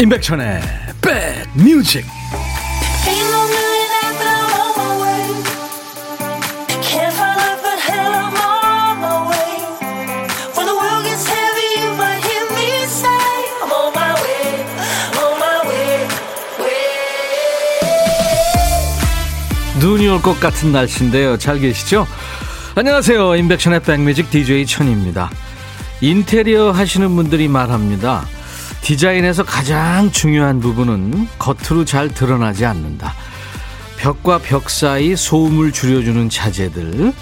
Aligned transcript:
임백천의 0.00 0.60
백뮤직 1.00 2.04
눈이 19.80 20.08
올 20.08 20.20
것 20.22 20.40
같은 20.40 20.72
날씨인데요. 20.72 21.36
잘 21.36 21.58
계시죠? 21.58 22.06
안녕하세요. 22.74 23.36
임백천의 23.36 23.80
백뮤직 23.82 24.30
DJ 24.30 24.66
천입니다. 24.66 25.30
인테리어 26.00 26.72
하시는 26.72 27.14
분들이 27.14 27.48
말합니다. 27.48 28.24
디자인에서 28.84 29.44
가장 29.44 30.12
중요한 30.12 30.60
부분은 30.60 31.26
겉으로 31.38 31.86
잘 31.86 32.10
드러나지 32.10 32.66
않는다. 32.66 33.14
벽과 33.96 34.38
벽 34.38 34.68
사이 34.68 35.16
소음을 35.16 35.72
줄여주는 35.72 36.28
자재들. 36.28 37.14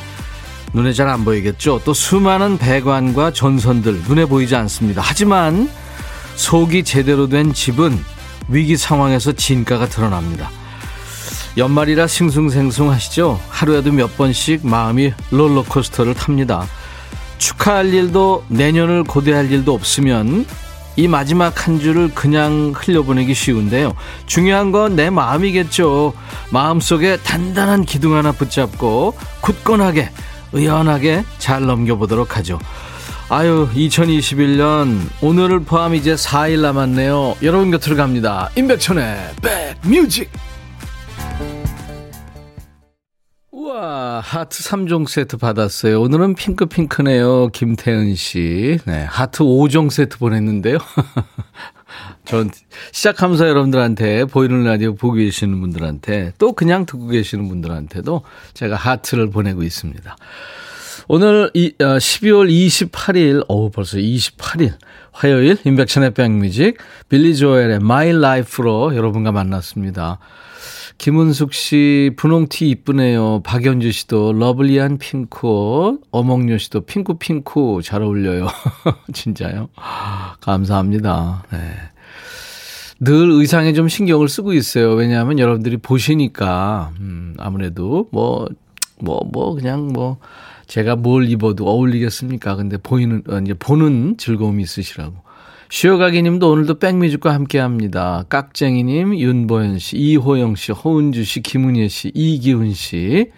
눈에 0.73 0.93
잘 0.93 1.09
안 1.09 1.25
보이겠죠? 1.25 1.81
또 1.85 1.95
수많은 1.95 2.59
배관과 2.59 3.31
전선들 3.33 4.03
눈에 4.09 4.25
보이지 4.25 4.57
않습니다. 4.57 5.03
하지만 5.05 5.71
속이 6.35 6.83
제대로 6.83 7.29
된 7.29 7.53
집은 7.53 7.97
위기 8.49 8.77
상황에서 8.77 9.31
진가가 9.31 9.89
드러납니다. 9.89 10.51
연말이라 11.57 12.09
싱숭생숭 12.09 12.91
하시죠? 12.91 13.41
하루에도 13.51 13.93
몇 13.93 14.17
번씩 14.17 14.67
마음이 14.67 15.13
롤러코스터를 15.31 16.15
탑니다. 16.15 16.67
축하할 17.39 17.95
일도 17.95 18.47
내년을 18.49 19.05
고대할 19.05 19.53
일도 19.53 19.73
없으면 19.73 20.45
이 20.97 21.09
마지막 21.09 21.67
한 21.67 21.81
줄을 21.81 22.11
그냥 22.15 22.73
흘려보내기 22.77 23.35
쉬운데요. 23.35 23.95
중요한 24.27 24.73
건 24.73 24.95
내 24.97 25.09
마음이겠죠. 25.11 26.13
마음속에 26.51 27.17
단단한 27.19 27.85
기둥 27.85 28.15
하나 28.15 28.33
붙잡고 28.33 29.15
굳건하게, 29.41 30.11
의연하게 30.53 31.25
잘 31.39 31.65
넘겨보도록 31.65 32.37
하죠. 32.37 32.59
아유, 33.31 33.69
2021년 33.75 34.99
오늘을 35.23 35.61
포함 35.61 35.95
이제 35.95 36.15
4일 36.15 36.61
남았네요. 36.61 37.37
여러분 37.43 37.71
곁으로 37.71 37.97
갑니다. 37.97 38.51
임백천의 38.57 39.31
백뮤직. 39.83 40.31
하트 43.85 44.63
3종 44.63 45.09
세트 45.09 45.39
받았어요. 45.39 46.01
오늘은 46.01 46.37
핑크핑크네요. 46.37 47.49
김태은 47.49 48.15
씨. 48.15 48.79
네, 48.85 49.03
하트 49.03 49.43
5종 49.43 49.91
세트 49.91 50.19
보냈는데요. 50.19 50.79
전 52.25 52.51
시작하면서 52.93 53.49
여러분들한테 53.49 54.27
보이는 54.27 54.63
라디오 54.63 54.95
보고 54.95 55.15
계시는 55.15 55.61
분들한테 55.61 56.33
또 56.39 56.53
그냥 56.53 56.87
듣고 56.87 57.09
계시는 57.09 57.49
분들한테도 57.49 58.23
제가 58.55 58.77
하트를 58.77 59.31
보내고 59.31 59.65
있습니다. 59.65 60.17
오늘 61.09 61.51
이, 61.53 61.75
어, 61.81 61.85
12월 61.85 62.49
28일, 62.49 63.45
어우, 63.49 63.71
벌써 63.71 63.97
28일. 63.97 64.75
화요일, 65.11 65.59
인백션의 65.65 66.15
백뮤직, 66.15 66.79
빌리 67.09 67.37
조엘의 67.37 67.77
My 67.77 68.11
Life로 68.11 68.95
여러분과 68.95 69.33
만났습니다. 69.33 70.21
김은숙 70.99 71.53
씨, 71.53 72.13
분홍티 72.17 72.69
이쁘네요. 72.71 73.41
박연주 73.45 73.93
씨도 73.93 74.35
lovely한 74.35 74.99
핑크옷. 74.99 76.01
어몽요 76.11 76.59
씨도 76.59 76.83
핑크핑크 76.83 77.81
잘 77.83 78.03
어울려요. 78.03 78.47
진짜요? 79.13 79.69
감사합니다. 80.41 81.45
네. 81.51 81.59
늘 83.01 83.31
의상에 83.33 83.73
좀 83.73 83.89
신경을 83.89 84.29
쓰고 84.29 84.53
있어요. 84.53 84.93
왜냐하면 84.93 85.41
여러분들이 85.41 85.77
보시니까, 85.77 86.93
음, 87.01 87.35
아무래도 87.39 88.09
뭐, 88.13 88.47
뭐, 89.01 89.21
뭐, 89.33 89.55
그냥 89.55 89.89
뭐, 89.89 90.19
제가 90.69 90.95
뭘 90.95 91.29
입어도 91.29 91.67
어울리겠습니까? 91.69 92.55
근데 92.55 92.77
보이는, 92.77 93.23
어, 93.29 93.39
이제 93.39 93.55
보는 93.55 94.19
즐거움이 94.19 94.63
있으시라고. 94.63 95.15
쉬어가기님도 95.73 96.51
오늘도 96.51 96.81
백뮤직과 96.81 97.33
함께합니다. 97.33 98.25
깍쟁이님, 98.29 99.19
윤보현 99.19 99.79
씨, 99.79 99.97
이호영 99.97 100.55
씨, 100.55 100.71
허은주 100.71 101.25
씨, 101.25 101.41
김은혜 101.41 101.89
씨, 101.89 102.13
이기훈 102.15 102.75
씨 102.75 103.31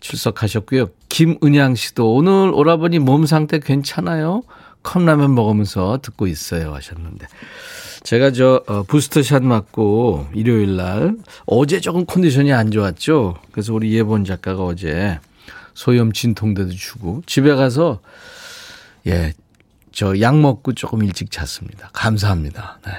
출석하셨고요. 0.00 0.88
김은양 1.08 1.76
씨도 1.76 2.12
오늘 2.12 2.50
오라버니 2.52 2.98
몸 2.98 3.24
상태 3.24 3.60
괜찮아요? 3.60 4.42
컵라면 4.82 5.36
먹으면서 5.36 6.00
듣고 6.02 6.26
있어요 6.26 6.74
하셨는데 6.74 7.28
제가 8.02 8.32
저 8.32 8.64
어, 8.66 8.82
부스터샷 8.82 9.44
맞고 9.44 10.26
일요일 10.34 10.74
날 10.74 11.16
어제 11.46 11.80
조금 11.80 12.04
컨디션이 12.04 12.52
안 12.52 12.72
좋았죠. 12.72 13.36
그래서 13.52 13.72
우리 13.72 13.94
예본 13.94 14.24
작가가 14.24 14.64
어제 14.64 15.20
소염 15.72 16.12
진통제도 16.12 16.72
주고 16.72 17.22
집에 17.26 17.54
가서 17.54 18.00
예 19.06 19.32
저 19.94 20.20
약 20.20 20.38
먹고 20.38 20.72
조금 20.74 21.02
일찍 21.04 21.30
잤습니다. 21.30 21.90
감사합니다. 21.92 22.78
네. 22.86 22.92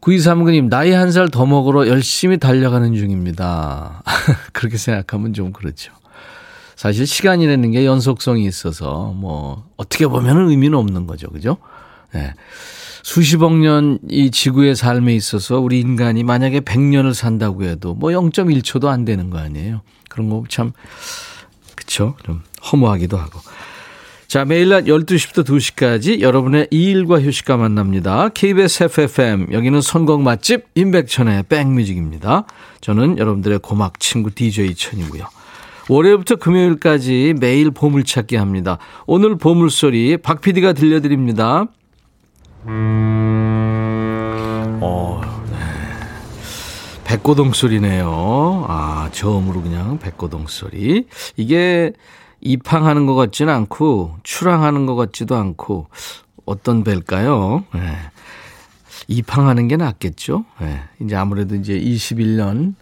9239님, 0.00 0.68
나이 0.68 0.92
한 0.92 1.10
살 1.10 1.28
더 1.28 1.46
먹으러 1.46 1.88
열심히 1.88 2.38
달려가는 2.38 2.94
중입니다. 2.94 4.02
그렇게 4.52 4.76
생각하면 4.76 5.32
좀 5.32 5.52
그렇죠. 5.52 5.92
사실 6.76 7.06
시간이라는 7.06 7.70
게 7.72 7.86
연속성이 7.86 8.44
있어서 8.46 9.12
뭐 9.16 9.64
어떻게 9.76 10.06
보면 10.06 10.48
의미는 10.50 10.78
없는 10.78 11.06
거죠. 11.06 11.28
그죠? 11.30 11.56
네. 12.12 12.34
수십억 13.02 13.54
년 13.56 13.98
이 14.10 14.30
지구의 14.30 14.76
삶에 14.76 15.14
있어서 15.14 15.58
우리 15.60 15.80
인간이 15.80 16.22
만약에 16.24 16.60
100년을 16.60 17.14
산다고 17.14 17.64
해도 17.64 17.94
뭐 17.94 18.10
0.1초도 18.10 18.86
안 18.88 19.04
되는 19.04 19.30
거 19.30 19.38
아니에요. 19.38 19.80
그런 20.10 20.28
거 20.28 20.44
참, 20.48 20.72
그쵸? 21.74 22.16
좀 22.24 22.42
허무하기도 22.70 23.16
하고. 23.16 23.40
자, 24.28 24.44
매일 24.44 24.70
낮 24.70 24.84
12시부터 24.86 25.44
2시까지 25.44 26.20
여러분의 26.20 26.66
이일과 26.72 27.20
휴식과 27.20 27.56
만납니다. 27.56 28.28
KBS 28.30 28.84
FFM, 28.84 29.52
여기는 29.52 29.80
선곡 29.80 30.20
맛집 30.22 30.64
임백천의 30.74 31.44
백뮤직입니다. 31.48 32.44
저는 32.80 33.18
여러분들의 33.18 33.60
고막 33.60 34.00
친구 34.00 34.32
DJ 34.34 34.74
천이고요. 34.74 35.26
월요일부터 35.88 36.36
금요일까지 36.36 37.34
매일 37.38 37.70
보물찾기 37.70 38.34
합니다. 38.34 38.78
오늘 39.06 39.38
보물소리 39.38 40.16
박 40.16 40.40
PD가 40.40 40.72
들려드립니다. 40.72 41.66
어, 44.80 45.20
네. 45.52 45.56
백고동 47.04 47.52
소리네요. 47.52 48.64
아, 48.68 49.08
처음으로 49.12 49.62
그냥 49.62 50.00
백고동 50.00 50.46
소리. 50.48 51.06
이게 51.36 51.92
입항하는 52.40 53.06
것 53.06 53.14
같지는 53.14 53.52
않고 53.52 54.16
출항하는 54.22 54.86
것 54.86 54.94
같지도 54.94 55.36
않고 55.36 55.88
어떤 56.44 56.84
배일까요? 56.84 57.64
네. 57.74 57.96
입항하는 59.08 59.68
게 59.68 59.76
낫겠죠. 59.76 60.44
네. 60.60 60.80
이제 61.00 61.16
아무래도 61.16 61.54
이제 61.54 61.78
21년 61.78 62.74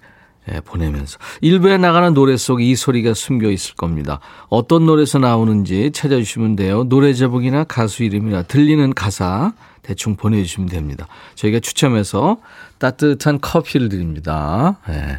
네, 0.47 0.61
보내면서 0.61 1.19
일부에 1.41 1.79
나가는 1.79 2.13
노래 2.13 2.37
속에 2.37 2.65
이 2.65 2.77
소리가 2.77 3.15
숨겨 3.15 3.51
있을 3.51 3.77
겁니다. 3.77 4.21
어떤 4.49 4.85
노래에서 4.85 5.19
나오는지 5.19 5.91
찾아주시면 5.93 6.57
돼요. 6.57 6.85
노래 6.85 7.15
제목이나 7.15 7.65
가수 7.65 8.05
이름이나 8.05 8.43
들리는 8.43 8.93
가사 8.93 9.55
대충 9.83 10.17
보내주시면 10.17 10.69
됩니다. 10.69 11.07
저희가 11.35 11.61
추첨해서 11.61 12.39
따뜻한 12.79 13.41
커피를 13.41 13.89
드립니다. 13.89 14.79
네. 14.87 15.17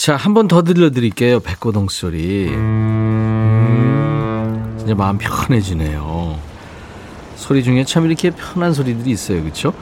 자, 0.00 0.16
한 0.16 0.32
번 0.32 0.48
더 0.48 0.62
들려드릴게요. 0.62 1.40
백고동 1.40 1.88
소리. 1.90 2.48
음, 2.48 3.74
진짜 4.78 4.94
마음 4.94 5.18
편해지네요. 5.18 6.38
소리 7.36 7.62
중에 7.62 7.84
참 7.84 8.06
이렇게 8.06 8.30
편한 8.30 8.72
소리들이 8.72 9.10
있어요. 9.10 9.42
그렇죠? 9.42 9.74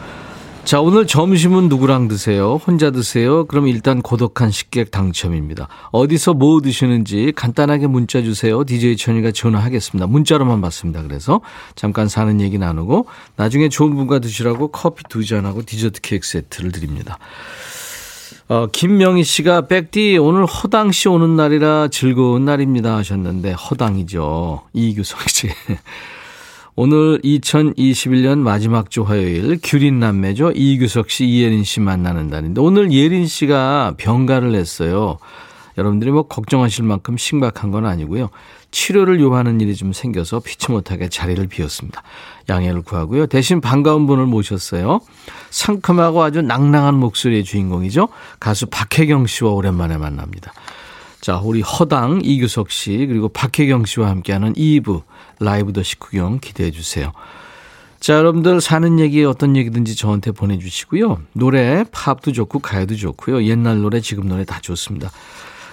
자, 0.64 0.80
오늘 0.80 1.06
점심은 1.06 1.68
누구랑 1.68 2.08
드세요? 2.08 2.56
혼자 2.66 2.90
드세요? 2.90 3.44
그럼 3.46 3.68
일단 3.68 4.02
고독한 4.02 4.50
식객 4.50 4.90
당첨입니다. 4.90 5.68
어디서 5.92 6.34
뭐 6.34 6.60
드시는지 6.62 7.32
간단하게 7.36 7.86
문자 7.86 8.20
주세요. 8.20 8.64
DJ 8.64 8.96
천이가 8.96 9.30
전화하겠습니다. 9.30 10.08
문자로만 10.08 10.60
받습니다. 10.60 11.00
그래서 11.02 11.40
잠깐 11.76 12.08
사는 12.08 12.40
얘기 12.40 12.58
나누고 12.58 13.06
나중에 13.36 13.68
좋은 13.68 13.94
분과 13.94 14.18
드시라고 14.18 14.66
커피 14.68 15.04
두 15.08 15.24
잔하고 15.24 15.62
디저트 15.62 16.00
케이크 16.00 16.26
세트를 16.26 16.72
드립니다. 16.72 17.18
어, 18.50 18.66
김명희 18.66 19.24
씨가 19.24 19.66
백디 19.66 20.16
오늘 20.16 20.46
허당 20.46 20.90
씨 20.90 21.08
오는 21.10 21.36
날이라 21.36 21.88
즐거운 21.88 22.46
날입니다 22.46 22.96
하셨는데 22.96 23.52
허당이죠. 23.52 24.62
이규성 24.72 25.20
씨. 25.26 25.48
오늘 26.74 27.20
2021년 27.20 28.38
마지막 28.38 28.90
주 28.90 29.02
화요일 29.02 29.58
규린 29.62 30.00
남매죠. 30.00 30.52
이규석 30.52 31.10
씨, 31.10 31.26
이예린 31.26 31.62
씨 31.62 31.80
만나는 31.80 32.28
날인데 32.28 32.62
오늘 32.62 32.90
예린 32.90 33.26
씨가 33.26 33.96
병가를 33.98 34.54
했어요. 34.54 35.18
여러분들이 35.76 36.10
뭐 36.10 36.22
걱정하실 36.22 36.84
만큼 36.84 37.18
심각한 37.18 37.70
건 37.70 37.84
아니고요. 37.84 38.30
치료를 38.70 39.20
요하는 39.20 39.60
일이 39.60 39.74
좀 39.74 39.92
생겨서 39.92 40.40
피치 40.40 40.70
못하게 40.70 41.08
자리를 41.08 41.46
비웠습니다. 41.46 42.02
양해를 42.48 42.82
구하고요. 42.82 43.26
대신 43.26 43.60
반가운 43.60 44.06
분을 44.06 44.26
모셨어요. 44.26 45.00
상큼하고 45.50 46.22
아주 46.22 46.42
낭낭한 46.42 46.94
목소리의 46.94 47.44
주인공이죠. 47.44 48.08
가수 48.40 48.66
박혜경 48.66 49.26
씨와 49.26 49.52
오랜만에 49.52 49.96
만납니다. 49.96 50.52
자, 51.20 51.38
우리 51.42 51.62
허당 51.62 52.20
이규석 52.22 52.70
씨 52.70 53.06
그리고 53.08 53.28
박혜경 53.28 53.86
씨와 53.86 54.08
함께하는 54.08 54.54
2부 54.54 55.02
라이브 55.40 55.72
더 55.72 55.82
식후경 55.82 56.38
기대해 56.40 56.70
주세요. 56.70 57.12
자, 58.00 58.14
여러분들 58.14 58.60
사는 58.60 59.00
얘기 59.00 59.24
어떤 59.24 59.56
얘기든지 59.56 59.96
저한테 59.96 60.30
보내주시고요. 60.30 61.20
노래 61.32 61.84
팝도 61.90 62.32
좋고 62.32 62.60
가요도 62.60 62.94
좋고요. 62.94 63.44
옛날 63.44 63.80
노래 63.80 64.00
지금 64.00 64.28
노래 64.28 64.44
다 64.44 64.60
좋습니다. 64.62 65.10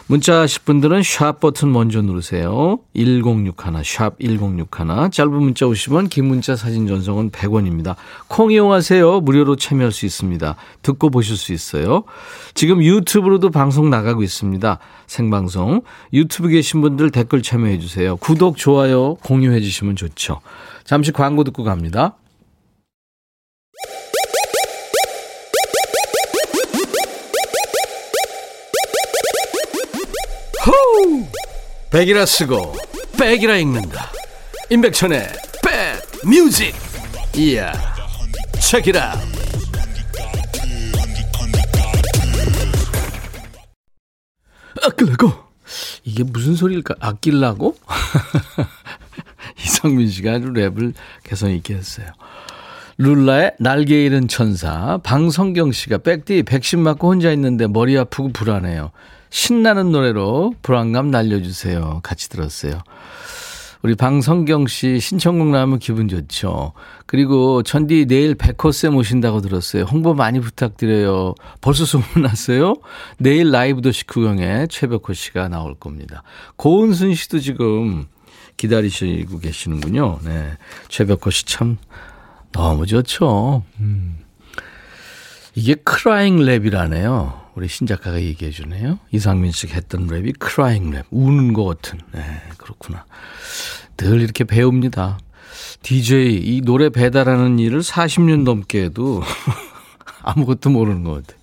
문자 0.07 0.41
하실 0.41 0.61
분들은 0.65 1.01
샵 1.01 1.39
버튼 1.39 1.71
먼저 1.71 1.99
누르세요. 2.03 2.77
1061, 2.93 3.83
샵 3.83 4.19
1061. 4.19 5.09
짧은 5.11 5.33
문자 5.33 5.65
오시면 5.65 6.09
긴 6.09 6.25
문자 6.25 6.55
사진 6.55 6.85
전송은 6.85 7.31
100원입니다. 7.31 7.95
콩 8.27 8.51
이용하세요. 8.51 9.21
무료로 9.21 9.55
참여할 9.55 9.91
수 9.91 10.05
있습니다. 10.05 10.55
듣고 10.83 11.09
보실 11.09 11.37
수 11.37 11.53
있어요. 11.53 12.03
지금 12.53 12.83
유튜브로도 12.83 13.49
방송 13.49 13.89
나가고 13.89 14.21
있습니다. 14.21 14.77
생방송. 15.07 15.81
유튜브 16.13 16.49
계신 16.49 16.81
분들 16.81 17.09
댓글 17.09 17.41
참여해 17.41 17.79
주세요. 17.79 18.15
구독, 18.17 18.57
좋아요, 18.57 19.15
공유해 19.23 19.59
주시면 19.59 19.95
좋죠. 19.95 20.39
잠시 20.83 21.11
광고 21.13 21.43
듣고 21.43 21.63
갑니다. 21.63 22.15
호우! 30.65 31.27
백이라 31.91 32.25
쓰고 32.25 32.75
백이라 33.19 33.57
읽는다. 33.57 34.11
임백천의 34.69 35.27
백 35.63 36.27
뮤직. 36.27 36.73
이야. 37.35 37.71
책이라. 38.59 39.13
아끼려고. 44.83 45.31
이게 46.03 46.23
무슨 46.23 46.55
소리일까? 46.55 46.95
아끼려고? 46.99 47.75
이상민 49.63 50.09
씨가 50.09 50.33
아주 50.33 50.47
랩을 50.47 50.93
개성 51.23 51.51
있게 51.51 51.75
했어요. 51.75 52.07
룰라의 52.97 53.53
날개 53.59 54.05
잃은 54.05 54.27
천사. 54.27 54.97
방성경 55.03 55.71
씨가 55.71 55.99
백디 55.99 56.43
백신 56.43 56.79
맞고 56.79 57.09
혼자 57.09 57.31
있는데 57.31 57.67
머리 57.67 57.97
아프고 57.97 58.29
불안해요. 58.29 58.91
신나는 59.35 59.91
노래로 59.91 60.55
불안감 60.61 61.11
날려주세요. 61.11 61.99
같이 62.03 62.29
들었어요. 62.29 62.79
우리 63.81 63.93
방성경 63.93 64.67
씨 64.67 65.01
신청곡 65.01 65.49
나오면 65.49 65.79
기분 65.79 66.07
좋죠. 66.07 66.71
그리고 67.05 67.61
천디 67.61 68.05
내일 68.05 68.35
백호쌤 68.35 68.95
오신다고 68.95 69.41
들었어요. 69.41 69.83
홍보 69.83 70.13
많이 70.13 70.39
부탁드려요. 70.39 71.35
벌써 71.59 71.83
소문났어요? 71.83 72.75
내일 73.17 73.51
라이브 73.51 73.81
도시 73.81 74.07
구경에 74.07 74.67
최백호 74.67 75.11
씨가 75.13 75.49
나올 75.49 75.75
겁니다. 75.75 76.23
고은순 76.55 77.13
씨도 77.13 77.39
지금 77.39 78.05
기다리시고 78.55 79.39
계시는군요. 79.39 80.19
네. 80.23 80.53
최백호 80.87 81.29
씨 81.29 81.45
참 81.45 81.77
너무 82.53 82.85
좋죠. 82.85 83.63
음. 83.81 84.17
이게 85.55 85.75
crying 85.75 86.37
랩이라네요. 86.37 87.44
우리 87.55 87.67
신작가가 87.67 88.21
얘기해 88.21 88.51
주네요. 88.51 88.99
이상민 89.11 89.51
씨가 89.51 89.75
했던 89.75 90.07
랩이 90.07 90.37
crying 90.39 90.91
랩, 90.91 91.05
우는 91.11 91.53
것 91.53 91.63
같은. 91.65 91.99
네, 92.11 92.21
그렇구나. 92.57 93.05
늘 93.97 94.21
이렇게 94.21 94.43
배웁니다. 94.43 95.17
DJ, 95.81 96.35
이 96.43 96.61
노래 96.61 96.89
배달하는 96.89 97.59
일을 97.59 97.79
40년 97.79 98.43
넘게 98.43 98.83
해도 98.83 99.21
아무것도 100.21 100.69
모르는 100.69 101.03
것 101.03 101.25
같아요. 101.25 101.39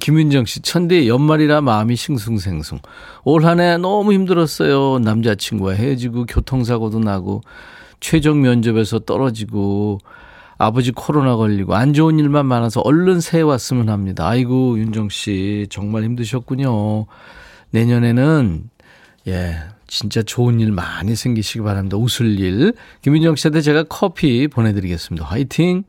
김윤정 0.00 0.44
씨, 0.46 0.60
천디 0.60 1.08
연말이라 1.08 1.60
마음이 1.60 1.94
싱숭생숭. 1.94 2.80
올 3.22 3.44
한 3.44 3.60
해 3.60 3.76
너무 3.78 4.12
힘들었어요. 4.12 4.98
남자친구와 4.98 5.74
헤어지고 5.74 6.26
교통사고도 6.26 6.98
나고 6.98 7.42
최종 8.00 8.42
면접에서 8.42 8.98
떨어지고 8.98 10.00
아버지 10.58 10.92
코로나 10.92 11.36
걸리고 11.36 11.74
안 11.74 11.92
좋은 11.92 12.18
일만 12.18 12.46
많아서 12.46 12.80
얼른 12.80 13.20
새해 13.20 13.42
왔으면 13.42 13.88
합니다. 13.88 14.28
아이고 14.28 14.78
윤정 14.78 15.08
씨 15.08 15.66
정말 15.70 16.04
힘드셨군요. 16.04 17.06
내년에는 17.70 18.70
예 19.28 19.56
진짜 19.86 20.22
좋은 20.22 20.60
일 20.60 20.72
많이 20.72 21.14
생기시기 21.14 21.60
바랍니다. 21.60 21.96
웃을 21.96 22.38
일. 22.38 22.74
김윤정 23.02 23.36
씨한테 23.36 23.60
제가 23.60 23.84
커피 23.84 24.48
보내드리겠습니다. 24.48 25.24
화이팅! 25.26 25.84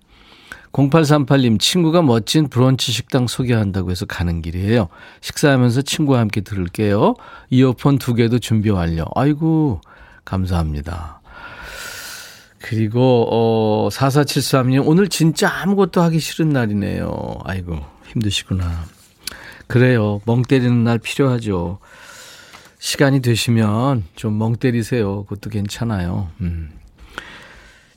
0838님, 0.74 1.58
친구가 1.58 2.02
멋진 2.02 2.50
브런치 2.50 2.92
식당 2.92 3.28
소개한다고 3.28 3.92
해서 3.92 4.06
가는 4.06 4.42
길이에요. 4.42 4.90
식사하면서 5.22 5.84
친구와 5.84 6.20
함께 6.20 6.42
들을게요. 6.42 7.16
이어폰 7.50 7.98
두 7.98 8.14
개도 8.14 8.40
준비 8.40 8.70
완료. 8.70 9.06
아이고, 9.16 9.80
감사합니다. 10.26 11.22
그리고, 12.60 13.28
어, 13.32 13.90
4473님, 13.92 14.84
오늘 14.88 15.08
진짜 15.10 15.50
아무것도 15.50 16.02
하기 16.02 16.20
싫은 16.20 16.50
날이네요. 16.50 17.40
아이고, 17.44 17.80
힘드시구나. 18.08 18.86
그래요. 19.68 20.22
멍 20.26 20.42
때리는 20.42 20.84
날 20.84 21.00
필요하죠. 21.00 21.80
시간이 22.80 23.22
되시면 23.22 24.04
좀 24.16 24.38
멍 24.38 24.56
때리세요. 24.56 25.24
그것도 25.24 25.50
괜찮아요. 25.50 26.30
음. 26.42 26.70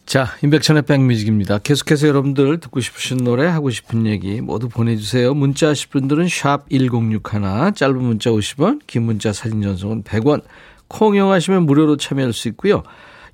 자, 0.06 0.28
임백천의 0.42 0.82
백뮤직입니다. 0.82 1.58
계속해서 1.58 2.08
여러분들 2.08 2.60
듣고 2.60 2.80
싶으신 2.80 3.18
노래, 3.18 3.46
하고 3.46 3.68
싶은 3.68 4.06
얘기 4.06 4.40
모두 4.40 4.70
보내주세요. 4.70 5.34
문자 5.34 5.68
하실 5.68 5.90
분들은 5.90 6.28
샵 6.28 6.66
1061, 6.70 7.74
짧은 7.74 8.02
문자 8.02 8.30
50원, 8.30 8.80
긴 8.86 9.02
문자 9.02 9.34
사진 9.34 9.60
전송은 9.60 10.04
100원, 10.04 10.42
콩 10.88 11.14
이용하시면 11.14 11.64
무료로 11.66 11.98
참여할 11.98 12.32
수 12.32 12.48
있고요. 12.48 12.82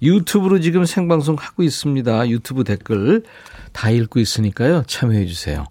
유튜브로 0.04 0.60
지금 0.60 0.84
생방송 0.84 1.36
하고 1.38 1.62
있습니다. 1.62 2.28
유튜브 2.28 2.64
댓글 2.64 3.22
다 3.72 3.90
읽고 3.90 4.20
있으니까요. 4.20 4.84
참여해 4.86 5.26
주세요. 5.26 5.64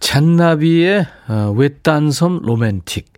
잔나비의 0.00 1.06
어, 1.28 1.54
외딴섬 1.56 2.40
로맨틱 2.42 3.12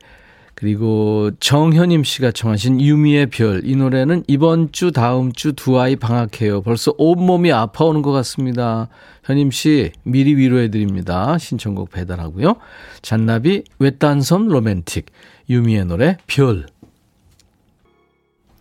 그리고 0.54 1.30
정현임 1.40 2.04
씨가 2.04 2.30
청하신 2.30 2.80
유미의 2.80 3.26
별. 3.26 3.62
이 3.64 3.74
노래는 3.74 4.22
이번 4.28 4.70
주, 4.70 4.92
다음 4.92 5.32
주 5.32 5.52
두 5.52 5.80
아이 5.80 5.96
방학해요. 5.96 6.62
벌써 6.62 6.94
온몸이 6.96 7.52
아파오는 7.52 8.02
것 8.02 8.12
같습니다. 8.12 8.88
현임 9.24 9.50
씨, 9.50 9.90
미리 10.04 10.36
위로해 10.36 10.70
드립니다. 10.70 11.36
신청곡 11.38 11.90
배달하고요. 11.90 12.56
잔나비, 13.02 13.64
외딴섬 13.78 14.48
로맨틱. 14.48 15.06
유미의 15.50 15.86
노래, 15.86 16.16
별. 16.26 16.66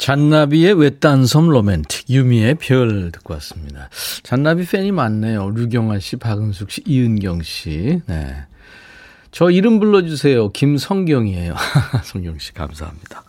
잔나비의 0.04 0.74
외딴섬 0.74 1.48
로맨틱, 1.48 2.10
유미의 2.10 2.56
별 2.56 3.10
듣고 3.14 3.36
왔습니다. 3.36 3.88
잔나비 4.22 4.68
팬이 4.68 4.92
많네요. 4.92 5.52
류경아 5.52 6.00
씨, 6.00 6.18
박은숙 6.18 6.72
씨, 6.72 6.82
이은경 6.86 7.42
씨. 7.42 8.02
네. 8.06 8.36
저 9.32 9.50
이름 9.50 9.80
불러주세요. 9.80 10.52
김성경이에요. 10.52 11.56
성경 12.04 12.38
씨, 12.38 12.54
감사합니다. 12.54 13.24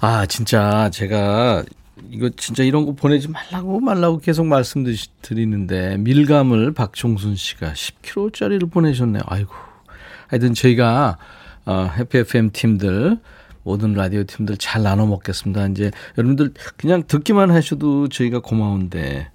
아, 0.00 0.24
진짜 0.24 0.88
제가 0.88 1.62
이거 2.10 2.30
진짜 2.30 2.62
이런 2.62 2.86
거 2.86 2.92
보내지 2.92 3.28
말라고 3.28 3.80
말라고 3.80 4.20
계속 4.20 4.46
말씀드리는데 4.46 5.98
밀감을 5.98 6.72
박종순 6.72 7.36
씨가 7.36 7.74
10kg짜리를 7.74 8.70
보내셨네요. 8.70 9.22
아이고. 9.26 9.52
하여튼 10.28 10.54
저희가 10.54 11.18
어, 11.66 11.90
해피 11.94 12.16
FM 12.20 12.52
팀들 12.54 13.18
모든 13.64 13.94
라디오 13.94 14.22
팀들 14.24 14.56
잘 14.58 14.82
나눠 14.82 15.06
먹겠습니다. 15.06 15.66
이제 15.68 15.90
여러분들 16.16 16.52
그냥 16.76 17.02
듣기만 17.06 17.50
하셔도 17.50 18.08
저희가 18.08 18.40
고마운데 18.40 19.28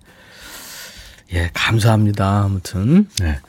예 1.34 1.50
감사합니다. 1.54 2.44
아무튼 2.44 3.08
네. 3.20 3.40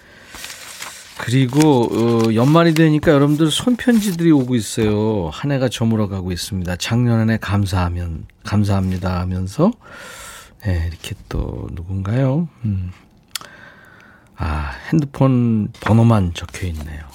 그리고 1.19 1.85
어, 2.31 2.35
연말이 2.35 2.73
되니까 2.73 3.13
여러분들 3.13 3.51
손편지들이 3.51 4.31
오고 4.33 4.55
있어요. 4.55 5.29
한 5.31 5.53
해가 5.53 5.69
저물어 5.69 6.09
가고 6.09 6.33
있습니다. 6.33 6.77
작년 6.77 7.19
한 7.21 7.29
해 7.31 7.37
감사하면 7.39 8.25
감사합니다 8.45 9.21
하면서 9.21 9.71
네, 10.65 10.87
이렇게 10.89 11.15
또 11.29 11.69
누군가요? 11.73 12.49
음. 12.65 12.91
아 14.37 14.73
핸드폰 14.91 15.69
번호만 15.81 16.33
적혀 16.33 16.67
있네요. 16.69 17.10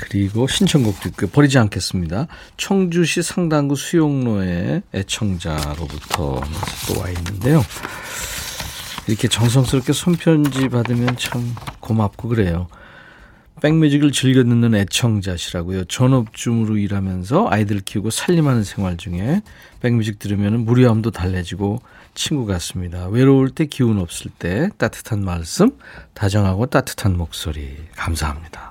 그리고 0.00 0.46
신청곡도 0.46 1.10
있고요. 1.10 1.30
버리지 1.30 1.58
않겠습니다. 1.58 2.26
청주시 2.56 3.22
상당구 3.22 3.76
수용로의 3.76 4.82
애청자로부터 4.94 6.40
또 6.88 7.00
와 7.00 7.08
있는데요. 7.10 7.62
이렇게 9.06 9.28
정성스럽게 9.28 9.92
손편지 9.92 10.68
받으면 10.68 11.16
참 11.16 11.54
고맙고 11.80 12.28
그래요. 12.28 12.68
백뮤직을 13.60 14.12
즐겨 14.12 14.42
듣는 14.42 14.74
애청자시라고요. 14.74 15.84
전업주무로 15.84 16.78
일하면서 16.78 17.48
아이들 17.50 17.80
키우고 17.80 18.10
살림하는 18.10 18.64
생활 18.64 18.96
중에 18.96 19.42
백뮤직 19.80 20.18
들으면 20.18 20.64
무료함도 20.64 21.10
달래지고 21.10 21.80
친구 22.14 22.46
같습니다. 22.46 23.06
외로울 23.08 23.50
때 23.50 23.66
기운 23.66 23.98
없을 23.98 24.30
때 24.38 24.70
따뜻한 24.78 25.22
말씀, 25.24 25.76
다정하고 26.14 26.66
따뜻한 26.66 27.16
목소리 27.16 27.76
감사합니다. 27.96 28.69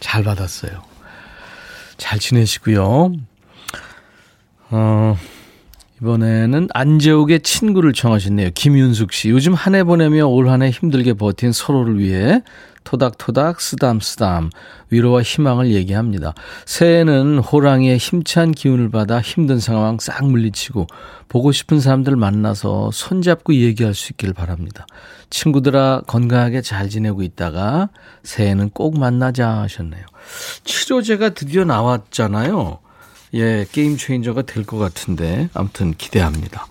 네. 0.00 0.06
잘 0.08 0.22
받았어요. 0.22 0.82
잘 1.96 2.18
지내시고요. 2.18 3.12
어, 4.70 5.18
이번에는 6.02 6.68
안재욱의 6.72 7.40
친구를 7.40 7.92
청하셨네요. 7.92 8.50
김윤숙 8.54 9.12
씨. 9.12 9.28
요즘 9.30 9.52
한 9.54 9.74
해 9.74 9.84
보내며 9.84 10.26
올 10.26 10.48
한 10.48 10.62
해 10.62 10.70
힘들게 10.70 11.12
버틴 11.12 11.52
서로를 11.52 11.98
위해 11.98 12.42
토닥토닥 12.84 13.60
쓰담쓰담 13.60 14.48
위로와 14.88 15.20
희망을 15.20 15.70
얘기합니다. 15.72 16.32
새해는 16.64 17.38
호랑이의 17.38 17.98
힘찬 17.98 18.52
기운을 18.52 18.88
받아 18.90 19.20
힘든 19.20 19.60
상황 19.60 19.98
싹 20.00 20.24
물리치고 20.24 20.86
보고 21.28 21.52
싶은 21.52 21.80
사람들 21.80 22.16
만나서 22.16 22.90
손잡고 22.92 23.54
얘기할 23.54 23.92
수 23.92 24.12
있기를 24.12 24.32
바랍니다. 24.32 24.86
친구들아 25.28 26.02
건강하게 26.06 26.62
잘 26.62 26.88
지내고 26.88 27.22
있다가 27.22 27.90
새해는 28.22 28.70
꼭 28.70 28.98
만나자 28.98 29.48
하셨네요. 29.60 30.02
치료제가 30.64 31.30
드디어 31.30 31.64
나왔잖아요. 31.66 32.78
예, 33.34 33.66
게임 33.72 33.96
체인저가 33.96 34.42
될 34.42 34.64
것 34.64 34.78
같은데 34.78 35.48
아무튼 35.54 35.94
기대합니다. 35.94 36.66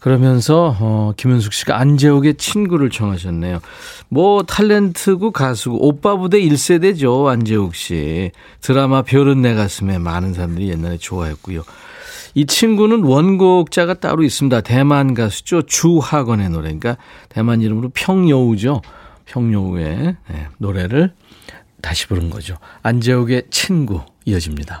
그러면서 0.00 0.76
어, 0.80 1.12
김현숙 1.16 1.54
씨가 1.54 1.78
안재욱의 1.78 2.34
친구를 2.34 2.90
청하셨네요. 2.90 3.60
뭐 4.10 4.42
탤런트고 4.42 5.32
가수고 5.32 5.86
오빠 5.86 6.16
부대 6.16 6.38
1세대죠 6.40 7.26
안재욱 7.26 7.74
씨. 7.74 8.30
드라마 8.60 9.00
별은 9.00 9.40
내 9.40 9.54
가슴에 9.54 9.96
많은 9.98 10.34
사람들이 10.34 10.68
옛날에 10.68 10.98
좋아했고요. 10.98 11.62
이 12.34 12.44
친구는 12.46 13.02
원곡자가 13.04 13.94
따로 13.94 14.24
있습니다. 14.24 14.60
대만 14.62 15.14
가수죠. 15.14 15.62
주학원의 15.62 16.50
노래. 16.50 16.64
그러니까 16.64 16.98
대만 17.30 17.62
이름으로 17.62 17.90
평여우죠. 17.94 18.82
평여우의 19.24 20.16
네, 20.28 20.48
노래를 20.58 21.14
다시 21.80 22.08
부른 22.08 22.28
거죠. 22.28 22.56
안재욱의 22.82 23.44
친구 23.50 24.02
이어집니다. 24.26 24.80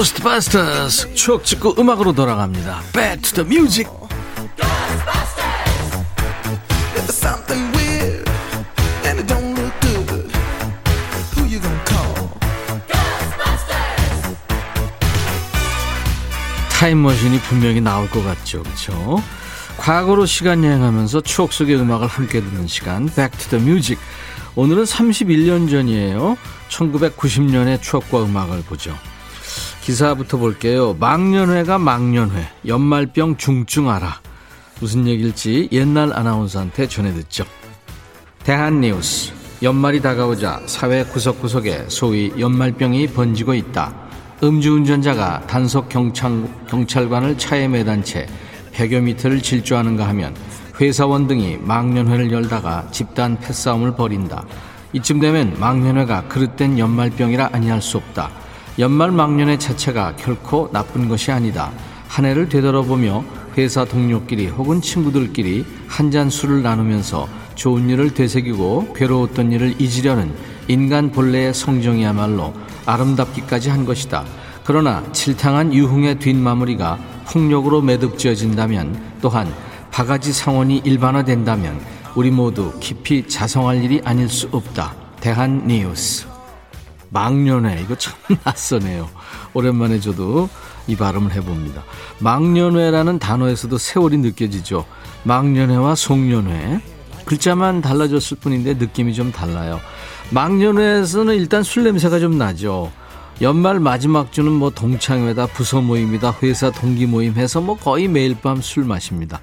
고스트바스터스 0.00 1.12
추억 1.12 1.44
찍고 1.44 1.74
음악으로 1.78 2.14
돌아갑니다. 2.14 2.80
Back 2.94 3.20
to 3.20 3.44
the 3.44 3.46
music. 3.46 3.90
타임머신이 16.78 17.40
분명히 17.40 17.82
나올 17.82 18.08
것 18.08 18.24
같죠. 18.24 18.62
그렇죠? 18.62 19.22
과거로 19.76 20.24
시간 20.24 20.64
여행하면서 20.64 21.20
추억 21.20 21.52
속의 21.52 21.76
음악을 21.78 22.06
함께 22.06 22.40
듣는 22.40 22.66
시간 22.68 23.04
Back 23.04 23.38
to 23.38 23.50
the 23.50 23.62
Music. 23.62 24.02
오늘은 24.54 24.84
31년 24.84 25.70
전이에요. 25.70 26.38
1990년의 26.70 27.82
추억과 27.82 28.24
음악을 28.24 28.62
보죠. 28.62 28.96
기사부터 29.80 30.38
볼게요. 30.38 30.94
망년회가 30.98 31.78
망년회, 31.78 32.48
연말병 32.66 33.36
중증 33.36 33.88
알아. 33.90 34.20
무슨 34.80 35.06
얘기일지 35.06 35.68
옛날 35.72 36.12
아나운서한테 36.12 36.86
전해 36.88 37.12
듣죠. 37.12 37.44
대한뉴스. 38.44 39.32
연말이 39.62 40.00
다가오자 40.00 40.62
사회 40.66 41.04
구석구석에 41.04 41.86
소위 41.88 42.32
연말병이 42.38 43.08
번지고 43.08 43.52
있다. 43.54 43.94
음주운전자가 44.42 45.46
단속 45.46 45.90
경찰, 45.90 46.48
경찰관을 46.66 47.36
차에 47.36 47.68
매단 47.68 48.02
채 48.02 48.26
100여 48.72 49.02
미터를 49.02 49.42
질주하는가 49.42 50.08
하면 50.08 50.34
회사원 50.80 51.26
등이 51.26 51.58
망년회를 51.60 52.32
열다가 52.32 52.88
집단 52.90 53.38
패싸움을 53.38 53.96
벌인다. 53.96 54.46
이쯤 54.94 55.20
되면 55.20 55.54
망년회가 55.60 56.28
그릇된 56.28 56.78
연말병이라 56.78 57.50
아니할 57.52 57.82
수 57.82 57.98
없다. 57.98 58.30
연말 58.78 59.10
망년의 59.10 59.58
자체가 59.58 60.16
결코 60.16 60.70
나쁜 60.72 61.08
것이 61.08 61.30
아니다. 61.32 61.70
한 62.08 62.24
해를 62.24 62.48
되돌아보며 62.48 63.24
회사 63.58 63.84
동료끼리 63.84 64.48
혹은 64.48 64.80
친구들끼리 64.80 65.64
한 65.88 66.10
잔 66.10 66.30
술을 66.30 66.62
나누면서 66.62 67.28
좋은 67.54 67.88
일을 67.88 68.14
되새기고 68.14 68.94
괴로웠던 68.94 69.52
일을 69.52 69.80
잊으려는 69.80 70.32
인간 70.68 71.10
본래의 71.10 71.52
성정이야말로 71.52 72.54
아름답기까지 72.86 73.70
한 73.70 73.84
것이다. 73.84 74.24
그러나 74.64 75.04
칠탕한 75.12 75.74
유흥의 75.74 76.20
뒷마무리가 76.20 76.98
폭력으로 77.26 77.82
매듭지어진다면 77.82 79.18
또한 79.20 79.52
바가지 79.90 80.32
상원이 80.32 80.82
일반화된다면 80.84 81.80
우리 82.14 82.30
모두 82.30 82.72
깊이 82.80 83.26
자성할 83.28 83.82
일이 83.84 84.00
아닐 84.04 84.28
수 84.28 84.48
없다. 84.52 84.94
대한 85.20 85.66
뉴스. 85.66 86.29
망년회 87.10 87.80
이거 87.82 87.94
참 87.96 88.14
낯서네요. 88.44 89.08
오랜만에 89.54 90.00
저도 90.00 90.48
이 90.86 90.96
발음을 90.96 91.32
해봅니다. 91.34 91.84
망년회라는 92.20 93.18
단어에서도 93.18 93.76
세월이 93.78 94.18
느껴지죠. 94.18 94.84
망년회와 95.24 95.94
송년회 95.94 96.80
글자만 97.26 97.80
달라졌을 97.82 98.38
뿐인데 98.40 98.74
느낌이 98.74 99.14
좀 99.14 99.30
달라요. 99.30 99.80
망년회에서는 100.30 101.34
일단 101.36 101.62
술 101.62 101.84
냄새가 101.84 102.18
좀 102.18 102.38
나죠. 102.38 102.90
연말 103.42 103.80
마지막 103.80 104.32
주는 104.32 104.50
뭐 104.52 104.70
동창회다 104.70 105.46
부서 105.46 105.80
모임이다 105.80 106.36
회사 106.42 106.70
동기 106.70 107.06
모임 107.06 107.34
해서 107.36 107.60
뭐 107.60 107.76
거의 107.76 108.06
매일 108.08 108.36
밤 108.40 108.60
술 108.60 108.84
마십니다. 108.84 109.40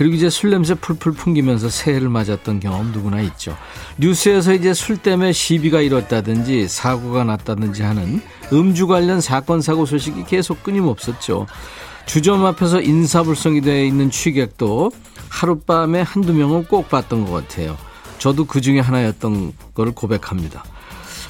그리고 0.00 0.14
이제 0.14 0.30
술 0.30 0.48
냄새 0.48 0.72
풀풀 0.72 1.12
풍기면서 1.12 1.68
새해를 1.68 2.08
맞았던 2.08 2.60
경험 2.60 2.90
누구나 2.90 3.20
있죠. 3.20 3.54
뉴스에서 3.98 4.54
이제 4.54 4.72
술 4.72 4.96
때문에 4.96 5.34
시비가 5.34 5.82
일었다든지 5.82 6.68
사고가 6.68 7.24
났다든지 7.24 7.82
하는 7.82 8.22
음주 8.50 8.86
관련 8.86 9.20
사건 9.20 9.60
사고 9.60 9.84
소식이 9.84 10.24
계속 10.24 10.62
끊임없었죠. 10.62 11.46
주점 12.06 12.46
앞에서 12.46 12.80
인사불성이 12.80 13.60
되어 13.60 13.84
있는 13.84 14.10
취객도 14.10 14.90
하룻밤에 15.28 16.00
한두 16.00 16.32
명은 16.32 16.64
꼭 16.64 16.88
봤던 16.88 17.26
것 17.26 17.32
같아요. 17.32 17.76
저도 18.16 18.46
그 18.46 18.62
중에 18.62 18.80
하나였던 18.80 19.52
것을 19.74 19.92
고백합니다. 19.92 20.64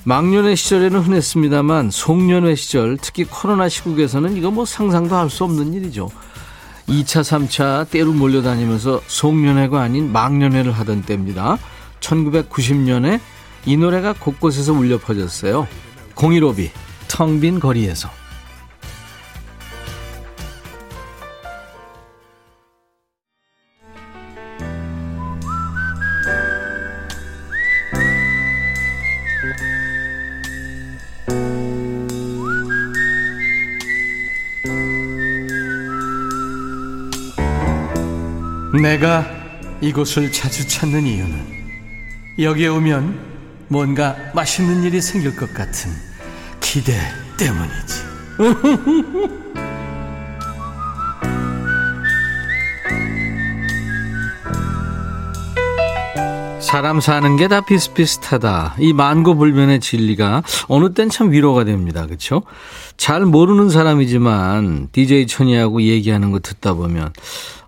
망년의 0.04 0.54
시절에는 0.54 1.00
흔했습니다만 1.00 1.90
송년회 1.90 2.54
시절 2.54 2.98
특히 3.02 3.24
코로나 3.24 3.68
시국에서는 3.68 4.36
이거 4.36 4.52
뭐 4.52 4.64
상상도 4.64 5.16
할 5.16 5.28
수 5.28 5.42
없는 5.42 5.74
일이죠. 5.74 6.08
2차, 6.90 7.22
3차 7.22 7.88
때로 7.88 8.12
몰려다니면서 8.12 9.02
송년회가 9.06 9.80
아닌 9.80 10.10
망년회를 10.12 10.72
하던 10.72 11.02
때입니다. 11.02 11.56
1990년에 12.00 13.20
이 13.64 13.76
노래가 13.76 14.12
곳곳에서 14.12 14.72
울려 14.72 14.98
퍼졌어요. 14.98 15.68
015비, 16.16 16.70
텅 17.06 17.40
빈 17.40 17.60
거리에서. 17.60 18.10
내가 38.80 39.26
이곳을 39.80 40.32
자주 40.32 40.66
찾는 40.66 41.06
이유는 41.06 41.60
여기에 42.38 42.68
오면 42.68 43.30
뭔가 43.68 44.16
맛있는 44.34 44.82
일이 44.82 45.00
생길 45.00 45.36
것 45.36 45.52
같은 45.52 45.90
기대 46.60 46.98
때문이지. 47.36 48.10
사람 56.60 57.00
사는 57.00 57.36
게 57.36 57.48
다 57.48 57.62
비슷비슷하다. 57.62 58.76
이 58.78 58.92
만고불변의 58.92 59.80
진리가 59.80 60.42
어느 60.68 60.92
땐 60.94 61.08
참 61.10 61.32
위로가 61.32 61.64
됩니다. 61.64 62.06
그렇죠? 62.06 62.42
잘 62.96 63.24
모르는 63.24 63.70
사람이지만 63.70 64.88
DJ 64.92 65.26
천이하고 65.26 65.82
얘기하는 65.82 66.30
거 66.30 66.38
듣다 66.38 66.74
보면 66.74 67.12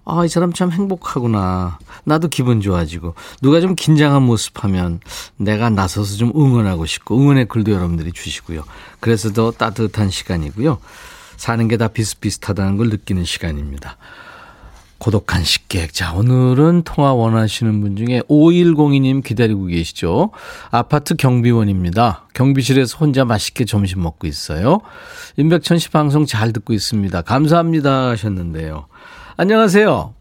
아, 0.04 0.24
이 0.24 0.28
사람 0.28 0.52
참 0.52 0.72
행복하구나. 0.72 1.78
나도 2.04 2.28
기분 2.28 2.60
좋아지고 2.60 3.14
누가 3.40 3.60
좀 3.60 3.76
긴장한 3.76 4.22
모습 4.22 4.64
하면 4.64 5.00
내가 5.36 5.70
나서서 5.70 6.16
좀 6.16 6.32
응원하고 6.34 6.86
싶고 6.86 7.16
응원의 7.18 7.46
글도 7.46 7.70
여러분들이 7.72 8.12
주시고요. 8.12 8.64
그래서 9.00 9.32
더 9.32 9.52
따뜻한 9.52 10.10
시간이고요. 10.10 10.78
사는 11.36 11.68
게 11.68 11.76
다 11.76 11.88
비슷비슷하다는 11.88 12.76
걸 12.76 12.88
느끼는 12.88 13.24
시간입니다. 13.24 13.96
고독한 14.98 15.42
식객. 15.42 15.92
자, 15.92 16.12
오늘은 16.12 16.82
통화 16.84 17.12
원하시는 17.12 17.80
분 17.80 17.96
중에 17.96 18.22
5102님 18.28 19.24
기다리고 19.24 19.66
계시죠. 19.66 20.30
아파트 20.70 21.16
경비원입니다. 21.16 22.28
경비실에서 22.34 22.98
혼자 22.98 23.24
맛있게 23.24 23.64
점심 23.64 24.00
먹고 24.02 24.28
있어요. 24.28 24.80
임백천 25.36 25.78
씨 25.78 25.88
방송 25.90 26.24
잘 26.24 26.52
듣고 26.52 26.72
있습니다. 26.72 27.22
감사합니다 27.22 28.10
하셨는데요. 28.10 28.86
안녕하세요. 29.36 30.14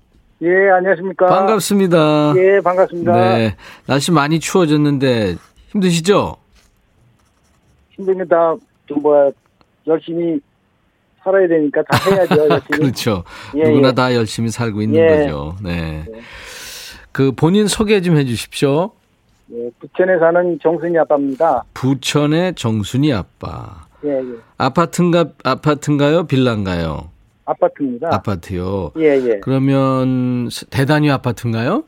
예, 0.44 0.70
안녕하십니까. 0.72 1.28
반갑습니다. 1.28 2.34
예, 2.38 2.62
반갑습니다. 2.62 3.12
네. 3.14 3.56
날씨 3.86 4.12
많이 4.12 4.40
추워졌는데 4.40 5.36
힘드시죠? 5.70 6.38
힘듭니다. 7.92 8.56
좀 8.88 9.02
뭐야, 9.02 9.32
열심히 9.88 10.40
살아야 11.24 11.48
되니까 11.48 11.84
다 11.84 12.10
해야죠. 12.10 12.48
그렇죠. 12.72 13.24
예, 13.56 13.64
누구나 13.66 13.90
예. 13.90 13.94
다 13.94 14.16
열심히 14.16 14.50
살고 14.50 14.82
있는 14.82 15.00
예. 15.00 15.08
거죠. 15.26 15.56
네. 15.62 16.06
그 17.12 17.32
본인 17.34 17.68
소개 17.68 18.02
좀 18.02 18.18
해주십시오. 18.18 18.92
예, 19.54 19.70
부천에 19.80 20.18
사는 20.18 20.58
정순이 20.64 20.98
아빠입니다. 20.98 21.64
부천의 21.76 22.56
정순이 22.56 23.14
아빠. 23.14 23.86
예, 24.06 24.18
예. 24.18 24.24
아파트인가 24.58 25.26
아파트인가요? 25.44 26.24
빌라인가요? 26.26 27.11
아파트입니다. 27.52 28.10
아파트요. 28.12 28.92
예, 28.98 29.16
예. 29.16 29.40
그러면 29.42 30.50
대단위 30.70 31.10
아파트인가요? 31.12 31.84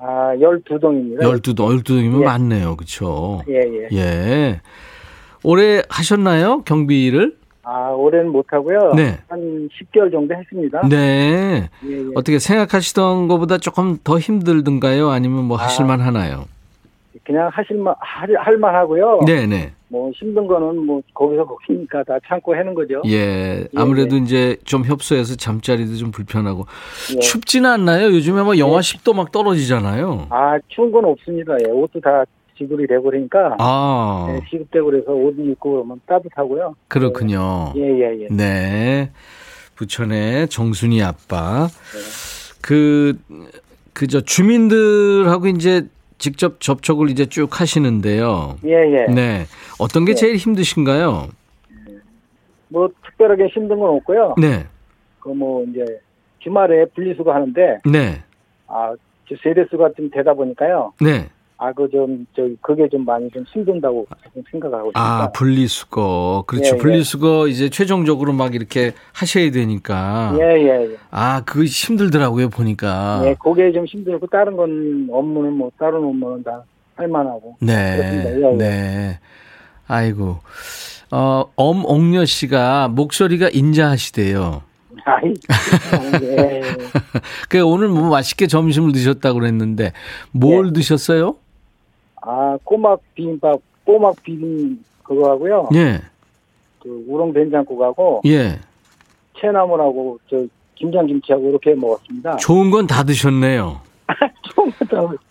아, 0.00 0.32
12동입니다. 0.36 1.20
12동, 1.20 1.82
12동이면 1.82 2.20
예. 2.22 2.24
많네요. 2.24 2.76
그렇죠? 2.76 3.42
예, 3.48 3.54
예. 3.54 3.88
예. 3.92 4.60
올해 5.42 5.82
하셨나요? 5.88 6.62
경비를? 6.62 7.36
아, 7.62 7.90
올해는 7.90 8.30
못 8.30 8.46
하고요. 8.50 8.94
네. 8.94 9.18
한 9.28 9.68
10개월 9.68 10.10
정도 10.10 10.34
했습니다. 10.34 10.88
네. 10.88 11.68
예, 11.84 11.90
예. 11.90 12.04
어떻게 12.14 12.38
생각하시던 12.38 13.28
것보다 13.28 13.58
조금 13.58 13.98
더 14.02 14.18
힘들던가요? 14.18 15.10
아니면 15.10 15.44
뭐 15.44 15.58
아. 15.58 15.64
하실만 15.64 16.00
하나요? 16.00 16.46
그냥 17.24 17.50
하실만, 17.52 17.94
할, 17.98 18.34
할만 18.38 18.74
하고요. 18.74 19.20
네 19.26 19.46
네. 19.46 19.72
뭐 19.88 20.10
힘든 20.14 20.46
거는 20.46 20.84
뭐 20.84 21.00
거기서 21.14 21.46
거기니까 21.46 22.02
다 22.04 22.18
참고 22.26 22.54
하는 22.54 22.74
거죠. 22.74 23.02
예. 23.06 23.66
아무래도 23.74 24.16
이제 24.16 24.56
좀 24.64 24.84
협소해서 24.84 25.36
잠자리도 25.36 25.96
좀 25.96 26.10
불편하고. 26.10 26.66
예. 27.14 27.18
춥지는 27.20 27.70
않나요? 27.70 28.08
요즘에 28.08 28.42
뭐 28.42 28.58
영하 28.58 28.80
10도 28.80 29.14
막 29.14 29.32
떨어지잖아요. 29.32 30.26
아, 30.30 30.58
추운 30.68 30.92
건 30.92 31.06
없습니다. 31.06 31.54
예, 31.66 31.70
옷도 31.70 32.00
다 32.00 32.24
지불이 32.58 32.86
되고 32.86 33.04
그러니까. 33.04 33.56
아, 33.58 34.26
예, 34.30 34.40
시급되고 34.50 34.86
그래서 34.86 35.12
옷 35.12 35.34
입고 35.38 35.70
그러면 35.72 36.00
따뜻하고요. 36.06 36.74
그렇군요. 36.88 37.72
예, 37.76 37.82
예, 37.82 38.22
예. 38.22 38.28
네. 38.30 39.10
부천의 39.76 40.48
정순이 40.48 41.02
아빠. 41.02 41.68
네. 41.68 41.98
그, 42.60 43.16
그저 43.94 44.20
주민들하고 44.20 45.46
이제 45.46 45.86
직접 46.18 46.60
접촉을 46.60 47.10
이제 47.10 47.26
쭉 47.26 47.60
하시는데요. 47.60 48.58
예, 48.64 48.70
예. 48.72 49.06
네. 49.12 49.46
어떤 49.78 50.04
게 50.04 50.12
네. 50.12 50.16
제일 50.20 50.36
힘드신가요? 50.36 51.28
뭐 52.68 52.88
특별하게 53.04 53.46
힘든 53.46 53.78
건 53.78 53.90
없고요. 53.96 54.34
네. 54.38 54.66
그 55.20 55.30
뭐 55.30 55.64
이제 55.64 55.84
주말에 56.40 56.86
분리수거 56.94 57.32
하는데 57.32 57.78
네. 57.90 58.22
아, 58.66 58.94
저 59.28 59.34
세대수가 59.42 59.90
좀 59.96 60.10
되다 60.10 60.32
보니까요. 60.34 60.92
네. 61.00 61.28
아, 61.60 61.72
그 61.72 61.88
좀, 61.90 62.24
저, 62.36 62.48
그게 62.60 62.88
좀 62.88 63.04
많이 63.04 63.28
좀 63.30 63.44
힘든다고 63.52 64.06
좀 64.32 64.42
생각하고 64.48 64.90
있습니다. 64.90 65.00
아, 65.00 65.32
분리수거. 65.32 66.44
그렇죠. 66.46 66.68
예, 66.68 66.72
예. 66.74 66.76
분리수거 66.76 67.48
이제 67.48 67.68
최종적으로 67.68 68.32
막 68.32 68.54
이렇게 68.54 68.92
하셔야 69.12 69.50
되니까. 69.50 70.36
예, 70.38 70.44
예, 70.44 70.92
예. 70.92 70.96
아, 71.10 71.42
그거 71.44 71.64
힘들더라고요, 71.64 72.48
보니까. 72.50 73.22
예, 73.24 73.34
그게 73.42 73.72
좀 73.72 73.84
힘들고 73.86 74.28
다른 74.28 74.56
건 74.56 75.08
업무는 75.10 75.52
뭐 75.52 75.72
다른 75.76 75.96
업무는 75.96 76.44
다 76.44 76.62
할만하고. 76.94 77.56
네. 77.60 77.96
그렇습니다. 77.96 78.30
예, 78.30 78.52
예. 78.52 78.56
네. 78.56 79.18
아이고. 79.88 80.38
어, 81.10 81.44
엄 81.56 81.84
옥녀 81.84 82.24
씨가 82.24 82.86
목소리가 82.88 83.48
인자하시대요. 83.52 84.62
아이, 85.04 85.32
예, 86.22 86.36
예. 86.36 86.62
그 87.48 87.64
오늘 87.64 87.88
뭐 87.88 88.10
맛있게 88.10 88.46
점심을 88.46 88.92
드셨다고 88.92 89.40
그랬는데 89.40 89.92
뭘 90.32 90.68
예. 90.68 90.72
드셨어요? 90.72 91.36
아, 92.22 92.58
꼬막 92.64 93.00
비빔밥, 93.14 93.60
꼬막 93.84 94.22
비빔 94.22 94.82
그거 95.02 95.30
하고요. 95.30 95.68
예. 95.74 96.00
그 96.82 97.04
우렁 97.08 97.32
된장국하고 97.32 98.22
예. 98.26 98.58
채나물하고 99.40 100.18
저 100.28 100.44
김장 100.74 101.06
김치하고 101.06 101.48
이렇게 101.48 101.74
먹었습니다. 101.74 102.36
좋은 102.36 102.70
건 102.70 102.86
다 102.86 103.02
드셨네요. 103.04 103.80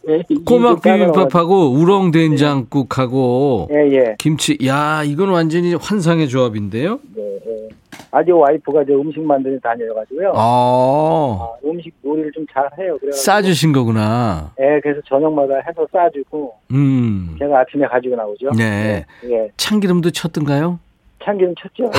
예, 0.10 0.24
꼬막 0.46 0.82
따라와- 0.82 0.82
비빔밥하고 0.82 1.72
우렁 1.72 2.12
된장국하고 2.12 3.68
예, 3.72 3.92
예. 3.96 4.16
김치. 4.20 4.58
야, 4.66 5.04
이건 5.04 5.30
완전히 5.30 5.74
환상의 5.76 6.28
조합인데요. 6.30 7.00
네, 7.16 7.40
예. 7.48 7.70
아주 8.12 8.38
와이프가 8.38 8.86
저 8.86 8.94
음식 8.94 9.22
만드는 9.22 9.60
다녀가지고요. 9.62 10.32
아. 10.36 10.38
아, 11.42 11.50
음식 11.68 11.94
요리를 12.06 12.32
좀 12.34 12.46
잘 12.54 12.64
해요. 12.80 12.98
그래서 13.02 13.18
싸주신 13.18 13.74
거구나. 13.74 14.52
예, 14.60 14.80
그래서 14.82 15.02
저녁마다 15.08 15.56
해서 15.68 15.86
싸주고 15.92 16.54
음. 16.72 17.36
제가 17.38 17.60
아침에 17.60 17.86
가지고 17.88 18.16
나오죠. 18.16 18.52
네. 18.58 19.06
예, 19.26 19.30
예. 19.32 19.48
참기름도 19.58 20.12
쳤던가요? 20.12 20.80
참기름 21.24 21.54
쳤죠. 21.60 21.92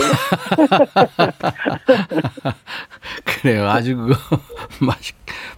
그래요. 3.24 3.68
아주 3.68 3.96
그거 3.96 4.14
맛이 4.84 5.12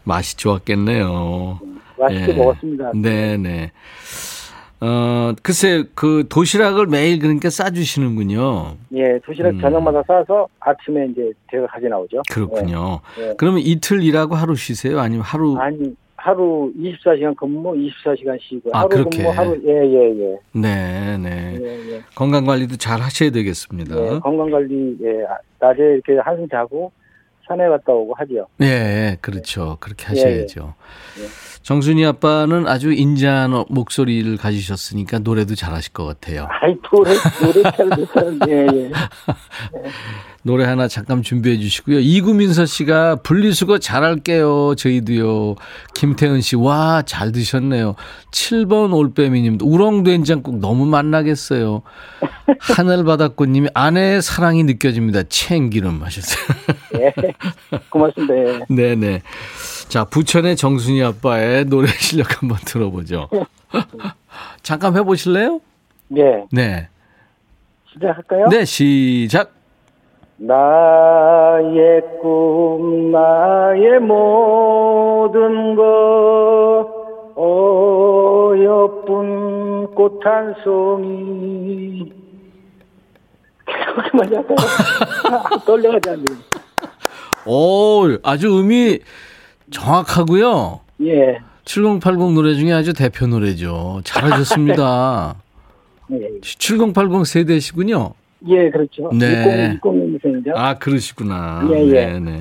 맛이 0.04 0.36
좋았겠네요. 0.36 1.60
맛있게 1.98 2.28
예. 2.32 2.34
먹었습니다. 2.36 2.92
네 2.94 3.36
네. 3.36 3.72
어 4.82 5.34
글쎄 5.42 5.84
그 5.94 6.24
도시락을 6.30 6.86
매일 6.86 7.18
그러니까 7.18 7.50
싸 7.50 7.70
주시는군요. 7.70 8.76
예, 8.94 9.18
도시락 9.24 9.50
음. 9.50 9.60
저녁마다 9.60 10.02
싸서 10.06 10.48
아침에 10.60 11.08
이제 11.12 11.30
제가 11.50 11.66
가져 11.66 11.88
나오죠. 11.88 12.22
그렇군요. 12.30 13.00
예, 13.18 13.28
예. 13.28 13.34
그러면 13.36 13.60
이틀 13.60 14.02
일하고 14.02 14.34
하루 14.36 14.54
쉬세요? 14.56 14.98
아니면 15.00 15.22
하루? 15.24 15.58
아니 15.58 15.94
하루 16.16 16.72
24시간 16.78 17.34
근무, 17.36 17.72
24시간 17.74 18.38
쉬고 18.40 18.70
아, 18.72 18.80
하루 18.80 18.88
그렇게. 18.88 19.18
근무 19.18 19.30
하루 19.30 19.58
예예예. 19.62 20.38
네네. 20.52 21.58
예, 21.62 21.69
예. 22.00 22.04
건강 22.14 22.44
관리도 22.46 22.76
잘 22.76 23.00
하셔야 23.00 23.30
되겠습니다. 23.30 23.96
예, 23.96 24.18
건강 24.20 24.50
관리 24.50 24.96
예, 25.02 25.24
아, 25.24 25.36
낮에 25.60 25.82
이렇게 25.82 26.18
한숨 26.22 26.48
자고 26.48 26.90
산에 27.46 27.68
갔다 27.68 27.92
오고 27.92 28.14
하죠. 28.14 28.46
예, 28.62 29.16
그렇죠. 29.20 29.76
그렇게 29.80 30.04
예, 30.04 30.08
하셔야죠. 30.08 30.74
예. 31.20 31.26
정순이 31.62 32.06
아빠는 32.06 32.66
아주 32.66 32.92
인자한 32.92 33.52
어- 33.52 33.66
목소리를 33.68 34.36
가지셨으니까 34.38 35.18
노래도 35.18 35.54
잘하실 35.54 35.92
것 35.92 36.04
같아요. 36.06 36.46
아이 36.48 36.74
노래 36.82 37.10
노래 37.42 37.70
잘 37.76 37.86
못하는데 37.86 38.50
예, 38.50 38.66
예. 38.86 38.90
노래 40.42 40.64
하나 40.64 40.88
잠깐 40.88 41.22
준비해 41.22 41.58
주시고요. 41.58 41.98
이구민서 42.00 42.64
씨가 42.64 43.16
분리수거 43.16 43.78
잘할게요. 43.78 44.74
저희도요. 44.74 45.56
김태은 45.94 46.40
씨, 46.40 46.56
와, 46.56 47.02
잘 47.04 47.30
드셨네요. 47.32 47.94
7번 48.30 48.94
올빼미 48.94 49.42
님도 49.42 49.66
우렁된장국 49.66 50.58
너무 50.60 50.86
맛나겠어요. 50.86 51.82
하늘바닷꽃 52.58 53.50
님이 53.50 53.68
아내의 53.74 54.22
사랑이 54.22 54.64
느껴집니다. 54.64 55.24
챙기름 55.24 56.02
하셨어요. 56.02 56.46
예. 57.00 57.12
고맙습니다. 57.90 58.34
예. 58.34 58.60
네네. 58.74 59.22
자, 59.88 60.04
부천의 60.04 60.56
정순이 60.56 61.02
아빠의 61.02 61.66
노래 61.66 61.88
실력 61.88 62.40
한번 62.40 62.58
들어보죠. 62.64 63.28
잠깐 64.62 64.96
해보실래요? 64.96 65.60
예. 66.16 66.44
네. 66.50 66.88
시작할까요? 67.92 68.48
네, 68.48 68.64
시작. 68.64 69.59
나의 70.42 72.00
꿈, 72.22 73.12
나의 73.12 74.00
모든 74.00 75.76
것, 75.76 76.88
어여쁜 78.60 79.94
꽃 79.94 80.18
한 80.24 80.54
송이. 80.64 82.10
그렇게만 83.66 84.32
약간 84.32 84.56
떨려가지 85.66 86.08
않네. 86.08 86.24
오, 87.46 88.04
아주 88.22 88.58
음이 88.58 88.98
정확하고요. 89.70 90.80
예. 91.02 91.38
7080 91.66 92.32
노래 92.32 92.54
중에 92.54 92.72
아주 92.72 92.94
대표 92.94 93.26
노래죠. 93.26 94.00
잘하셨습니다. 94.04 95.34
예, 96.12 96.40
7080 96.40 97.26
세대시군요. 97.26 98.14
예, 98.48 98.70
그렇죠. 98.70 99.10
네. 99.12 99.70
60, 99.74 99.80
60년생이죠. 99.82 100.52
아, 100.54 100.78
그러시구나. 100.78 101.68
예, 101.70 101.86
예. 101.86 102.06
네, 102.06 102.20
네. 102.20 102.40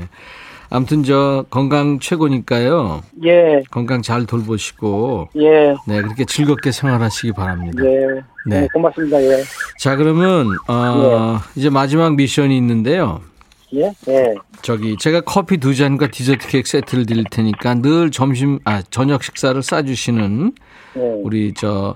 아무튼 0.72 1.04
저 1.04 1.46
건강 1.50 2.00
최고니까요. 2.00 3.02
예, 3.26 3.64
건강 3.72 4.02
잘 4.04 4.26
돌보시고 4.28 5.30
예, 5.38 5.74
네, 5.88 6.02
그렇게 6.02 6.26
즐겁게 6.26 6.72
생활하시기 6.72 7.34
바랍니다. 7.34 7.84
예. 7.84 7.98
네. 8.46 8.62
네. 8.62 8.68
고맙습니다. 8.72 9.22
예. 9.22 9.44
자, 9.80 9.96
그러면 9.96 10.48
어, 10.68 11.40
이제 11.56 11.70
마지막 11.70 12.16
미션이 12.16 12.56
있는데요. 12.58 13.22
예, 13.74 13.92
예. 14.08 14.36
저기 14.62 14.96
제가 14.98 15.22
커피 15.22 15.58
두 15.58 15.76
잔과 15.76 16.08
디저트 16.08 16.48
케이크 16.48 16.70
세트를 16.70 17.06
드릴 17.06 17.24
테니까 17.30 17.76
늘 17.76 18.12
점심 18.12 18.60
아 18.66 18.82
저녁 18.90 19.24
식사를 19.24 19.62
싸 19.62 19.84
주시는 19.84 20.54
예. 20.98 21.00
우리 21.24 21.54
저 21.56 21.96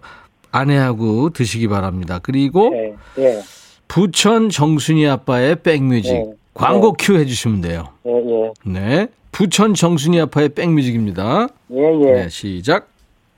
아내하고 0.52 1.32
드시기 1.32 1.68
바랍니다. 1.68 2.20
그리고 2.22 2.72
예, 2.76 3.24
예, 3.24 3.42
부천 3.88 4.50
정순이 4.50 5.08
아빠의 5.08 5.58
백뮤직 5.58 6.14
네. 6.14 6.34
광고 6.54 6.94
큐 6.94 7.18
해주시면 7.18 7.62
돼요. 7.62 7.90
예, 8.06 8.12
예. 8.12 8.52
네, 8.66 9.08
부천 9.32 9.74
정순이 9.74 10.20
아빠의 10.22 10.50
백뮤직입니다. 10.50 11.48
예, 11.72 12.08
예. 12.08 12.12
네, 12.14 12.30
시작. 12.30 12.88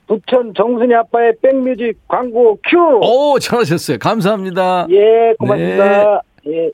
부천 0.06 0.54
정순이 0.56 0.94
아빠의 0.94 1.34
백뮤직 1.42 1.98
광고 2.06 2.58
큐! 2.68 2.78
오, 3.02 3.38
잘하셨어요. 3.38 3.98
감사합니다. 3.98 4.86
예, 4.90 5.34
고맙습니다. 5.38 6.22
예. 6.46 6.70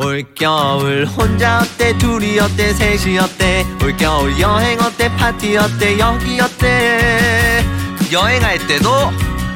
올겨울 0.00 1.06
혼자 1.06 1.58
어때 1.58 1.96
둘이 1.98 2.38
어때 2.38 2.72
셋이 2.72 3.18
어때 3.18 3.64
올겨울 3.84 4.38
여행 4.40 4.78
어때 4.78 5.08
파티 5.16 5.56
어때 5.56 5.98
여기 5.98 6.38
어때 6.40 7.64
여행할 8.12 8.58
때도 8.68 8.88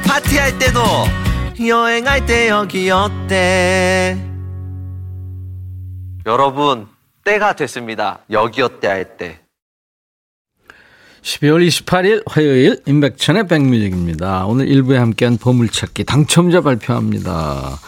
파티할 0.05 0.59
때도 0.59 0.79
여행할 1.59 2.25
때 2.25 2.49
여기 2.49 2.89
어때 2.89 4.17
여러분 6.25 6.87
때가 7.23 7.53
됐습니다 7.55 8.19
여기 8.31 8.61
어때 8.61 8.87
할 8.87 9.17
때 9.17 9.39
12월 11.21 11.65
28일 11.65 12.21
화요일 12.27 12.81
임백천의 12.85 13.47
백뮤직입니다. 13.47 14.45
오늘 14.45 14.67
일부에 14.67 14.97
함께한 14.97 15.37
보물찾기 15.37 16.03
당첨자 16.03 16.59
발표합니다. 16.59 17.79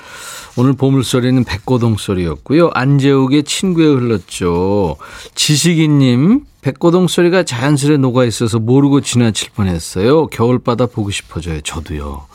오늘 0.55 0.71
보물소리는 0.71 1.43
백고동 1.43 1.97
소리였고요. 1.97 2.69
안재욱의 2.73 3.43
친구에 3.43 3.87
흘렀죠. 3.87 4.95
지식인님 5.35 6.45
백고동 6.61 7.09
소리가 7.09 7.43
자연스레 7.43 7.97
녹아있어서 7.97 8.59
모르고 8.59 9.01
지나칠 9.01 9.49
뻔했어요. 9.53 10.27
겨울바다 10.27 10.85
보고 10.85 11.11
싶어져요. 11.11 11.59
저도요. 11.59 12.27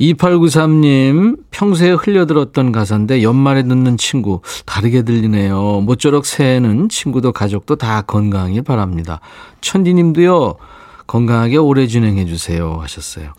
2893님, 0.00 1.38
평소에 1.50 1.92
흘려들었던 1.92 2.72
가사인데 2.72 3.22
연말에 3.22 3.62
듣는 3.62 3.96
친구, 3.96 4.40
다르게 4.66 5.02
들리네요. 5.02 5.80
모쪼록 5.82 6.26
새해는 6.26 6.88
친구도 6.88 7.32
가족도 7.32 7.76
다 7.76 8.02
건강하길 8.02 8.62
바랍니다. 8.62 9.20
천디님도요, 9.60 10.56
건강하게 11.06 11.56
오래 11.58 11.86
진행해 11.86 12.26
주세요. 12.26 12.78
하셨어요. 12.80 13.32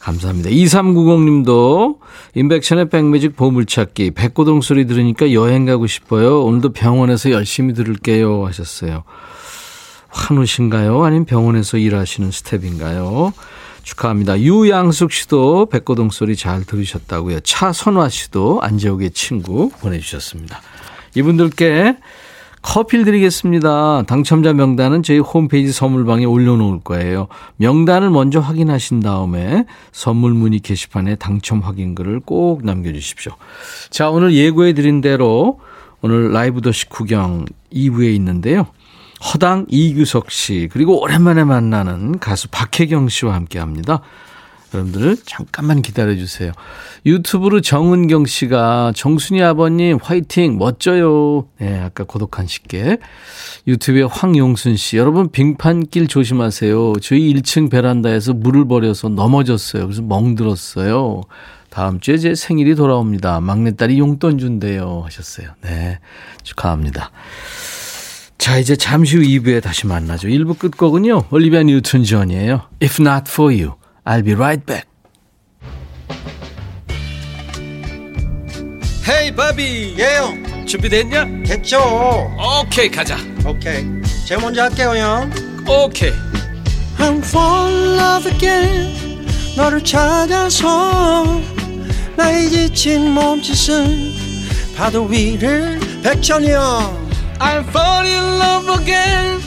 감사합니다. 0.00 0.50
2390님도 0.50 1.98
인백션의 2.34 2.88
백매직 2.88 3.36
보물찾기, 3.36 4.12
백고동 4.12 4.60
소리 4.60 4.86
들으니까 4.86 5.32
여행 5.32 5.66
가고 5.66 5.86
싶어요. 5.86 6.42
오늘도 6.44 6.72
병원에서 6.72 7.30
열심히 7.30 7.74
들을게요. 7.74 8.46
하셨어요. 8.46 9.02
환우신가요? 10.08 11.04
아니면 11.04 11.26
병원에서 11.26 11.76
일하시는 11.76 12.30
스텝인가요? 12.30 13.32
축하합니다. 13.88 14.38
유양숙 14.40 15.12
씨도 15.12 15.66
백고동 15.66 16.10
소리 16.10 16.36
잘 16.36 16.64
들으셨다고요. 16.64 17.40
차선화 17.40 18.08
씨도 18.10 18.60
안재욱의 18.62 19.12
친구 19.12 19.70
보내주셨습니다. 19.80 20.60
이분들께 21.14 21.96
커피를 22.60 23.04
드리겠습니다. 23.06 24.02
당첨자 24.02 24.52
명단은 24.52 25.02
저희 25.02 25.18
홈페이지 25.20 25.72
선물방에 25.72 26.26
올려놓을 26.26 26.80
거예요. 26.80 27.28
명단을 27.56 28.10
먼저 28.10 28.40
확인하신 28.40 29.00
다음에 29.00 29.64
선물 29.92 30.32
문의 30.34 30.58
게시판에 30.58 31.14
당첨 31.16 31.60
확인글을 31.60 32.20
꼭 32.20 32.64
남겨주십시오. 32.64 33.32
자, 33.90 34.10
오늘 34.10 34.34
예고해 34.34 34.74
드린 34.74 35.00
대로 35.00 35.60
오늘 36.02 36.32
라이브 36.32 36.60
도시 36.60 36.88
구경 36.88 37.46
2부에 37.72 38.14
있는데요. 38.16 38.66
허당 39.20 39.66
이규석 39.68 40.30
씨 40.30 40.68
그리고 40.70 41.00
오랜만에 41.00 41.44
만나는 41.44 42.18
가수 42.18 42.48
박혜경 42.48 43.08
씨와 43.08 43.34
함께 43.34 43.58
합니다. 43.58 44.00
여러분들 44.74 45.16
잠깐만 45.24 45.80
기다려 45.80 46.14
주세요. 46.14 46.52
유튜브로 47.06 47.60
정은경 47.60 48.26
씨가 48.26 48.92
정순이 48.94 49.42
아버님 49.42 49.98
화이팅 50.02 50.58
멋져요. 50.58 51.48
네, 51.58 51.80
아까 51.80 52.04
고독한 52.04 52.46
씨께 52.46 52.98
유튜브에 53.66 54.02
황용순 54.02 54.76
씨 54.76 54.98
여러분 54.98 55.30
빙판길 55.30 56.08
조심하세요. 56.08 56.94
저희 57.02 57.32
1층 57.32 57.70
베란다에서 57.70 58.34
물을 58.34 58.68
버려서 58.68 59.08
넘어졌어요. 59.08 59.84
그래서 59.84 60.02
멍들었어요. 60.02 61.22
다음 61.70 62.00
주에 62.00 62.18
제 62.18 62.34
생일이 62.34 62.74
돌아옵니다. 62.74 63.40
막내딸이 63.40 63.98
용돈 63.98 64.38
준대요 64.38 65.02
하셨어요. 65.04 65.48
네, 65.62 65.98
축하합니다. 66.42 67.10
자, 68.38 68.56
이제 68.58 68.76
잠시 68.76 69.16
후 69.16 69.22
2부에 69.22 69.62
다시 69.62 69.86
만나죠. 69.86 70.28
1부 70.28 70.58
끝곡은요. 70.58 71.24
올리비아 71.30 71.64
뉴튼 71.64 72.04
존이에요. 72.04 72.62
If 72.82 73.02
not 73.02 73.24
for 73.30 73.52
you, 73.52 73.74
I'll 74.04 74.24
be 74.24 74.34
right 74.34 74.64
back. 74.64 74.88
헤이 79.08 79.34
바비 79.34 79.96
예영 79.98 80.66
준비됐냐? 80.66 81.24
됐죠 81.46 81.78
오케이 82.60 82.90
가자 82.90 83.16
오케이 83.46 83.86
제가 84.26 84.42
먼저 84.42 84.64
할게요 84.64 84.92
형 84.94 85.30
오케이 85.66 86.12
I'm 86.98 87.24
fall 87.24 87.72
in 87.74 87.98
love 87.98 88.30
again 88.30 89.26
너를 89.56 89.82
찾아서 89.82 91.40
나의 92.16 92.50
지친 92.50 93.12
몸짓은 93.12 94.12
파도 94.76 95.04
위를 95.06 95.80
백천이 96.02 96.50
형 96.50 96.97
I'm 97.40 97.64
fall 97.68 98.06
in 98.06 98.38
love 98.38 98.68
again. 98.80 99.40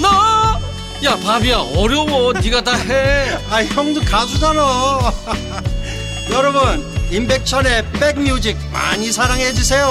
너야 0.00 1.16
바비야 1.22 1.58
어려워. 1.76 2.32
네가 2.32 2.62
다 2.62 2.74
해. 2.76 3.36
아 3.50 3.62
형도 3.64 4.00
가수잖아 4.02 4.60
여러분 6.32 6.84
임백천의 7.10 7.84
백뮤직 7.92 8.56
많이 8.72 9.12
사랑해 9.12 9.52
주세요. 9.52 9.86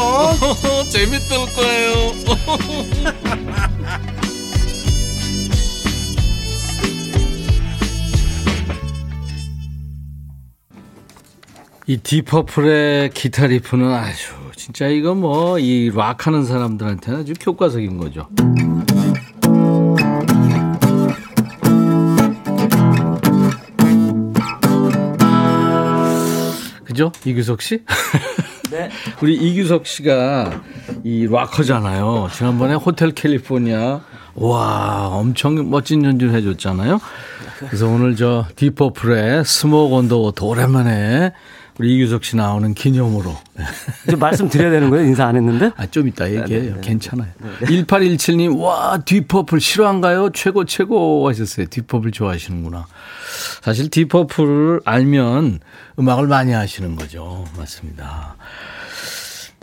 재밌을 0.92 1.38
거예요. 1.56 2.13
이 11.86 11.98
디퍼플의 11.98 13.10
기타 13.10 13.46
리프는 13.48 13.92
아주 13.92 14.42
진짜 14.63 14.88
이거 14.88 15.13
뭐 15.13 15.60
이 15.60 15.91
락 15.93 16.26
하는 16.26 16.45
사람들한테는 16.45 17.19
아주 17.19 17.34
교과석인 17.38 17.97
거죠. 17.97 18.30
그죠? 26.86 27.12
이규석 27.26 27.62
씨? 27.62 27.82
네. 28.71 28.89
우리 29.21 29.36
이규석 29.36 29.86
씨가 29.88 30.62
이 31.04 31.28
락커잖아요. 31.28 32.30
지난번에 32.34 32.76
Hotel 32.76 33.12
California 33.12 34.02
와 34.36 35.08
엄청 35.12 35.69
멋진 35.69 36.04
연주를 36.04 36.34
해줬잖아요. 36.36 36.99
그래서 37.60 37.88
오늘 37.88 38.15
저 38.15 38.45
딥 38.56 38.78
퍼플의 38.78 39.45
Smoke 39.45 39.95
on 39.95 40.04
the 40.04 40.17
Water 40.17 40.45
오랜만에 40.45 41.34
우리 41.79 41.95
이규석 41.97 42.23
씨 42.23 42.36
나오는 42.36 42.73
기념으로. 42.73 43.36
이제 44.07 44.15
말씀드려야 44.15 44.69
되는 44.69 44.89
거예요? 44.89 45.05
인사 45.05 45.25
안 45.25 45.36
했는데? 45.36 45.71
아, 45.75 45.88
좀 45.88 46.07
이따 46.07 46.31
얘기해요. 46.31 46.79
괜찮아요. 46.81 47.31
1817님, 47.62 48.59
와, 48.62 48.99
딥 49.04 49.20
퍼플 49.20 49.60
실화인가요? 49.59 50.29
최고, 50.31 50.65
최고 50.65 51.27
하셨어요. 51.27 51.65
딥 51.69 51.82
퍼플 51.82 52.12
좋아하시는구나. 52.12 52.86
사실 53.62 53.89
디퍼플을 53.89 54.81
알면 54.86 55.59
음악을 55.97 56.27
많이 56.27 56.51
하시는 56.51 56.95
거죠. 56.95 57.45
맞습니다. 57.57 58.36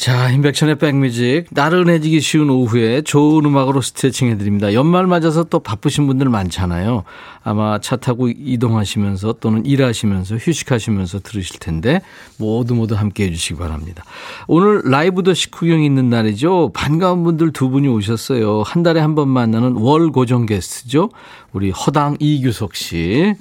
자, 0.01 0.31
인백션의 0.31 0.77
백뮤직. 0.77 1.45
나른해지기 1.51 2.23
쉬운 2.23 2.49
오후에 2.49 3.03
좋은 3.03 3.45
음악으로 3.45 3.83
스트레칭 3.83 4.31
해드립니다. 4.31 4.73
연말 4.73 5.07
맞아서 5.07 5.45
또 5.45 5.59
바쁘신 5.59 6.07
분들 6.07 6.31
많잖아요. 6.31 7.05
아마 7.45 7.79
차 7.81 7.97
타고 7.97 8.31
이동하시면서 8.31 9.35
또는 9.41 9.67
일하시면서 9.67 10.37
휴식하시면서 10.37 11.21
들으실 11.21 11.59
텐데 11.59 12.01
모두 12.39 12.75
모두 12.75 12.95
함께 12.95 13.25
해주시기 13.25 13.59
바랍니다. 13.59 14.03
오늘 14.47 14.81
라이브 14.87 15.23
더 15.23 15.35
식후경이 15.35 15.85
있는 15.85 16.09
날이죠. 16.09 16.71
반가운 16.73 17.23
분들 17.23 17.53
두 17.53 17.69
분이 17.69 17.87
오셨어요. 17.87 18.63
한 18.63 18.83
달에 18.83 19.01
한 19.01 19.15
번 19.15 19.29
만나는 19.29 19.73
월 19.73 20.09
고정 20.13 20.47
게스트죠. 20.47 21.11
우리 21.53 21.73
허당 21.73 22.17
이규석 22.21 22.75
씨. 22.75 23.35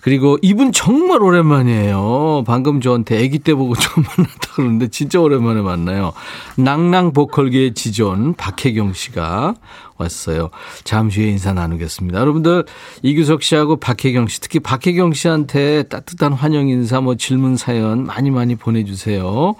그리고 0.00 0.38
이분 0.40 0.72
정말 0.72 1.22
오랜만이에요. 1.22 2.44
방금 2.46 2.80
저한테 2.80 3.22
아기 3.22 3.38
때 3.38 3.54
보고 3.54 3.74
처음 3.76 4.04
만났다 4.04 4.54
그러는데 4.54 4.88
진짜 4.88 5.20
오랜만에 5.20 5.60
만나요. 5.60 6.12
낭낭 6.56 7.12
보컬계의 7.12 7.74
지존 7.74 8.34
박혜경 8.34 8.94
씨가 8.94 9.54
왔어요. 9.98 10.50
잠시 10.84 11.20
후에 11.20 11.30
인사 11.30 11.52
나누겠습니다. 11.52 12.18
여러분들 12.18 12.64
이규석 13.02 13.42
씨하고 13.42 13.76
박혜경 13.76 14.28
씨 14.28 14.40
특히 14.40 14.58
박혜경 14.58 15.12
씨한테 15.12 15.84
따뜻한 15.84 16.32
환영 16.32 16.68
인사 16.68 17.00
뭐 17.00 17.16
질문 17.16 17.56
사연 17.56 18.04
많이 18.04 18.30
많이 18.30 18.56
보내주세요. 18.56 19.54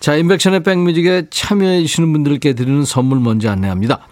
자 0.00 0.16
인백션의 0.16 0.62
백뮤직에 0.62 1.26
참여해 1.30 1.82
주시는 1.82 2.10
분들께 2.12 2.54
드리는 2.54 2.84
선물 2.86 3.20
먼저 3.20 3.50
안내합니다. 3.50 4.06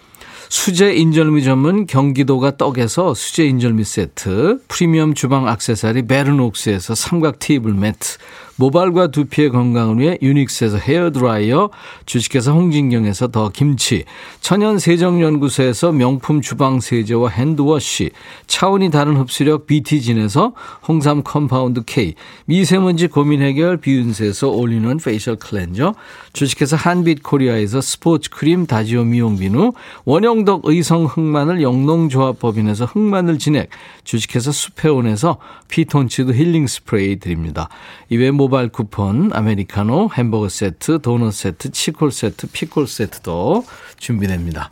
수제 0.51 0.93
인절미 0.95 1.43
전문 1.43 1.85
경기도가 1.85 2.57
떡에서 2.57 3.13
수제 3.13 3.45
인절미 3.45 3.83
세트, 3.83 4.61
프리미엄 4.67 5.13
주방 5.13 5.47
악세사리 5.47 6.07
베르녹스에서 6.07 6.95
삼각 6.95 7.37
테이블 7.37 7.75
매트, 7.75 8.17
모발과 8.59 9.07
두피의 9.07 9.51
건강을 9.51 9.99
위해 9.99 10.17
유닉스에서 10.21 10.77
헤어드라이어, 10.77 11.69
주식회사 12.05 12.51
홍진경에서 12.51 13.29
더 13.29 13.49
김치, 13.49 14.03
천연 14.41 14.79
세정연구소에서 14.79 15.93
명품 15.93 16.41
주방 16.41 16.81
세제와 16.81 17.29
hand 17.29 17.65
wash, 17.65 18.11
차원이 18.47 18.91
다른 18.91 19.15
흡수력 19.15 19.65
BT진에서 19.65 20.51
홍삼 20.85 21.23
compound 21.23 21.83
K, 21.85 22.15
미세먼지 22.45 23.07
고민 23.07 23.41
해결 23.41 23.77
비윤세에서 23.77 24.49
올리는 24.49 24.97
facial 24.97 25.37
cleanser, 25.37 25.93
주식회사 26.33 26.75
한빛 26.75 27.23
코리아에서 27.23 27.79
스포츠 27.79 28.29
크림 28.29 28.65
다지오 28.65 29.05
미용 29.05 29.37
비누, 29.37 29.71
원형덕 30.03 30.63
의성 30.65 31.05
흑마늘 31.05 31.61
영농조합법인에서 31.61 32.85
흑마늘 32.85 33.39
진액, 33.39 33.69
주식회사 34.03 34.51
수페온에서 34.51 35.37
피톤치드 35.69 36.33
힐링 36.33 36.67
스프레이 36.67 37.19
드립니다. 37.19 37.69
이외 38.09 38.31
모바일 38.31 38.69
쿠폰, 38.69 39.31
아메리카노, 39.33 40.09
햄버거 40.13 40.49
세트, 40.49 41.01
도넛 41.01 41.33
세트, 41.33 41.71
치콜 41.71 42.11
세트, 42.11 42.47
피콜 42.51 42.87
세트도 42.87 43.65
준비됩니다. 43.97 44.69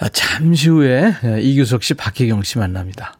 아, 0.00 0.08
잠시 0.08 0.68
후에 0.68 1.14
이규석 1.40 1.82
씨, 1.82 1.94
박혜경 1.94 2.42
씨 2.42 2.58
만납니다. 2.58 3.16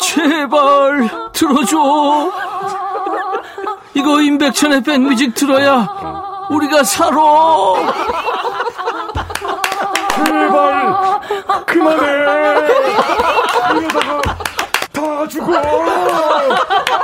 제발 0.00 1.08
들어줘. 1.32 2.32
이거 3.94 4.20
임백천의 4.20 4.82
백뮤직 4.82 5.34
들어야 5.34 5.88
우리가 6.50 6.84
살아. 6.84 7.16
제발 10.24 11.09
그만해. 11.66 12.06
이러다가 13.76 14.20
다 14.92 15.28
죽어 15.28 15.52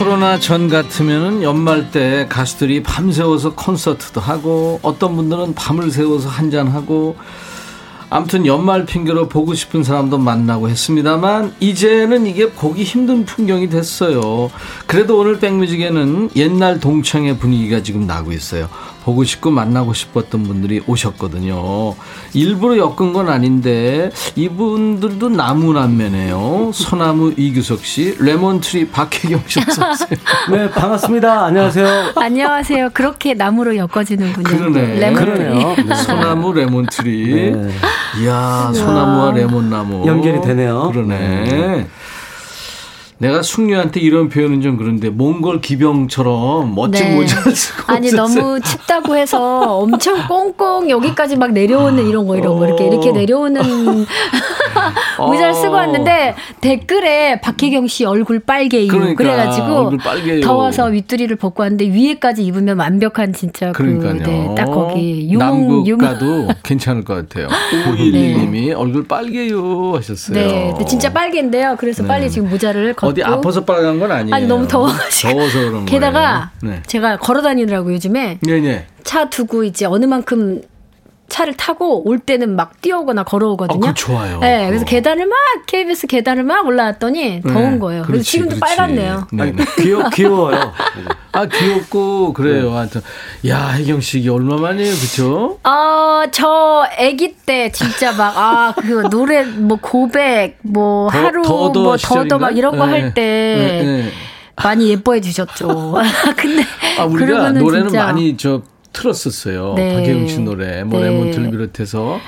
코로나 0.00 0.40
전 0.40 0.70
같으면은 0.70 1.42
연말 1.42 1.90
때 1.90 2.24
가수들이 2.30 2.82
밤새워서 2.82 3.54
콘서트도 3.54 4.18
하고 4.18 4.80
어떤 4.80 5.14
분들은 5.14 5.54
밤을 5.54 5.90
새워서 5.90 6.26
한잔하고 6.30 7.18
아무튼 8.08 8.46
연말 8.46 8.86
핑계로 8.86 9.28
보고 9.28 9.52
싶은 9.52 9.84
사람도 9.84 10.16
만나고 10.16 10.70
했습니다만 10.70 11.52
이제는 11.60 12.26
이게 12.26 12.50
보기 12.50 12.82
힘든 12.82 13.26
풍경이 13.26 13.68
됐어요. 13.68 14.50
그래도 14.86 15.18
오늘 15.18 15.38
백뮤직에는 15.38 16.30
옛날 16.34 16.80
동창회 16.80 17.36
분위기가 17.36 17.82
지금 17.82 18.06
나고 18.06 18.32
있어요. 18.32 18.70
보고 19.02 19.24
싶고 19.24 19.50
만나고 19.50 19.94
싶었던 19.94 20.42
분들이 20.42 20.82
오셨거든요. 20.86 21.94
일부러 22.34 22.76
엮은 22.76 23.12
건 23.12 23.28
아닌데 23.28 24.10
이분들도 24.36 25.28
나무남매네요. 25.30 26.70
소나무 26.74 27.32
이규석 27.36 27.84
씨, 27.84 28.16
Lemon 28.20 28.58
Tree 28.58 28.88
박혜경 28.88 29.42
씨 29.46 29.60
어서오세요. 29.60 30.18
네, 30.52 30.70
반갑습니다. 30.70 31.44
안녕하세요. 31.46 32.12
안녕하세요. 32.16 32.90
그렇게 32.92 33.34
나무로 33.34 33.76
엮어지는군요. 33.76 34.42
그러네. 34.44 34.98
레몬 35.00 35.24
그러네요. 35.24 35.74
네. 35.76 35.94
소나무 35.94 36.52
Lemon 36.52 37.02
Tree. 37.02 37.52
네. 37.52 37.70
이야, 38.22 38.70
소나무와 38.74 39.32
레몬나무. 39.32 40.06
연결이 40.06 40.40
되네요. 40.40 40.90
그러네. 40.92 41.86
내가 43.20 43.42
숙녀한테 43.42 44.00
이런 44.00 44.30
표현은 44.30 44.62
좀 44.62 44.78
그런데 44.78 45.10
몽골 45.10 45.60
기병처럼 45.60 46.74
멋진 46.74 47.04
네. 47.04 47.14
모자를 47.16 47.54
쓰고 47.54 47.92
아니 47.92 48.06
있었어요. 48.06 48.42
너무 48.42 48.60
춥다고 48.60 49.14
해서 49.14 49.76
엄청 49.76 50.26
꽁꽁 50.26 50.88
여기까지 50.88 51.36
막 51.36 51.52
내려오는 51.52 52.08
이런 52.08 52.26
거 52.26 52.38
이런 52.38 52.58
거 52.58 52.66
이렇게 52.66 52.86
이렇게 52.86 53.12
내려오는 53.12 53.60
모자를 55.18 55.52
쓰고 55.52 55.74
왔는데 55.74 56.34
댓글에 56.62 57.42
박혜경 57.42 57.88
씨 57.88 58.06
얼굴 58.06 58.40
빨개요 58.40 58.88
그러니까, 58.88 59.22
그래가지고 59.22 59.98
빨개요. 59.98 60.40
더워서 60.40 60.86
윗두리를 60.86 61.36
벗고 61.36 61.62
왔는데 61.62 61.90
위에까지 61.92 62.42
입으면 62.42 62.78
완벽한 62.78 63.34
진짜 63.34 63.72
그러니까요. 63.72 64.14
그 64.14 64.30
네, 64.30 64.54
딱 64.56 64.64
거기 64.64 65.28
유몽 65.30 65.38
남극 65.38 65.86
유몽 65.86 66.08
가도 66.08 66.48
괜찮을 66.62 67.04
것 67.04 67.16
같아요. 67.16 67.48
912님이 67.84 68.74
얼굴 68.74 69.06
빨개요 69.06 69.92
하셨어요. 69.96 70.34
네, 70.34 70.74
진짜 70.88 71.12
빨개인데요. 71.12 71.76
그래서 71.78 72.02
네. 72.02 72.08
빨리 72.08 72.30
지금 72.30 72.48
모자를 72.48 72.94
걷고 72.94 73.09
어디 73.10 73.22
아파서 73.22 73.64
빨간 73.64 73.98
건 73.98 74.10
아니에요. 74.10 74.34
아니 74.34 74.46
너무 74.46 74.66
더워가지고 74.66 75.32
더워서 75.32 75.58
그런 75.58 75.86
게다가 75.86 76.50
거예요. 76.60 76.74
네. 76.74 76.82
제가 76.86 77.18
걸어 77.18 77.42
다니느라고 77.42 77.92
요즘에 77.92 78.38
네, 78.40 78.60
네. 78.60 78.86
차 79.04 79.28
두고 79.28 79.64
이제 79.64 79.84
어느 79.84 80.04
만큼 80.04 80.62
차를 81.30 81.54
타고 81.56 82.06
올 82.06 82.18
때는 82.18 82.54
막 82.56 82.80
뛰어오거나 82.82 83.22
걸어오거든요. 83.24 83.88
아, 83.88 83.94
좋아요. 83.94 84.38
네, 84.40 84.66
그래서 84.66 84.84
그거. 84.84 84.96
계단을 84.96 85.26
막 85.26 85.36
KBS 85.66 86.06
계단을 86.08 86.42
막 86.42 86.66
올라왔더니 86.66 87.40
더운 87.42 87.72
네, 87.74 87.78
거예요. 87.78 88.02
그래서 88.02 88.12
그렇지, 88.12 88.30
지금도 88.30 88.56
그렇지. 88.56 88.60
빨갛네요. 88.76 89.26
네, 89.32 89.52
네. 89.52 89.64
귀여, 89.80 90.08
귀여워요. 90.10 90.72
아 91.32 91.46
귀엽고 91.46 92.32
그래요. 92.34 92.72
하여튼 92.76 93.00
야 93.46 93.68
혜경 93.70 94.00
씨 94.00 94.18
이게 94.20 94.28
얼마만이에요, 94.30 94.92
그렇죠? 94.94 95.58
어, 95.64 96.22
저 96.32 96.84
아기 96.98 97.34
때 97.46 97.70
진짜 97.72 98.12
막, 98.12 98.36
아, 98.36 98.74
그 98.76 99.08
노래, 99.10 99.44
뭐 99.44 99.78
고백, 99.80 100.58
뭐 100.62 101.08
더- 101.10 101.18
하루, 101.18 101.42
더더 101.42 101.80
뭐 101.80 101.96
시절인가? 101.96 102.36
더더 102.36 102.38
막 102.38 102.58
이런 102.58 102.76
거 102.76 102.86
네. 102.86 102.92
할때 103.00 103.20
네, 103.22 103.82
네. 103.84 104.10
많이 104.62 104.90
예뻐해 104.90 105.20
주셨죠. 105.20 105.94
근데 106.36 106.64
아 106.98 107.04
우리가 107.04 107.52
노래는 107.52 107.88
진짜 107.88 108.04
많이 108.06 108.36
저 108.36 108.60
틀었었어요. 108.92 109.74
네. 109.74 109.94
박혜경 109.94 110.28
씨 110.28 110.40
노래, 110.40 110.84
뭐 110.84 111.00
네. 111.00 111.06
레몬트를 111.06 111.50
비롯해서. 111.50 112.20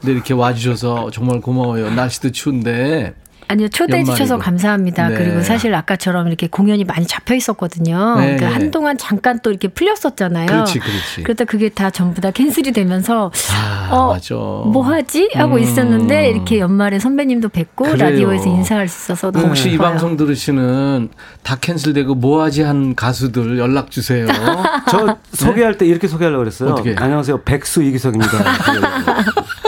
근데 0.00 0.12
이렇게 0.12 0.32
와주셔서 0.32 1.10
정말 1.10 1.40
고마워요. 1.40 1.90
날씨도 1.90 2.32
추운데 2.32 3.14
아니요 3.50 3.68
초대해 3.68 4.04
주셔서 4.04 4.34
연말이고. 4.34 4.44
감사합니다. 4.44 5.08
네. 5.08 5.14
그리고 5.16 5.42
사실 5.42 5.74
아까처럼 5.74 6.28
이렇게 6.28 6.46
공연이 6.46 6.84
많이 6.84 7.04
잡혀 7.04 7.34
있었거든요. 7.34 8.14
네. 8.20 8.36
그러니까 8.36 8.54
한동안 8.54 8.96
잠깐 8.96 9.40
또 9.42 9.50
이렇게 9.50 9.66
풀렸었잖아요. 9.66 10.46
그렇지, 10.46 10.78
그렇지. 10.78 11.22
그러다 11.24 11.44
그게 11.46 11.68
다 11.68 11.90
전부 11.90 12.20
다 12.20 12.30
캔슬이 12.30 12.70
되면서 12.70 13.32
아, 13.52 13.88
어, 13.90 14.12
맞아. 14.12 14.34
뭐 14.36 14.82
하지 14.82 15.30
하고 15.34 15.56
음. 15.56 15.58
있었는데 15.62 16.30
이렇게 16.30 16.60
연말에 16.60 17.00
선배님도 17.00 17.48
뵙고 17.48 17.86
그래요. 17.86 18.10
라디오에서 18.10 18.48
인사할 18.48 18.86
수 18.86 19.12
있어서 19.12 19.32
너무 19.32 19.48
혹시 19.48 19.70
이 19.72 19.76
좋아요. 19.76 19.90
방송 19.90 20.16
들으시는 20.16 21.08
다 21.42 21.56
캔슬되고 21.60 22.14
뭐 22.14 22.42
하지 22.44 22.62
한 22.62 22.94
가수들 22.94 23.58
연락 23.58 23.90
주세요. 23.90 24.28
저 24.88 25.16
소개할 25.32 25.76
때 25.76 25.86
이렇게 25.86 26.06
소개하려고 26.06 26.42
그랬어요. 26.42 26.70
어떻게? 26.70 26.94
안녕하세요. 26.96 27.42
백수 27.42 27.82
이기석입니다. 27.82 28.30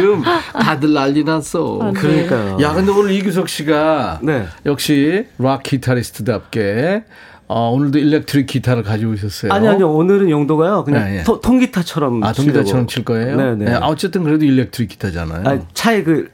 지금 0.00 0.22
다들 0.52 0.92
난리 0.92 1.24
났어. 1.24 1.78
아, 1.82 1.92
네. 1.92 2.00
그러니까요. 2.00 2.58
야, 2.60 2.72
근데 2.74 2.90
오늘 2.92 3.12
이규석 3.12 3.48
씨가 3.48 4.20
네. 4.22 4.46
역시 4.66 5.26
락 5.38 5.62
기타리스트답게 5.62 7.04
어, 7.48 7.70
오늘도 7.70 7.98
electric 7.98 8.46
기타를 8.46 8.82
가지고 8.82 9.12
오셨어요. 9.12 9.52
아니 9.52 9.68
아니요. 9.68 9.90
오늘은 9.92 10.30
용도가요. 10.30 10.84
그냥 10.84 11.04
네, 11.04 11.16
네. 11.18 11.22
토- 11.24 11.40
통기타처럼 11.40 12.22
아, 12.24 12.32
동기타처럼 12.32 12.86
치려고. 12.86 12.86
칠 12.86 13.04
거예요? 13.04 13.36
네, 13.36 13.54
네. 13.66 13.74
아, 13.74 13.80
어쨌든 13.88 14.24
그래도 14.24 14.44
electric 14.44 14.88
기타잖아요. 14.90 15.42
아, 15.46 15.58
차에 15.74 16.02
그 16.02 16.30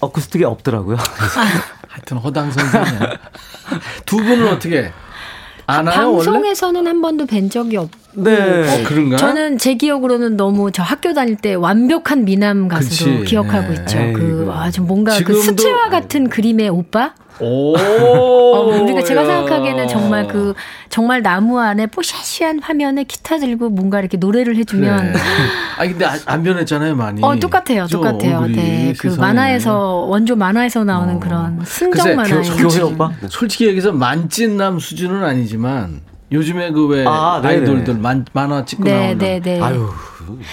acoustic이 0.00 0.44
없더라고요. 0.44 0.96
하여튼 1.88 2.16
허당 2.18 2.50
선생이야. 2.50 3.18
두 4.06 4.16
분은 4.16 4.48
어떻게 4.48 4.90
아나요 5.68 6.12
원래? 6.12 6.24
방송에서는 6.24 6.86
한 6.86 7.02
번도 7.02 7.26
뵌 7.26 7.50
적이 7.50 7.76
없. 7.76 7.90
네. 8.14 8.32
어, 8.32 8.84
그런가? 8.88 9.16
저는 9.18 9.58
제 9.58 9.74
기억으로는 9.74 10.36
너무 10.38 10.72
저 10.72 10.82
학교 10.82 11.12
다닐 11.12 11.36
때 11.36 11.52
완벽한 11.54 12.24
미남 12.24 12.68
가수로 12.68 13.18
그치. 13.18 13.24
기억하고 13.26 13.68
네. 13.74 13.80
있죠. 13.80 13.98
그, 14.14 14.40
에이구. 14.40 14.52
아, 14.52 14.70
좀 14.70 14.86
뭔가 14.86 15.12
그 15.18 15.34
지금도- 15.34 15.42
수채화 15.42 15.90
같은 15.90 16.28
그림의 16.30 16.70
오빠? 16.70 17.12
오. 17.40 17.76
어, 17.76 18.82
우리가 18.82 19.02
제가 19.02 19.22
야. 19.22 19.26
생각하기에는 19.26 19.88
정말 19.88 20.26
그 20.26 20.54
정말 20.88 21.22
나무 21.22 21.58
안에 21.60 21.86
뽀샤시한 21.86 22.60
화면에 22.60 23.04
기타 23.04 23.38
들고 23.38 23.68
뭔가 23.70 24.00
이렇게 24.00 24.16
노래를 24.16 24.56
해주면 24.56 25.12
그래. 25.12 25.22
아 25.78 25.86
근데 25.86 26.04
안, 26.04 26.18
안 26.26 26.42
변했잖아요 26.42 26.96
많이. 26.96 27.20
어 27.22 27.36
똑같아요, 27.36 27.82
그죠? 27.84 27.98
똑같아요. 27.98 28.38
얼굴이 28.38 28.54
네, 28.56 28.94
그 28.98 29.10
세상에. 29.10 29.26
만화에서 29.28 29.78
원조 30.08 30.34
만화에서 30.36 30.84
나오는 30.84 31.16
어. 31.16 31.20
그런 31.20 31.60
순정 31.64 32.16
만화의 32.16 32.42
교- 32.42 32.68
교회 32.68 32.82
오빠? 32.82 33.10
네. 33.20 33.28
솔직히 33.30 33.66
얘기해서 33.66 33.92
만찢남 33.92 34.78
수준은 34.78 35.22
아니지만 35.24 36.00
요즘에 36.32 36.72
그왜 36.72 37.04
아, 37.06 37.40
네네. 37.42 37.54
아이돌들 37.54 37.94
만, 37.94 38.24
만화 38.32 38.64
찍고 38.64 38.84
네, 38.84 38.92
나오는. 39.14 39.18
네, 39.18 39.40
네. 39.40 39.60
아유. 39.60 39.88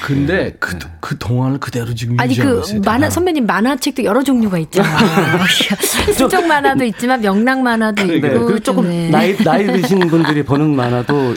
근데 0.01 0.55
그, 0.59 0.77
그 1.01 1.17
동안을 1.17 1.59
그대로 1.59 1.93
지금 1.93 2.19
아니 2.19 2.31
유지하고 2.31 2.55
그 2.55 2.61
있어요. 2.61 2.81
만화. 2.81 3.09
선배님 3.09 3.45
만화책도 3.45 4.03
여러 4.05 4.23
종류가 4.23 4.57
있잖아요. 4.59 4.97
수정 6.15 6.47
만화도 6.47 6.83
있지만 6.85 7.21
명랑 7.21 7.61
만화도 7.63 8.03
네. 8.05 8.15
있고 8.15 8.45
그 8.45 8.59
조금 8.61 8.87
네. 8.87 9.09
나이 9.09 9.35
나이 9.37 9.65
드신 9.65 9.99
분들이 10.07 10.43
보는 10.43 10.75
만화도 10.75 11.35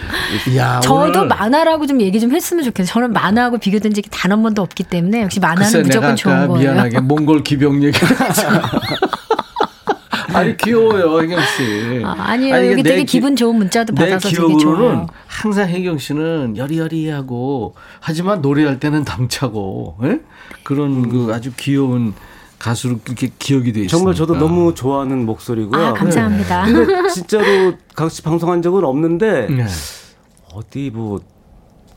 야, 0.57 0.79
저도 0.85 1.25
만화라고 1.27 1.87
좀 1.87 2.01
얘기 2.01 2.21
좀 2.21 2.33
했으면 2.33 2.65
좋겠어요. 2.65 2.93
저는 2.93 3.13
만화하고 3.13 3.59
비교된 3.59 3.93
적이 3.95 4.09
단 4.11 4.29
한 4.29 4.43
번도 4.43 4.61
없기 4.61 4.85
때문에 4.85 5.23
역시 5.23 5.41
만화는 5.41 5.63
글쎄 5.65 5.79
무조건 5.83 6.03
내가 6.11 6.15
좋은 6.15 6.49
거예요. 6.49 6.73
미안하게 6.75 7.01
몽골 7.01 7.43
기병 7.45 7.83
얘기를 7.83 8.09
했잖 8.21 8.61
아. 10.33 10.39
아니 10.39 10.57
귀여워요 10.57 11.21
혜경 11.21 11.41
씨. 11.41 12.03
아, 12.05 12.15
아니에요. 12.19 12.55
아니, 12.55 12.69
여기 12.73 12.83
내 12.83 12.91
되게 12.91 13.01
기- 13.05 13.07
기분 13.13 13.37
좋은 13.37 13.57
문자도 13.57 13.95
내 13.95 14.05
받아서 14.05 14.29
되게 14.29 14.37
기억으로는 14.37 14.63
좋아요. 14.97 15.07
항상 15.27 15.69
혜경 15.69 15.99
씨는 15.99 16.57
여리여리하고 16.57 17.75
하지만 18.01 18.41
노래할 18.43 18.79
때는 18.81 19.05
당차고 19.05 19.97
예? 20.05 20.21
그런 20.65 21.09
그 21.09 21.33
아주 21.33 21.53
귀여운 21.57 22.15
가수로 22.59 22.99
그렇게 23.05 23.31
기억이 23.39 23.73
돼 23.73 23.81
있어요. 23.81 23.89
정말 23.89 24.15
저도 24.15 24.35
너무 24.37 24.75
좋아하는 24.75 25.25
목소리고요. 25.25 25.81
아 25.87 25.93
감사합니다. 25.93 26.65
근데 26.65 27.09
진짜로 27.11 27.75
같이 27.95 28.21
방송한 28.23 28.63
적은 28.63 28.85
없는데 28.85 29.47
네. 29.49 29.65
어디 30.53 30.91
뭐 30.93 31.21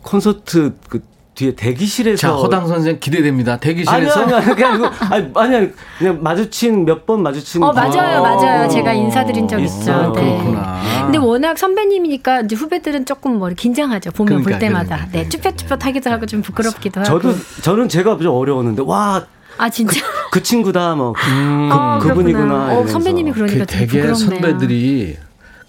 콘서트 0.03 0.73
그 0.87 1.01
뒤에 1.33 1.55
대기실에서 1.55 2.17
자 2.17 2.33
허당 2.33 2.67
선생 2.67 2.99
기대됩니다. 2.99 3.57
대기실에서 3.57 4.21
아니 4.21 4.33
아니 4.33 4.45
그냥 4.55 4.81
그 4.81 4.85
아니 5.05 5.31
아니 5.35 5.55
아니 5.55 5.69
그냥 5.97 6.19
마주친 6.21 6.83
몇 6.85 7.05
번 7.05 7.23
마주친 7.23 7.63
어 7.63 7.71
맞아요, 7.71 8.19
어, 8.19 8.21
맞아요. 8.21 8.65
어, 8.65 8.67
제가 8.67 8.93
인사드린 8.93 9.47
적 9.47 9.59
있어. 9.59 9.79
있죠. 9.79 9.91
아, 9.93 10.11
네. 10.13 10.21
그렇구나. 10.21 10.81
근데 11.03 11.17
워낙 11.17 11.57
선배님이니까 11.57 12.41
이제 12.41 12.55
후배들은 12.55 13.05
조금 13.05 13.39
뭐 13.39 13.49
긴장하죠. 13.49 14.11
보면 14.11 14.27
그러니까, 14.43 14.49
볼 14.51 14.59
때마다. 14.59 14.95
그러니까, 14.97 15.05
네, 15.05 15.25
그러니까. 15.29 15.51
쭈뼛쭈뼛하기도 15.51 16.09
하고 16.11 16.25
좀 16.25 16.41
부끄럽기도 16.41 16.99
하고. 17.01 17.09
저도 17.21 17.33
저는 17.63 17.87
제가 17.89 18.17
좀 18.17 18.27
어려웠는데 18.35 18.83
와그아 18.85 19.69
진짜. 19.71 20.01
친구다 20.43 20.95
뭐 20.95 21.13
아, 21.17 21.99
그. 22.01 22.09
그분이구나. 22.09 22.77
어. 22.77 22.85
선배님이 22.87 23.31
그러니까 23.31 23.59
그 23.61 23.65
되게 23.67 23.85
되게 23.87 24.01
부끄럽네요. 24.11 24.15
선배들이 24.41 25.17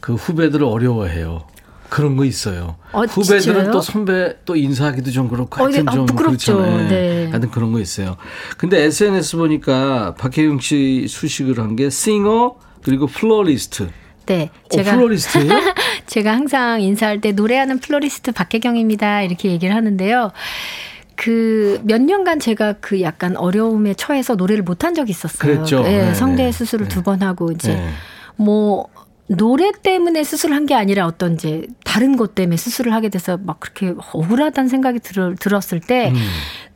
그 0.01 0.14
후배들을 0.14 0.66
어려워해요. 0.66 1.44
그런 1.92 2.16
거 2.16 2.24
있어요. 2.24 2.76
어, 2.92 3.02
후배들은 3.02 3.40
진짜요? 3.40 3.70
또 3.70 3.83
선배 3.83 4.35
또 4.46 4.57
인사하기도 4.57 5.11
좀 5.11 5.28
그렇고 5.28 5.62
어, 5.62 5.68
이게, 5.68 5.76
하여튼 5.78 5.88
아, 5.90 5.92
좀 5.92 6.07
부끄럽죠. 6.07 6.57
그렇잖아요. 6.57 6.88
네. 6.88 7.28
하여튼 7.28 7.50
그런 7.50 7.70
거 7.72 7.81
있어요. 7.81 8.16
근데 8.57 8.81
SNS 8.83 9.37
보니까 9.37 10.14
박혜경 10.14 10.61
씨 10.61 11.07
수식을 11.07 11.59
한 11.59 11.76
게 11.76 11.90
싱어 11.90 12.55
그리고 12.83 13.07
플로리스트. 13.07 13.90
네, 14.24 14.48
어, 14.64 14.68
제가 14.70 14.92
플로리스트예요? 14.96 15.50
제가 16.07 16.33
항상 16.33 16.81
인사할 16.81 17.20
때 17.20 17.33
노래하는 17.33 17.78
플로리스트 17.78 18.33
박혜경입니다 18.33 19.20
이렇게 19.22 19.50
얘기를 19.50 19.74
하는데요. 19.74 20.33
그몇 21.16 22.00
년간 22.00 22.40
제가 22.40 22.74
그 22.81 23.02
약간 23.02 23.37
어려움에 23.37 23.92
처해서 23.94 24.35
노래를 24.35 24.62
못한 24.62 24.94
적이 24.94 25.11
있었어요. 25.11 25.38
그랬죠. 25.57 25.83
네, 25.83 26.07
네, 26.07 26.14
성대 26.14 26.44
네. 26.44 26.52
수술을 26.52 26.88
네. 26.88 26.94
두번 26.94 27.22
하고 27.22 27.52
이제 27.52 27.74
네. 27.74 27.90
뭐 28.37 28.88
노래 29.37 29.73
때문에 29.73 30.25
수술한 30.25 30.66
게 30.66 30.75
아니라 30.75 31.07
어떤 31.07 31.35
이제 31.35 31.66
다른 31.85 32.16
것 32.16 32.35
때문에 32.35 32.57
수술을 32.57 32.92
하게 32.92 33.09
돼서 33.09 33.38
막 33.38 33.61
그렇게 33.61 33.95
억울하다는 34.12 34.68
생각이 34.68 35.01
들, 35.01 35.37
들었을 35.37 35.81
때 35.81 36.11
음. 36.11 36.16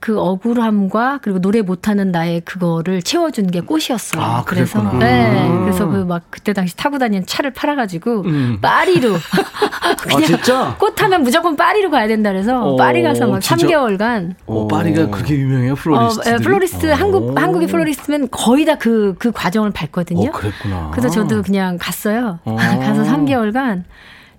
그 0.06 0.20
억울함과 0.20 1.18
그리고 1.20 1.40
노래 1.40 1.62
못하는 1.62 2.12
나의 2.12 2.42
그거를 2.42 3.02
채워준 3.02 3.48
게 3.48 3.58
꽃이었어요. 3.60 4.22
아, 4.22 4.44
그래서 4.44 4.78
그랬구나. 4.78 5.04
네, 5.04 5.48
그래서 5.64 5.88
그 5.88 6.04
막 6.06 6.22
그때 6.30 6.52
당시 6.52 6.76
타고 6.76 6.96
다니는 6.98 7.26
차를 7.26 7.50
팔아가지고 7.52 8.20
음. 8.20 8.58
파리로 8.62 9.16
아 9.82 10.20
진짜 10.24 10.76
꽃 10.78 11.02
하면 11.02 11.24
무조건 11.24 11.56
파리로 11.56 11.90
가야 11.90 12.06
된다 12.06 12.30
그래서 12.30 12.62
어, 12.62 12.76
파리 12.76 13.02
가서 13.02 13.26
막 13.26 13.40
진짜? 13.40 13.66
3개월간 13.66 14.34
어, 14.46 14.68
파리가 14.68 15.08
그렇게 15.08 15.34
유명해요, 15.34 15.72
어, 15.72 15.74
플로리스트. 15.74 16.28
예, 16.28 16.36
플로리스트 16.36 16.86
한국 16.86 17.36
한국의 17.36 17.66
플로리스트면 17.66 18.28
거의 18.30 18.64
다 18.64 18.76
그그 18.76 19.32
과정을 19.32 19.72
밟거든요. 19.72 20.28
어, 20.28 20.30
그랬구나. 20.32 20.92
그래서 20.92 21.08
저도 21.08 21.42
그냥 21.42 21.78
갔어요. 21.80 22.38
어. 22.44 22.54
가서 22.54 23.02
3개월간 23.02 23.82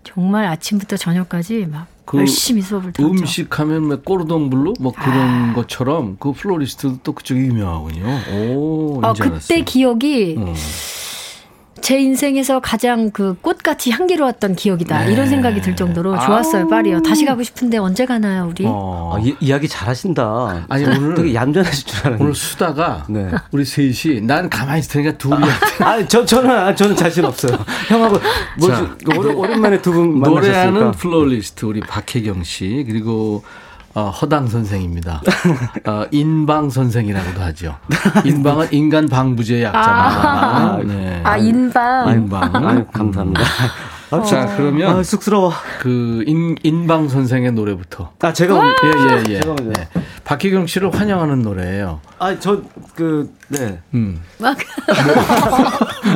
정말 0.06 0.46
아침부터 0.46 0.96
저녁까지 0.96 1.68
막 1.70 1.88
그 2.08 2.20
열심히 2.20 2.62
수업을 2.62 2.94
들었죠. 2.94 3.12
음식 3.12 3.60
하면 3.60 3.88
뭐 3.88 4.02
Cordon 4.02 4.50
Bleu 4.50 4.76
뭐 4.80 4.94
그런 4.94 5.54
것처럼 5.54 6.16
그 6.20 6.32
플로리스트도 6.32 7.00
또 7.04 7.12
그쪽이 7.12 7.42
유명하군요. 7.42 8.06
오, 8.32 9.02
어, 9.04 9.14
그때 9.14 9.30
알았어요. 9.30 9.64
기억이 9.66 10.36
음. 10.38 10.54
제 11.82 12.00
인생에서 12.00 12.60
가장 12.60 13.12
그 13.12 13.36
꽃같이 13.42 13.92
향기로웠던 13.92 14.56
기억이다. 14.56 15.06
네. 15.06 15.14
이런 15.14 15.28
생각이 15.28 15.62
들 15.62 15.76
정도로 15.76 16.18
좋았어요, 16.20 16.68
파리요. 16.68 17.02
다시 17.02 17.26
가고 17.26 17.44
싶은데 17.44 17.78
언제 17.78 18.06
가나요, 18.06 18.48
우리? 18.50 18.66
어. 18.68 19.14
아, 19.16 19.20
이, 19.20 19.36
이야기 19.40 19.68
잘하시다. 19.68 20.66
아니, 20.70 20.86
오늘- 20.86 21.16
되게 21.16 21.34
얌전하실 21.34 21.86
줄 21.88 22.00
알았는데. 22.00 22.24
오늘 22.24 22.36
수다가 22.36 23.06
네. 23.10 23.30
우리 23.52 23.64
셋이 23.66 24.22
난 24.22 24.50
가만히 24.50 24.80
있을 24.80 24.92
테니까 25.04 25.18
둘이 25.18 25.36
아니 25.80 26.08
저 26.08 26.26
저는 26.26 26.50
아, 26.50 26.74
저는 26.76 26.96
자신 26.96 27.26
없어요. 27.26 27.58
형하고 27.88 28.18
뭐지 28.60 29.34
오랜만에 29.36 29.82
두분 29.82 30.20
노래하는 30.20 30.74
만나셨으니까. 30.74 30.92
플로리스트 30.92 31.66
우리 31.66 31.80
박혜경 31.82 32.44
씨 32.44 32.84
그리고 32.88 33.44
어, 33.98 34.12
허당 34.12 34.46
선생입니다. 34.46 35.24
어, 35.88 36.06
인방 36.12 36.70
선생이라고도 36.70 37.42
하죠. 37.42 37.76
인방은 38.26 38.68
인간 38.72 39.08
방부제 39.10 39.64
약자입니다. 39.64 40.78
네. 40.86 41.22
아, 41.24 41.36
인방. 41.38 42.12
인방. 42.12 42.56
아유, 42.56 42.86
감사합니다. 42.94 43.42
아, 44.10 44.22
자 44.24 44.54
그러면 44.56 44.98
아, 45.00 45.04
쑥스러워. 45.04 45.52
그 45.80 46.24
인, 46.26 46.56
인방 46.64 47.10
선생의 47.10 47.52
노래부터. 47.52 48.14
아 48.22 48.32
제가 48.34 48.56
예예 48.56 49.24
예. 49.30 49.40
제가 49.42 49.54
먼저. 49.54 49.64
네. 49.82 49.88
박혜경 50.24 50.68
씨를 50.68 50.94
환영하는 50.94 51.42
노래예요. 51.42 52.00
아저그 52.20 53.34
네. 53.50 53.80
음. 53.94 54.22
막 54.40 54.58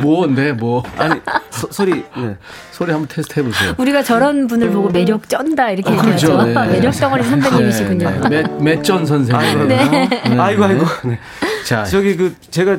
뭐인데 0.02 0.52
뭐 0.52 0.82
아니 0.96 1.20
소, 1.50 1.68
소리 1.70 2.04
네. 2.16 2.36
소리 2.70 2.92
한번 2.92 3.08
테스트 3.08 3.38
해보세요. 3.40 3.74
우리가 3.78 4.02
저런 4.02 4.46
분을 4.46 4.70
보고 4.70 4.88
매력 4.90 5.28
쩐다 5.28 5.70
이렇게 5.70 5.90
어, 5.90 5.92
얘기하죠. 5.98 6.26
그렇죠. 6.38 6.44
네. 6.62 6.66
매력 6.72 6.92
덩어리 6.92 7.22
선배님이시군요. 7.24 8.10
네, 8.10 8.28
네. 8.28 8.42
매- 8.42 8.62
매쩐 8.62 9.04
선생님. 9.06 9.68
네. 9.68 10.08
아이고 10.38 10.64
아이고. 10.64 10.84
네. 11.04 11.18
자 11.66 11.84
저기 11.84 12.16
그 12.16 12.34
제가 12.50 12.78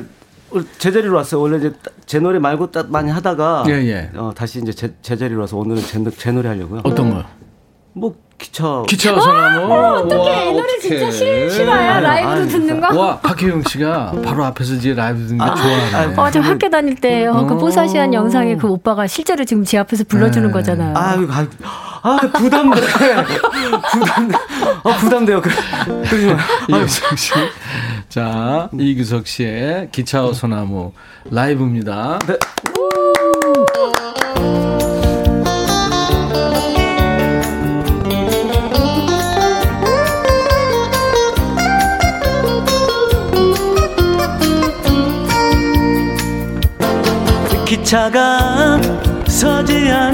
제자리로 0.78 1.16
왔어요. 1.16 1.40
원래 1.40 1.58
이제 1.58 1.70
따- 1.70 1.90
제 2.06 2.20
노래 2.20 2.38
말고 2.38 2.70
따, 2.70 2.84
많이 2.88 3.10
하다가 3.10 3.64
예, 3.68 3.72
예. 3.72 4.10
어, 4.16 4.32
다시 4.36 4.60
이제 4.60 4.72
제, 4.72 4.94
제자리로 5.02 5.40
와서 5.40 5.56
오늘은 5.56 5.82
제, 5.82 5.98
노- 5.98 6.10
제 6.10 6.30
노래 6.30 6.48
하려고요. 6.50 6.80
어떤 6.84 7.10
거요? 7.10 7.24
뭐 7.92 8.14
기차. 8.36 8.82
기차 8.88 9.18
소나무. 9.18 9.72
아, 9.72 9.92
어떡해. 10.00 10.50
이 10.50 10.52
노래 10.52 10.78
진짜 10.78 11.10
싫- 11.10 11.48
싫어요. 11.50 12.00
라이브로 12.00 12.46
듣는 12.48 12.80
거. 12.80 12.98
와, 13.00 13.18
박혜경 13.20 13.62
씨가 13.62 14.12
바로 14.24 14.44
앞에서 14.44 14.74
이제 14.74 14.92
라이브 14.92 15.20
듣는 15.26 15.38
거 15.38 15.44
아, 15.44 15.54
좋아하네. 15.54 16.14
어, 16.16 16.30
저 16.30 16.40
학교 16.40 16.68
다닐 16.68 16.96
때, 16.96 17.26
어, 17.26 17.46
그 17.46 17.54
어. 17.54 17.58
뽀사시한 17.58 18.12
영상에 18.12 18.56
그 18.56 18.66
오빠가 18.68 19.06
실제로 19.06 19.44
지금 19.44 19.64
제 19.64 19.78
앞에서 19.78 20.04
불러주는 20.08 20.48
네. 20.48 20.52
거잖아요. 20.52 20.94
아유, 20.96 21.28
아, 21.30 21.46
아 22.02 22.16
부담돼. 22.36 22.80
부담돼. 23.92 24.36
아, 24.82 24.96
부담돼요. 24.98 25.40
그, 25.40 25.48
그러지 26.10 26.26
마. 26.26 26.76
이규석 26.80 27.16
씨. 27.18 27.32
자, 28.14 28.70
이규석 28.78 29.26
씨의 29.26 29.88
기차 29.90 30.32
소나무 30.32 30.92
라이브입니다. 31.32 32.20
네. 32.28 32.38
기차가 47.66 48.80
서지 49.26 49.90
않 49.90 50.13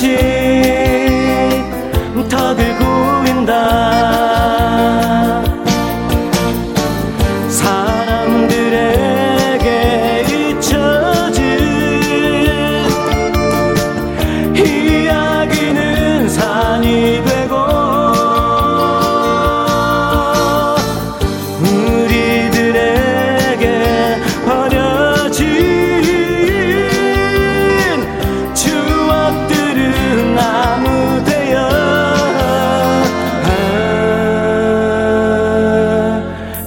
살 0.00 0.29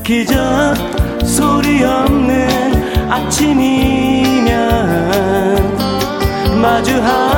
기적 0.03 0.35
소리 1.25 1.81
없는 1.81 3.09
아침이면 3.09 4.51
마주하 6.61 7.32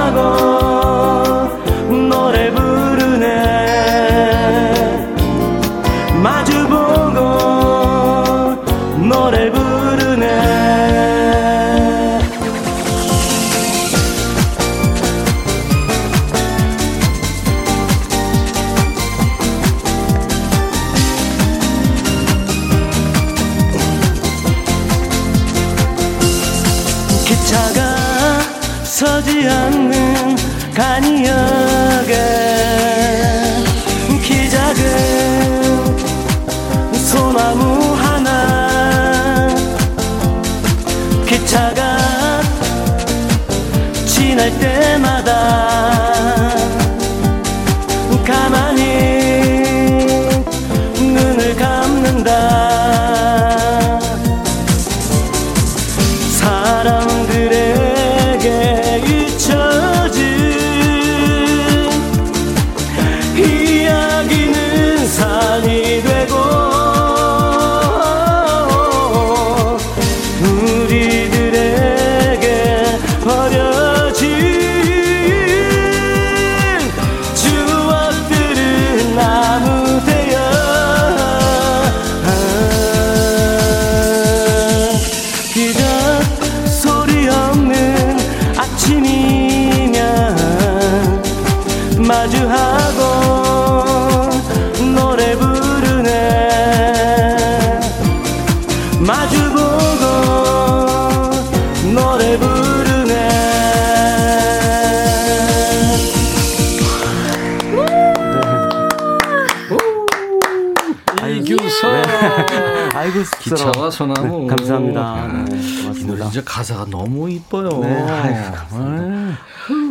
소나무. 113.95 114.41
네, 114.41 114.47
감사합니다. 114.47 115.45
네, 115.49 115.57
이 115.57 116.05
노래. 116.05 116.21
진짜 116.23 116.41
가사가 116.43 116.85
너무 116.89 117.29
이뻐요. 117.29 117.69
네, 117.79 117.93
아이고, 118.03 118.55
감사합니다. 118.55 119.37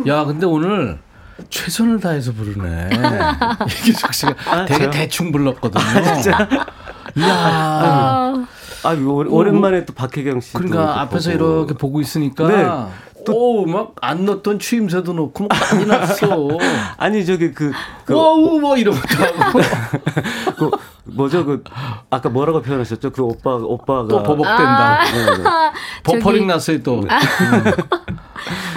네. 0.05 0.11
야, 0.11 0.23
근데 0.25 0.45
오늘 0.45 0.99
최선을 1.49 1.99
다해서 1.99 2.31
부르네. 2.31 2.89
이규석 3.87 4.13
씨가 4.13 4.35
아, 4.47 4.65
되게 4.65 4.83
저요? 4.85 4.91
대충 4.91 5.31
불렀거든요. 5.31 5.83
이야. 7.17 7.27
아, 7.27 8.47
아, 8.83 8.93
오, 8.93 9.25
오랜만에 9.35 9.85
또 9.85 9.93
박혜경 9.93 10.39
씨. 10.41 10.53
그러니까 10.53 11.01
앞에서 11.01 11.31
이렇게 11.31 11.73
보고 11.73 11.99
있으니까 11.99 12.89
네. 13.31 13.37
오, 13.37 13.65
막안 13.65 14.25
넣었던 14.25 14.59
추임새도 14.59 15.13
넣고 15.13 15.47
막 15.47 15.57
많이 15.71 15.85
났어. 15.85 16.47
아니 16.97 17.25
저기 17.25 17.51
그, 17.53 17.71
그, 18.05 18.13
와우, 18.15 18.59
뭐 18.59 18.77
이런 18.77 18.95
것도 18.95 19.23
하고. 19.43 19.59
그 20.57 20.71
뭐죠 21.05 21.45
그 21.45 21.63
아까 22.09 22.29
뭐라고 22.29 22.61
표현하셨죠? 22.61 23.11
그 23.11 23.21
오빠 23.23 23.55
오빠가 23.55 24.07
또 24.07 24.23
버벅댄다. 24.23 25.03
네, 25.05 25.25
네. 25.37 25.43
버퍼링 26.03 26.23
저기- 26.41 26.45
났어요, 26.45 26.83
또. 26.83 27.03
아 27.09 27.19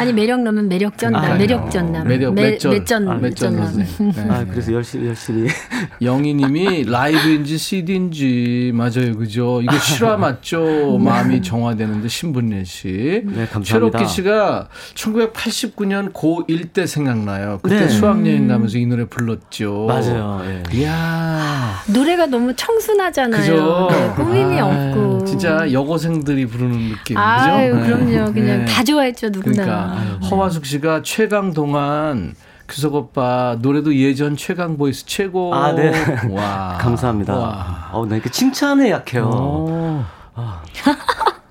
니 0.04 0.12
매력 0.12 0.40
넣으면 0.42 0.68
매력전남, 0.68 1.20
그러니까요. 1.22 1.38
매력전남, 1.58 2.08
매력 2.08 2.34
매- 2.34 2.50
맷전 2.52 2.70
맷전, 2.72 3.08
아, 3.08 3.14
맷전 3.14 3.56
맷전남. 3.56 3.86
선생. 3.86 4.12
네. 4.12 4.32
아, 4.32 4.44
그래서 4.50 4.72
열심히, 4.72 5.08
열심히. 5.08 5.48
영희님이 6.02 6.84
라이브인지 6.84 7.58
CD인지 7.58 8.72
맞아요, 8.74 9.16
그죠? 9.16 9.60
이거 9.62 9.76
실화 9.78 10.16
맞죠? 10.18 10.98
마음이 10.98 11.42
정화되는데 11.42 12.08
신분례 12.08 12.64
씨. 12.64 13.22
네, 13.24 13.46
감사합니다. 13.46 13.62
최록기 13.64 14.06
씨가 14.06 14.68
1989년 14.94 16.12
고1 16.12 16.72
때 16.72 16.86
생각나요. 16.86 17.58
그때 17.62 17.80
네. 17.80 17.88
수학여행 17.88 18.48
가면서 18.48 18.78
이 18.78 18.86
노래 18.86 19.04
불렀죠. 19.04 19.86
맞아요. 19.86 20.42
예. 20.44 20.62
이야. 20.78 21.74
노래가 21.88 22.26
너무 22.26 22.54
청순하잖아요. 22.54 23.40
그죠? 23.40 23.88
네, 23.90 24.10
꾸밈이 24.16 24.60
아, 24.60 24.66
없고. 24.66 25.24
진짜 25.24 25.70
여고생들이 25.72 26.46
부르는 26.46 26.88
느낌. 26.90 27.16
아유, 27.16 27.74
그죠? 27.74 27.84
그럼요. 27.98 28.32
그냥 28.32 28.58
네. 28.60 28.64
다 28.64 28.82
좋아했죠, 28.84 29.28
누구나. 29.30 29.47
그러니까 29.52 29.94
허화숙 30.30 30.66
씨가 30.66 31.02
최강 31.02 31.52
동안 31.52 32.34
규석 32.68 32.94
오빠 32.94 33.56
노래도 33.60 33.94
예전 33.96 34.36
최강 34.36 34.76
voice 34.76 35.06
최고. 35.06 35.54
아, 35.54 35.72
네. 35.72 35.92
와. 36.30 36.76
감사합니다. 36.80 37.36
와. 37.36 37.88
어, 37.92 38.06
나 38.06 38.16
이렇게 38.16 38.30
칭찬에 38.30 38.90
약해요. 38.90 39.24
오. 39.24 40.04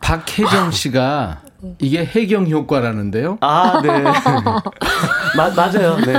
박혜경 0.02 0.72
씨가 0.72 1.40
이게 1.80 2.06
혜경 2.06 2.48
효과라는데요. 2.48 3.40
아, 3.42 3.82
네. 3.82 4.04
마, 5.36 5.50
맞아요. 5.56 5.98
네. 5.98 6.14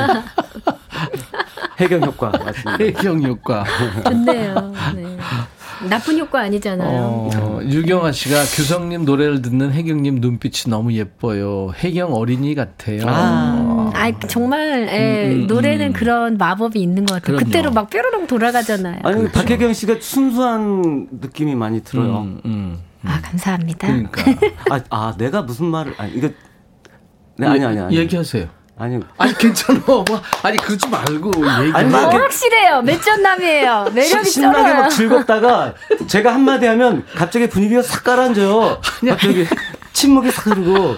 해경 1.81 2.03
효과 2.03 2.31
맞습니다. 2.31 2.77
해경 2.85 3.23
효과. 3.23 3.65
좋네요. 4.05 4.73
네. 4.97 5.17
나쁜 5.89 6.19
효과 6.19 6.41
아니잖아요. 6.41 7.31
어, 7.35 7.61
유경아 7.63 8.13
씨가 8.13 8.41
규성님 8.43 9.05
노래를 9.05 9.43
듣는 9.43 9.73
해경님 9.73 10.17
눈빛이 10.17 10.71
너무 10.71 10.93
예뻐요. 10.93 11.71
해경 11.77 12.15
어린이 12.15 12.55
같아요. 12.55 13.03
아. 13.07 13.91
아, 13.95 14.19
정말 14.27 14.89
예, 14.91 15.33
음, 15.33 15.43
음, 15.43 15.47
노래는 15.47 15.89
음. 15.89 15.93
그런 15.93 16.37
마법이 16.39 16.81
있는 16.81 17.05
것 17.07 17.15
같아요. 17.15 17.37
그럼요. 17.37 17.45
그때로 17.45 17.71
막 17.73 17.91
뾰로롱 17.91 18.27
돌아가잖아요. 18.27 19.01
아니, 19.03 19.17
근데 19.17 19.33
박혜경 19.33 19.73
씨가 19.73 19.97
순수한 20.01 21.09
느낌이 21.21 21.55
많이 21.55 21.83
들어요. 21.83 22.21
음, 22.21 22.41
음. 22.45 22.79
아, 23.05 23.21
감사합니다. 23.21 23.87
그러니까 23.87 24.23
아, 24.71 24.81
아, 24.91 25.15
내가 25.17 25.43
무슨 25.43 25.67
말을, 25.67 25.95
아니, 25.99 26.15
이거, 26.15 26.29
네, 27.37 27.47
아니, 27.47 27.65
아니, 27.65 27.79
아니. 27.79 27.97
얘기하세요. 27.97 28.49
아니, 28.79 29.01
아니 29.19 29.35
괜찮아. 29.35 29.81
뭐, 29.87 30.05
아니 30.43 30.57
그러지 30.57 30.89
말고 30.89 31.31
얘기. 31.65 31.73
아니, 31.75 31.89
어, 31.89 31.91
막 31.91 32.01
이렇게 32.03 32.17
확실해요. 32.17 32.83
맷전남이에요. 32.83 33.85
매력이 33.93 34.09
신- 34.09 34.43
신나게. 34.43 34.75
막 34.75 34.89
즐겁다가 34.89 35.75
제가 36.07 36.33
한마디 36.35 36.67
하면 36.67 37.05
갑자기 37.17 37.49
분위기가 37.49 37.83
싹 37.83 38.05
가라앉아요. 38.05 38.81
갑자기 39.09 39.47
침묵이 39.93 40.31
싹 40.31 40.47
흐르고. 40.47 40.97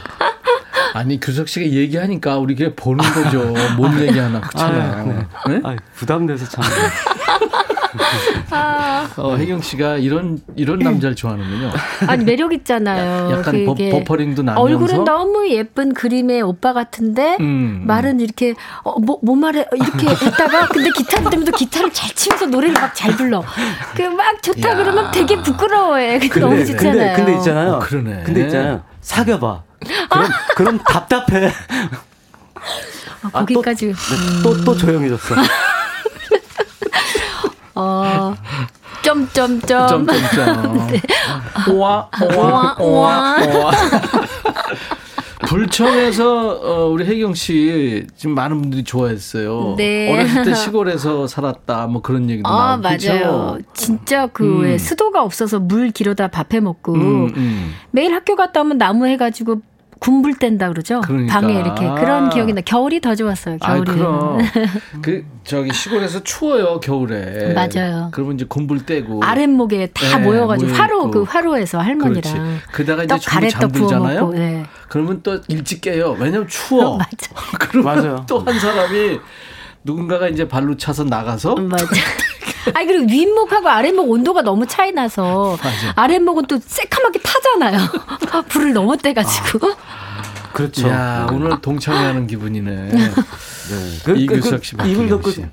아니 0.93 1.21
규석 1.21 1.49
씨가 1.49 1.67
얘기하니까 1.67 2.37
우리 2.39 2.55
그냥 2.55 2.73
보는 2.77 3.05
거죠. 3.15 3.55
뭔 3.77 3.99
얘기하나 4.01 4.41
그렇잖아요. 4.41 4.93
아, 4.93 5.49
네. 5.49 5.55
네? 5.55 5.61
아, 5.65 5.77
부담돼서 5.95 6.47
참. 6.49 6.65
어, 9.17 9.37
혜경 9.37 9.61
씨가 9.61 9.97
이런 9.97 10.41
이런 10.57 10.79
남자를 10.79 11.15
좋아하는군요. 11.17 11.71
아니 12.07 12.25
매력 12.25 12.53
있잖아요. 12.53 13.31
약간 13.33 13.65
버, 13.65 13.73
그게 13.75 13.91
버퍼링도 13.91 14.43
나면서 14.43 14.63
얼굴은 14.63 15.05
너무 15.05 15.49
예쁜 15.49 15.95
그림의 15.95 16.43
오빠 16.43 16.73
같은데 16.73 17.37
음. 17.41 17.83
말은 17.87 18.21
이렇게 18.21 18.55
어, 18.83 18.99
뭐, 18.99 19.19
뭐 19.23 19.37
말해 19.37 19.67
이렇게 19.75 20.09
했다가 20.09 20.69
근데 20.69 20.91
기타 20.91 21.21
부르면서 21.23 21.53
기타를 21.53 21.93
잘 21.93 22.11
치면서 22.15 22.47
노래를 22.47 22.75
막 22.75 22.91
잘 22.95 23.17
불러. 23.17 23.43
그 23.97 24.03
막 24.11 24.43
좋다 24.43 24.71
야. 24.71 24.75
그러면 24.77 25.11
되게 25.13 25.37
부끄러워해. 25.41 26.19
그게 26.19 26.41
너무 26.41 26.65
좋잖아요. 26.65 26.93
근데, 26.93 27.13
근데 27.17 27.35
있잖아요. 27.39 27.73
어, 27.75 27.79
그러네. 27.79 28.23
근데 28.25 28.43
있잖아요. 28.45 28.83
사귀어봐. 29.01 29.63
그럼, 30.11 30.27
그럼 30.57 30.79
답답해. 30.79 31.51
아, 33.23 33.31
거기까지 33.31 33.87
네, 33.87 33.93
또, 34.43 34.63
또 34.65 34.77
조용해졌어. 34.77 35.35
어 37.81 38.35
점점점 39.03 39.89
점점점. 39.89 40.89
오와 41.73 42.11
오와 42.23 42.37
오와, 42.37 42.77
오와 42.79 43.37
오와. 43.47 43.71
불청에서 45.47 46.51
어, 46.63 46.89
우리 46.91 47.05
혜경 47.07 47.35
씨 47.35 48.07
지금 48.15 48.35
많은 48.35 48.61
분들이 48.61 48.85
좋아했어요. 48.85 49.75
네. 49.79 50.13
어렸을 50.13 50.45
때 50.45 50.55
시골에서 50.55 51.27
살았다 51.27 51.87
뭐 51.87 52.03
그런 52.03 52.29
얘기도 52.31 52.49
아 52.49 52.79
그렇죠? 52.79 53.13
맞아요. 53.13 53.59
진짜 53.73 54.27
그 54.27 54.45
음. 54.45 54.61
왜 54.63 54.79
수도가 54.79 55.23
없어서 55.23 55.59
물 55.59 55.91
길어다 55.91 56.29
밥해 56.29 56.61
먹고 56.61 56.95
음, 56.95 57.33
음. 57.35 57.73
매일 57.91 58.13
학교 58.13 58.37
갔다 58.37 58.61
오면 58.61 58.79
나무 58.79 59.07
해가지고 59.07 59.63
군불 60.01 60.39
뗀다 60.39 60.69
그러죠. 60.71 61.01
그러니까. 61.03 61.33
방에 61.41 61.55
이렇게 61.55 61.87
그런 62.01 62.31
기억이 62.31 62.53
나. 62.55 62.63
겨울이 62.63 63.01
더 63.01 63.15
좋았어요. 63.15 63.59
아, 63.61 63.75
겨울이. 63.75 63.93
그럼 63.93 64.39
그 65.03 65.25
저기 65.45 65.73
시골에서 65.73 66.23
추워요 66.25 66.81
겨울에. 66.81 67.53
맞아요. 67.55 68.09
그러면 68.13 68.35
이제 68.37 68.47
곰불 68.49 68.87
떼고 68.87 69.23
아랫목에 69.23 69.89
다 69.95 70.19
네, 70.19 70.25
모여가지고 70.25 70.69
모여있고. 70.71 70.83
화로 70.83 71.11
그 71.11 71.23
화로에서 71.23 71.79
할머니랑 71.79 72.23
그렇지. 72.35 72.61
그다가 72.73 73.05
이제 73.05 73.15
떡 73.15 73.21
전부 73.21 73.35
가래떡 73.41 73.61
잠들잖아요. 73.61 74.19
부어 74.21 74.27
먹고. 74.29 74.39
네. 74.39 74.65
그러면 74.89 75.21
또 75.23 75.39
일찍 75.49 75.81
깨요. 75.83 76.17
왜냐면 76.19 76.49
추워. 76.49 76.97
맞아. 76.99 77.09
그러면 77.59 77.95
맞아요. 78.03 78.25
또 78.27 78.41
한 78.41 78.59
사람이 78.59 79.21
누군가가 79.85 80.29
이제 80.29 80.47
발로 80.49 80.77
차서 80.77 81.05
나가서 81.05 81.55
맞아. 81.57 81.87
아니 82.75 82.87
그리고 82.87 83.07
윗목하고 83.11 83.69
아랫목 83.69 84.11
온도가 84.11 84.43
너무 84.43 84.67
차이 84.67 84.93
나서 84.93 85.57
맞아. 85.63 85.93
아랫목은 85.97 86.47
또 86.47 86.59
새카맣게 86.63 87.21
타잖아요. 87.21 87.79
불을 88.49 88.73
너무 88.75 88.97
떼가지고. 88.97 89.71
그렇죠. 90.53 90.89
야 90.89 91.27
오늘 91.33 91.61
동참회하는 91.61 92.27
기분이네. 92.27 92.89
네. 92.93 93.15
그, 94.05 94.17
이규석 94.17 94.65
씨, 94.65 94.75
이분 94.85 95.09
박혜경 95.09 95.23
그, 95.23 95.31
씨. 95.33 95.45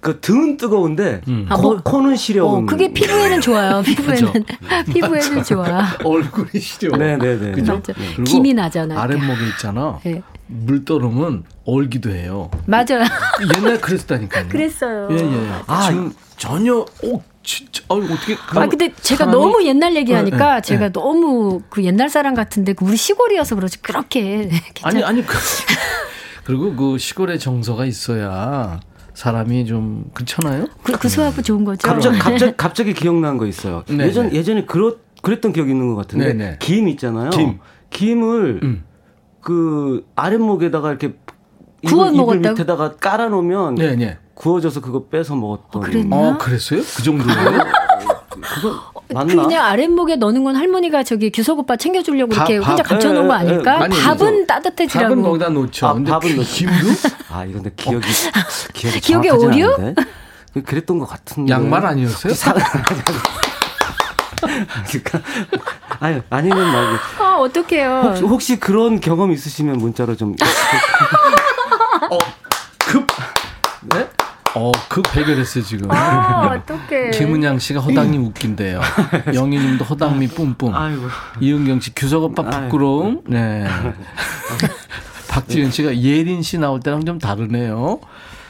그 0.00 0.20
등은 0.20 0.56
뜨거운데 0.56 1.20
음. 1.28 1.46
아, 1.48 1.56
코, 1.56 1.62
뭐- 1.62 1.82
코는 1.82 2.16
시려운. 2.16 2.62
어, 2.62 2.66
그게 2.66 2.92
피부에는 2.92 3.40
좋아요. 3.40 3.82
피부에는 3.82 4.44
피부에는 4.92 5.44
좋아. 5.44 5.84
얼굴이 6.04 6.60
시려. 6.60 6.96
네네네. 6.96 7.52
그죠? 7.52 7.74
맞아. 7.74 7.92
그리고 7.92 8.22
김이 8.24 8.54
나잖아요. 8.54 8.98
아랫목에 8.98 9.46
있잖아. 9.48 9.98
네. 10.04 10.22
물 10.48 10.84
떨으면 10.84 11.44
얼기도 11.64 12.10
해요. 12.10 12.50
맞아요. 12.66 13.04
옛날 13.56 13.80
그랬다니까요. 13.80 14.46
그랬어요. 14.48 15.08
예, 15.10 15.16
예. 15.16 15.50
아, 15.66 15.88
지금 15.90 16.12
전혀, 16.36 16.74
오, 17.02 17.22
진짜, 17.42 17.82
아 17.88 17.94
어떻게. 17.94 18.36
그 18.36 18.58
아 18.58 18.66
근데 18.68 18.92
제가 19.00 19.24
사람이- 19.26 19.30
너무 19.30 19.64
옛날 19.66 19.96
얘기하니까 19.96 20.36
네, 20.38 20.54
네, 20.56 20.62
제가 20.62 20.80
네. 20.86 20.92
너무 20.92 21.62
그 21.70 21.82
옛날 21.84 22.08
사람 22.08 22.34
같은데 22.34 22.72
그 22.74 22.84
우리 22.84 22.96
시골이어서 22.96 23.54
그렇지 23.56 23.82
그렇게 23.82 24.50
아니, 24.82 25.02
아니, 25.02 25.24
그, 25.26 25.36
그리고 26.44 26.74
그 26.74 26.98
시골의 26.98 27.38
정서가 27.38 27.84
있어야 27.86 28.80
사람이 29.14 29.64
좀, 29.66 30.04
그렇잖아요? 30.12 30.66
그, 30.82 30.92
그 30.98 31.08
소화구 31.08 31.42
좋은 31.42 31.64
거죠. 31.64 31.88
갑자기, 31.88 32.18
갑자기, 32.18 32.52
갑자기 32.56 32.92
기억난 32.94 33.38
거 33.38 33.46
있어요. 33.46 33.82
네, 33.88 34.04
예전, 34.06 34.28
네. 34.28 34.36
예전에 34.36 34.64
그렇, 34.66 34.96
그랬던 35.22 35.52
기억이 35.54 35.70
있는 35.70 35.88
것 35.88 35.96
같은데. 35.96 36.26
네, 36.26 36.32
네. 36.34 36.56
김 36.60 36.86
있잖아요. 36.88 37.30
김. 37.30 37.58
김을 37.90 38.60
음. 38.62 38.84
그 39.46 40.04
아랫목에다가 40.16 40.88
이렇게 40.88 41.14
구워 41.86 42.06
이불, 42.06 42.14
이불 42.14 42.16
먹었다고? 42.16 42.48
밑에다가 42.54 42.96
깔아놓으면 42.96 43.76
네, 43.76 43.94
네. 43.94 44.18
구워져서 44.34 44.80
그거 44.80 45.04
빼서 45.06 45.36
먹었던. 45.36 45.82
어, 45.82 45.86
그랬나? 45.86 46.16
어, 46.16 46.36
그랬어요? 46.38 46.80
그 46.80 47.02
정도예요? 47.04 47.60
그거 48.42 48.80
맞나? 49.14 49.44
그냥 49.44 49.64
아랫목에 49.66 50.16
넣는 50.16 50.42
건 50.42 50.56
할머니가 50.56 51.04
저기 51.04 51.30
규석 51.30 51.60
오빠 51.60 51.76
챙겨주려고 51.76 52.32
밥, 52.34 52.50
이렇게 52.50 52.60
밥. 52.60 52.70
혼자 52.70 52.82
감춰놓은 52.82 53.28
거 53.28 53.34
아닐까? 53.34 53.82
아니, 53.84 53.96
밥은 53.96 54.46
따뜻해지라고. 54.48 55.08
밥은 55.10 55.22
거기다 55.22 55.48
놓죠. 55.50 55.86
아, 55.86 55.94
근데 55.94 56.10
밥은 56.10 56.28
그 56.28 56.34
놓죠. 56.38 56.52
김도? 56.52 56.74
아, 57.30 57.44
이거 57.44 57.54
근데 57.62 57.70
기억이, 57.76 58.06
기억이 59.00 59.30
오류? 59.30 59.74
않은데? 59.78 60.02
그랬던 60.64 60.98
것 60.98 61.06
같은데. 61.06 61.52
양말 61.52 61.86
아니었어요? 61.86 62.32
그러니까 64.40 65.20
아니 66.00 66.20
아니면 66.30 66.58
말고 66.72 67.24
아 67.24 67.36
어떡해요. 67.38 68.02
혹시, 68.04 68.22
혹시 68.22 68.60
그런 68.60 69.00
경험 69.00 69.32
있으시면 69.32 69.78
문자로 69.78 70.16
좀 70.16 70.34
어, 72.10 72.18
급, 72.78 73.06
네? 73.94 74.08
어, 74.54 74.72
급 74.88 75.14
해결했어요, 75.14 75.64
지금. 75.64 75.90
아 75.90 76.46
어떡해. 76.56 77.10
김은양 77.10 77.58
씨가 77.58 77.80
허당님 77.80 78.24
웃긴대요. 78.26 78.80
영희 79.34 79.58
님도 79.58 79.84
허당미 79.84 80.28
뿜뿜. 80.28 80.74
아이고 80.74 81.02
이은경 81.40 81.80
씨 81.80 81.94
규석 81.94 82.22
오빠 82.24 82.42
부끄러움. 82.42 83.22
네. 83.26 83.66
박지은 85.28 85.70
씨가 85.70 85.98
예린 85.98 86.42
씨 86.42 86.58
나올 86.58 86.80
때랑 86.80 87.04
좀 87.04 87.18
다르네요. 87.18 88.00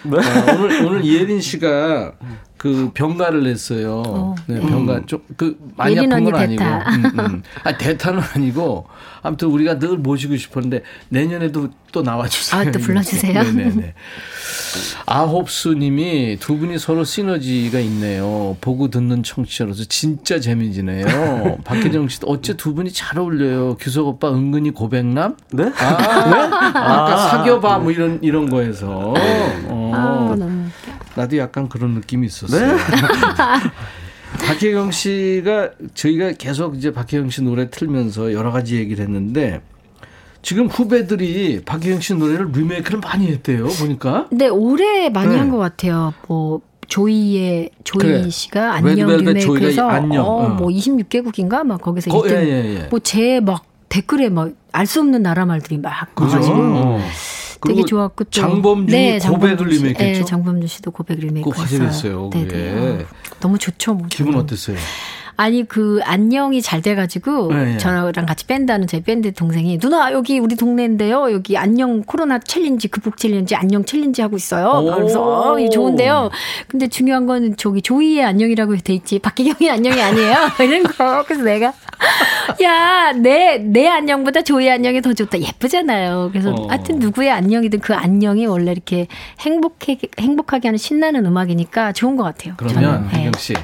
아, 0.04 0.52
오늘 0.52 0.86
오늘 0.86 1.04
이예린 1.04 1.40
씨가 1.40 2.12
그 2.56 2.90
병가를 2.94 3.44
냈어요. 3.44 4.34
네, 4.46 4.58
병가 4.60 5.02
좀그 5.06 5.58
많이 5.76 5.96
예린 5.96 6.12
아픈 6.12 6.24
건 6.24 6.34
아니고, 6.34 6.62
대타. 6.62 6.90
음, 6.90 7.04
음. 7.18 7.42
아 7.64 7.76
대타는 7.76 8.22
아니고 8.34 8.86
아무튼 9.22 9.48
우리가 9.48 9.78
늘 9.78 9.98
모시고 9.98 10.36
싶었는데 10.36 10.82
내년에도 11.08 11.68
또 11.92 12.02
나와주세요. 12.02 12.60
아, 12.60 12.70
또 12.70 12.78
불러주세요. 12.78 13.42
네네네. 13.42 13.94
아홉수님이 15.06 16.38
두 16.40 16.56
분이 16.58 16.78
서로 16.78 17.04
시너지가 17.04 17.78
있네요. 17.80 18.56
보고 18.60 18.88
듣는 18.88 19.22
청취자로서 19.22 19.84
진짜 19.84 20.40
재미지네요. 20.40 21.58
박혜정 21.64 22.08
씨도 22.08 22.26
어째 22.28 22.56
두 22.56 22.74
분이 22.74 22.92
잘 22.92 23.18
어울려요. 23.18 23.76
규석 23.78 24.06
오빠 24.06 24.30
은근히 24.32 24.70
고백남? 24.70 25.36
네? 25.52 25.70
아, 25.78 26.72
아까 26.74 27.16
사겨봐 27.28 27.78
뭐 27.80 27.90
이런 27.92 28.18
이런 28.22 28.48
거에서. 28.48 29.14
어. 29.66 29.92
아, 29.94 30.36
너무. 30.36 30.66
나도 31.16 31.36
약간 31.38 31.68
그런 31.68 31.92
느낌이 31.94 32.26
있었어요. 32.26 32.76
박혜경 34.46 34.90
씨가 34.90 35.70
저희가 35.94 36.32
계속 36.32 36.76
이제 36.76 36.92
박혜경 36.92 37.30
씨 37.30 37.42
노래 37.42 37.70
틀면서 37.70 38.32
여러 38.32 38.50
가지 38.52 38.76
얘기를 38.76 39.04
했는데 39.04 39.62
지금 40.42 40.66
후배들이 40.66 41.62
박혜경 41.64 42.00
씨 42.00 42.14
노래를 42.14 42.50
리메이크를 42.52 43.00
많이 43.00 43.28
했대요. 43.28 43.66
보니까. 43.66 44.26
근데 44.28 44.48
올해 44.48 45.08
많이 45.08 45.30
네. 45.32 45.38
한것 45.38 45.58
같아요. 45.58 46.12
뭐 46.28 46.60
조이의 46.86 47.70
조이 47.82 48.00
그래. 48.02 48.30
씨가 48.30 48.74
안녕 48.74 49.08
리메이크해서 49.16 49.88
안녕, 49.88 50.24
어, 50.24 50.44
어. 50.44 50.48
뭐 50.50 50.68
26개국인가 50.68 51.64
막 51.64 51.80
거기서 51.80 52.10
거- 52.10 52.22
1등. 52.22 52.30
예, 52.32 52.46
예, 52.46 52.74
예. 52.82 52.86
뭐제 52.90 53.40
막 53.40 53.64
댓글에 53.88 54.28
막 54.28 54.52
알 54.72 54.84
수 54.86 55.00
없는 55.00 55.22
나라 55.22 55.46
말들이 55.46 55.78
막 55.78 56.14
그죠? 56.14 56.32
와가지고 56.34 56.54
어. 56.58 57.00
되게 57.62 57.84
좋았고 57.84 58.24
또 58.24 58.30
장범준이 58.30 59.18
고백을 59.18 59.20
장범준 59.20 59.70
씨. 59.70 59.76
리메이크했죠? 59.78 60.18
네, 60.20 60.24
장범준 60.24 60.68
씨도 60.68 60.90
고백 60.90 61.18
리메이크 61.18 61.48
그거 61.50 61.62
화제됐어요, 61.62 62.30
네네. 62.32 62.46
그게. 62.46 62.70
어, 62.76 63.06
너무 63.40 63.58
좋죠. 63.58 63.94
뭐 63.94 64.06
기분 64.10 64.32
저는. 64.32 64.44
어땠어요? 64.44 64.76
아니 65.38 65.68
그 65.68 66.00
안녕이 66.02 66.62
잘 66.62 66.80
돼가지고 66.80 67.52
네, 67.52 67.64
네. 67.72 67.78
저랑 67.78 68.24
같이 68.26 68.46
밴드하는 68.46 68.86
저희 68.86 69.02
밴드 69.02 69.32
동생이 69.34 69.78
누나 69.78 70.10
여기 70.12 70.38
우리 70.38 70.56
동네인데요 70.56 71.30
여기 71.30 71.58
안녕 71.58 72.02
코로나 72.04 72.38
challenge 72.38 72.88
극복 72.88 73.18
challenge 73.18 73.54
안녕 73.54 73.84
challenge 73.84 74.22
하고 74.22 74.36
있어요 74.36 74.68
오. 74.68 74.94
그래서 74.96 75.52
어, 75.52 75.68
좋은데요 75.68 76.30
근데 76.68 76.88
중요한 76.88 77.26
거는 77.26 77.58
저기 77.58 77.82
조이의 77.82 78.24
안녕이라고 78.24 78.76
돼 78.78 78.94
있지 78.94 79.18
박기경의 79.18 79.70
안녕이 79.70 80.00
아니에요 80.00 80.36
이런 80.64 80.82
거 80.84 81.22
그래서 81.24 81.42
내가 81.44 81.74
야 82.62 83.12
내 83.12 83.58
내 83.58 83.88
안녕보다 83.88 84.42
조이의 84.42 84.70
안녕이 84.72 85.00
더 85.02 85.12
좋다 85.12 85.38
예쁘잖아요 85.40 86.30
그래서 86.32 86.52
어. 86.52 86.66
하여튼 86.68 86.98
누구의 86.98 87.30
안녕이든 87.30 87.80
그 87.80 87.94
안녕이 87.94 88.46
원래 88.46 88.72
이렇게 88.72 89.06
행복해 89.40 89.98
행복하게 90.18 90.68
하는 90.68 90.78
신나는 90.78 91.24
음악이니까 91.26 91.92
좋은 91.92 92.16
것 92.16 92.24
같아요 92.24 92.54
그러면 92.56 92.82
저는. 92.82 93.08
네. 93.08 93.18
혜경 93.20 93.32
씨. 93.38 93.54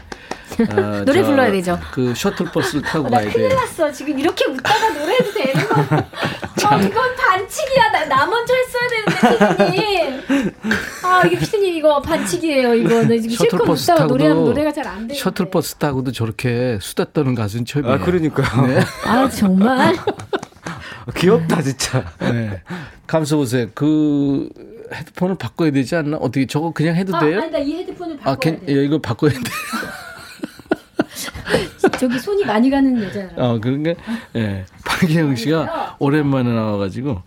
어, 0.60 1.04
노래 1.06 1.22
저 1.22 1.28
불러야 1.28 1.50
되죠. 1.52 1.78
그 1.92 2.14
셔틀버스를 2.14 2.82
타고 2.82 3.08
나 3.08 3.18
가야 3.18 3.30
돼요. 3.30 3.32
큰일 3.48 3.48
났어. 3.56 3.90
지금 3.92 4.18
이렇게 4.18 4.44
웃다가 4.46 4.88
노래해도 4.90 5.32
되는 5.32 5.68
거? 5.68 5.80
어, 6.74 6.78
이건 6.80 7.16
반칙이야. 7.16 7.90
나, 7.90 8.04
나 8.06 8.26
먼저 8.26 8.54
했어야 8.54 8.88
되는데, 8.88 9.70
피디님. 9.70 10.52
아, 11.02 11.22
이게 11.26 11.38
피디님 11.38 11.74
이거 11.76 12.00
반칙이에요. 12.00 12.74
이거. 12.74 13.02
나 13.02 13.08
지금 13.08 13.30
실컷 13.30 13.50
셔틀버스 13.58 13.90
웃다가 13.90 14.04
노래하면 14.06 14.44
노래가 14.44 14.72
잘 14.72 14.86
안 14.86 15.06
돼. 15.08 15.14
셔틀버스 15.14 15.76
타고도 15.76 16.12
저렇게 16.12 16.78
수다 16.80 17.06
떠는 17.12 17.34
가수는 17.34 17.64
처음이에요. 17.64 17.94
아, 17.94 17.98
그러니까요. 17.98 18.66
네. 18.66 18.80
아, 19.06 19.28
정말. 19.28 19.96
귀엽다, 21.16 21.62
진짜. 21.62 22.04
네. 22.20 22.62
감사 23.06 23.36
보세요. 23.36 23.66
그 23.74 24.48
헤드폰을 24.94 25.36
바꿔야 25.36 25.70
되지 25.70 25.96
않나? 25.96 26.16
어떻게 26.18 26.46
저거 26.46 26.70
그냥 26.72 26.94
해도 26.96 27.16
아, 27.16 27.20
돼요? 27.20 27.40
아니, 27.40 27.50
나이 27.50 27.72
헤드폰을 27.78 28.16
아, 28.22 28.36
바꿔야 28.36 28.36
캔, 28.36 28.66
돼. 28.66 28.76
예, 28.76 28.84
이거 28.84 28.98
바꿔야 29.00 29.30
돼. 29.32 29.38
저기 31.98 32.18
손이 32.18 32.44
많이 32.44 32.70
가는 32.70 33.02
여자라. 33.02 33.28
어, 33.36 33.58
그러니까, 33.60 33.94
예. 34.36 34.64
박혜영 34.84 35.36
씨가 35.36 35.96
오랜만에 35.98 36.52
나와 36.52 36.76
가지고. 36.78 37.22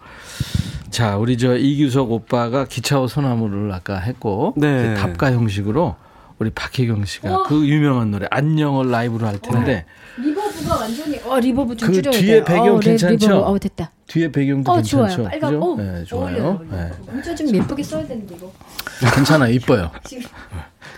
자, 0.89 1.17
우리 1.17 1.37
저 1.37 1.55
이규석 1.57 2.11
오빠가 2.11 2.65
기차와 2.65 3.07
소나무를 3.07 3.71
아까 3.73 3.97
했고. 3.99 4.53
네. 4.57 4.93
답가 4.95 5.31
형식으로 5.31 5.95
우리 6.39 6.49
박혜경 6.49 7.05
씨가 7.05 7.29
우와. 7.29 7.43
그 7.47 7.67
유명한 7.67 8.11
노래 8.11 8.27
안녕을 8.31 8.89
라이브로 8.91 9.25
할 9.27 9.39
텐데. 9.39 9.85
reverb가 10.17 10.75
완전히, 10.77 11.19
어, 11.25 11.37
reverb 11.39 11.75
좀 11.75 11.89
그 11.89 12.01
줄여야 12.01 12.11
뒤에 12.19 12.35
돼. 12.39 12.43
배경 12.45 12.75
어, 12.75 12.79
리- 12.79 12.85
괜찮죠? 12.85 13.27
reverb. 13.27 13.49
어, 13.51 13.59
됐다. 13.59 13.91
뒤에 14.07 14.31
배경도 14.31 14.71
어, 14.71 14.75
괜찮죠? 14.75 15.15
좋아요. 15.15 15.29
빨간, 15.29 15.53
그죠? 15.53 15.63
어, 15.73 15.75
네, 15.77 16.03
좋아요. 16.05 16.25
어울려요. 16.45 16.61
네. 16.71 16.91
문자 17.11 17.35
좀 17.35 17.53
예쁘게 17.55 17.83
써야 17.83 18.05
되는데, 18.07 18.35
이거. 18.35 18.51
괜찮아, 19.13 19.47
이뻐요. 19.49 19.91
지금. 20.05 20.23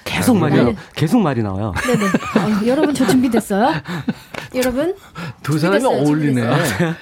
계속 0.07 0.37
말이, 0.37 0.55
네. 0.55 0.63
나, 0.63 0.73
계속 0.95 1.19
말이 1.21 1.43
나와요. 1.43 1.73
네네. 1.85 2.05
어, 2.05 2.65
여러분, 2.65 2.93
저 2.93 3.05
준비됐어요? 3.05 3.73
여러분? 4.55 4.95
두 5.43 5.59
사람이 5.59 5.81
준비됐어요, 5.81 6.07
어울리네. 6.07 6.41
준비됐어요. 6.41 6.95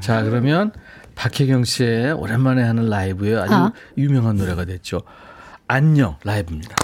자, 0.00 0.22
그러면 0.22 0.72
박혜경 1.14 1.64
씨의 1.64 2.12
오랜만에 2.12 2.62
하는 2.62 2.88
라이브에 2.88 3.36
아주 3.36 3.54
아. 3.54 3.72
유명한 3.96 4.36
노래가 4.36 4.64
됐죠. 4.64 5.02
안녕 5.68 6.16
라이브입니다. 6.24 6.74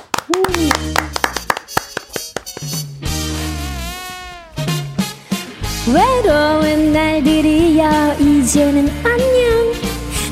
외로운 5.92 6.92
날들이여 6.92 8.14
이제는 8.20 8.88
안녕 9.04 9.72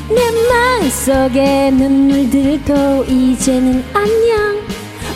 내 0.09 0.49
마음속에 0.49 1.71
눈물 1.71 2.29
들고 2.29 3.03
이제는 3.05 3.83
안녕 3.93 4.70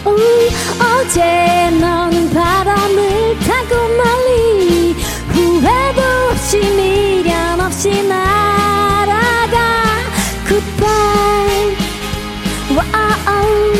오, 0.06 0.12
어제 0.12 1.70
너는 1.80 2.30
바람을 2.32 3.39
타고 3.39 3.76
멀리 3.97 4.93
후회도 5.30 6.01
없이 6.32 6.60
미련 6.60 7.60
없이 7.60 8.03
날아가 8.03 9.76
Goodbye. 10.47 11.76
와우. 12.76 13.74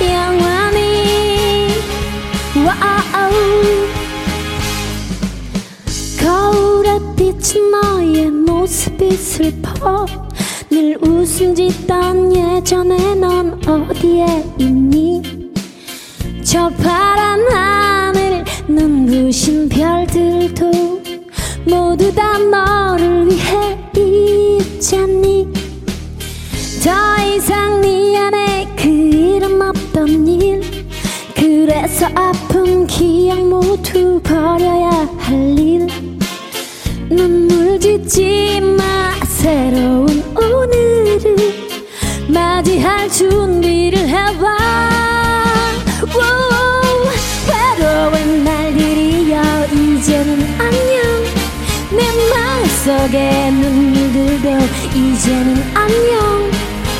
영원히. 0.00 1.68
와우. 2.64 3.32
거울에 6.22 6.98
비친 7.16 7.70
너의 7.72 8.30
모습이 8.30 9.10
슬퍼 9.16 10.06
늘 10.78 10.96
웃음 11.02 11.56
짓던 11.56 12.36
예전에 12.36 13.16
넌 13.16 13.60
어디에 13.66 14.44
있니? 14.58 15.22
저 16.44 16.68
파란 16.68 17.40
하늘 17.50 18.44
눈부신 18.68 19.68
별들도 19.68 20.70
모두 21.66 22.14
다 22.14 22.38
너를 22.38 23.26
위해 23.26 23.76
있잖니? 23.96 25.48
더 26.84 27.24
이상 27.24 27.80
네 27.80 28.16
안에 28.16 28.68
그 28.76 28.86
이름 28.88 29.60
없던 29.60 30.28
일 30.28 30.60
그래서 31.34 32.06
아픈 32.14 32.86
기억 32.86 33.40
모두 33.40 34.20
버려야 34.22 35.08
할 35.18 35.58
일. 35.58 35.88
눈물 37.10 37.80
짓지 37.80 38.60
마 38.60 39.12
새로운 39.26 40.07
맞이할 42.68 43.08
준비를 43.08 44.08
해봐 44.08 44.46
우, 46.02 46.08
외로운 47.48 48.44
날들이여 48.44 49.40
이제는 49.72 50.60
안녕. 50.60 51.24
내 51.90 52.04
마음속에 52.30 53.50
눈물 53.52 54.12
들고 54.12 54.48
이제는 54.94 55.64
안녕. 55.74 56.50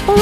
오, 0.09 0.15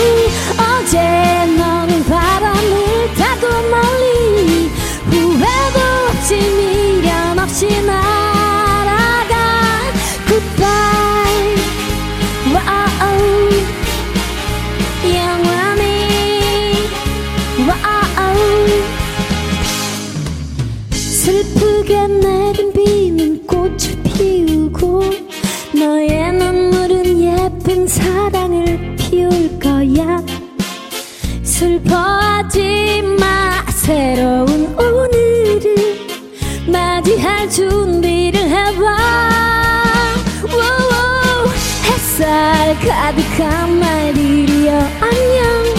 가득한 43.07 43.78
날들이여 43.78 44.72
안녕. 45.00 45.74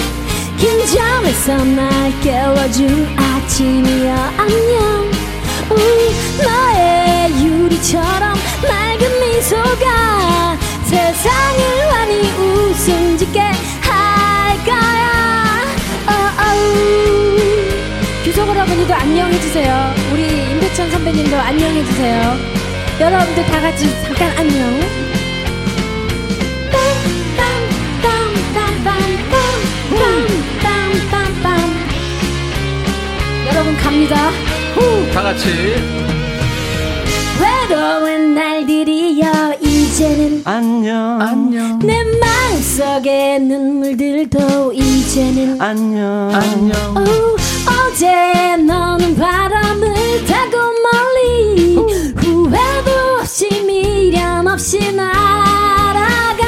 긴장해서 0.57 1.57
날 1.57 2.21
깨워준 2.21 3.05
아침이야 3.17 4.33
안녕. 4.37 5.11
우, 5.69 5.75
너의 6.41 7.45
유리처럼 7.45 8.33
맑은 8.65 9.19
미소가 9.19 10.57
세상을 10.85 11.91
환히 11.91 12.31
웃음 12.39 13.17
짓게 13.17 13.41
할 13.41 14.63
거야. 14.63 15.65
어, 16.07 16.13
어우. 16.45 18.23
규석 18.23 18.47
여러분들도 18.47 18.93
안녕해주세요. 18.93 19.93
우리 20.13 20.51
임백천 20.51 20.89
선배님도 20.91 21.35
안녕해주세요. 21.35 22.37
여러분들 23.01 23.45
다 23.47 23.59
같이 23.59 23.91
잠깐 24.03 24.31
안녕 24.37 25.16
갑니다. 33.87 34.17
다 35.13 35.23
같이 35.23 35.47
외로운 37.39 38.35
날들이여 38.35 39.53
이제는 39.61 40.41
안녕. 40.43 41.21
안녕. 41.21 41.79
내 41.79 42.03
마음속의 42.19 43.39
눈물들도 43.39 44.73
이제는 44.73 45.61
안녕. 45.61 46.29
안녕. 46.33 46.97
오, 46.97 47.37
어제 47.87 48.57
너는 48.57 49.15
바람을 49.15 50.25
타고 50.25 50.57
멀리 50.83 51.75
후회도 52.17 52.91
없이 53.21 53.47
미련 53.65 54.49
없이 54.49 54.91
날아가 54.91 56.43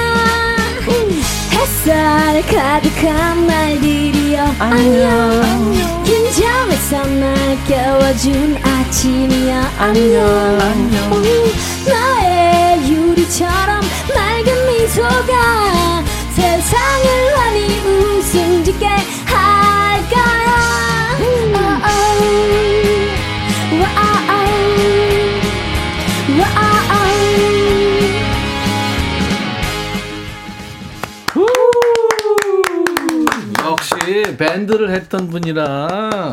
햇살 1.54 2.42
가득한 2.42 3.48
날들이여 3.48 4.44
안녕 4.60 5.72
긴 5.72 5.99
장해서 6.40 7.04
날 7.06 7.64
깨워준 7.66 8.58
아침이야. 8.64 9.72
안녕. 9.78 11.12
오, 11.12 11.90
나의 11.90 12.90
유리처럼 12.90 13.82
맑은 14.16 14.68
미소가 14.68 16.04
세상을 16.34 17.38
환히 17.38 17.80
웃음 17.82 18.64
짓게 18.64 18.88
밴드를 34.40 34.90
했던 34.92 35.30
분이라 35.30 36.32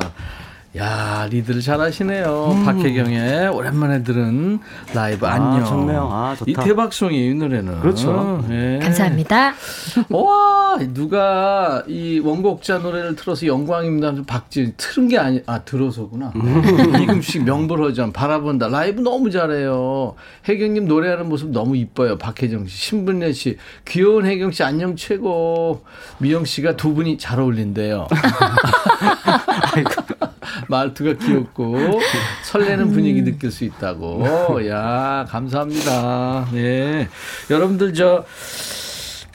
야 0.76 1.26
리드를 1.30 1.62
잘하시네요. 1.62 2.62
박혜경의 2.64 3.48
오랜만에 3.48 4.02
들은 4.02 4.58
라이브 4.94 5.26
아, 5.26 5.32
안녕. 5.32 5.64
좋네요. 5.64 6.08
아, 6.12 6.34
좋다. 6.38 6.50
이 6.50 6.54
대박송이 6.54 7.30
이 7.30 7.34
노래는. 7.34 7.80
그렇죠. 7.80 8.44
예. 8.50 8.78
감사합니다. 8.82 9.54
와 10.10 10.78
누가 10.92 11.82
이 11.86 12.20
원곡자 12.22 12.78
노래를 12.78 13.16
틀어서 13.16 13.46
영광입니다. 13.46 14.12
박지은 14.26 14.74
틀은 14.76 15.08
게 15.08 15.18
아니 15.18 15.40
아 15.46 15.60
들어서구나. 15.60 16.32
이금식 17.00 17.44
명불허전 17.44 18.12
바라본다 18.12 18.68
라이브 18.68 19.00
너무 19.00 19.30
잘해요. 19.30 20.14
혜경님 20.46 20.86
노래하는 20.86 21.28
모습 21.28 21.50
너무 21.52 21.76
이뻐요. 21.76 22.18
박혜정 22.18 22.66
씨, 22.66 22.76
신분례 22.76 23.32
씨, 23.32 23.56
귀여운 23.86 24.26
혜경 24.26 24.50
씨 24.50 24.62
안녕 24.62 24.94
최고. 24.96 25.84
미영 26.18 26.44
씨가 26.44 26.76
두 26.76 26.92
분이 26.92 27.16
잘 27.18 27.40
어울린대요. 27.40 28.08
말투가 30.68 31.14
귀엽고 31.14 32.00
설레는 32.44 32.92
분위기 32.92 33.22
느낄 33.22 33.50
수 33.50 33.64
있다고. 33.64 34.66
야 34.68 35.26
감사합니다. 35.28 36.48
네 36.52 37.08
여러분들 37.50 37.94
저. 37.94 38.24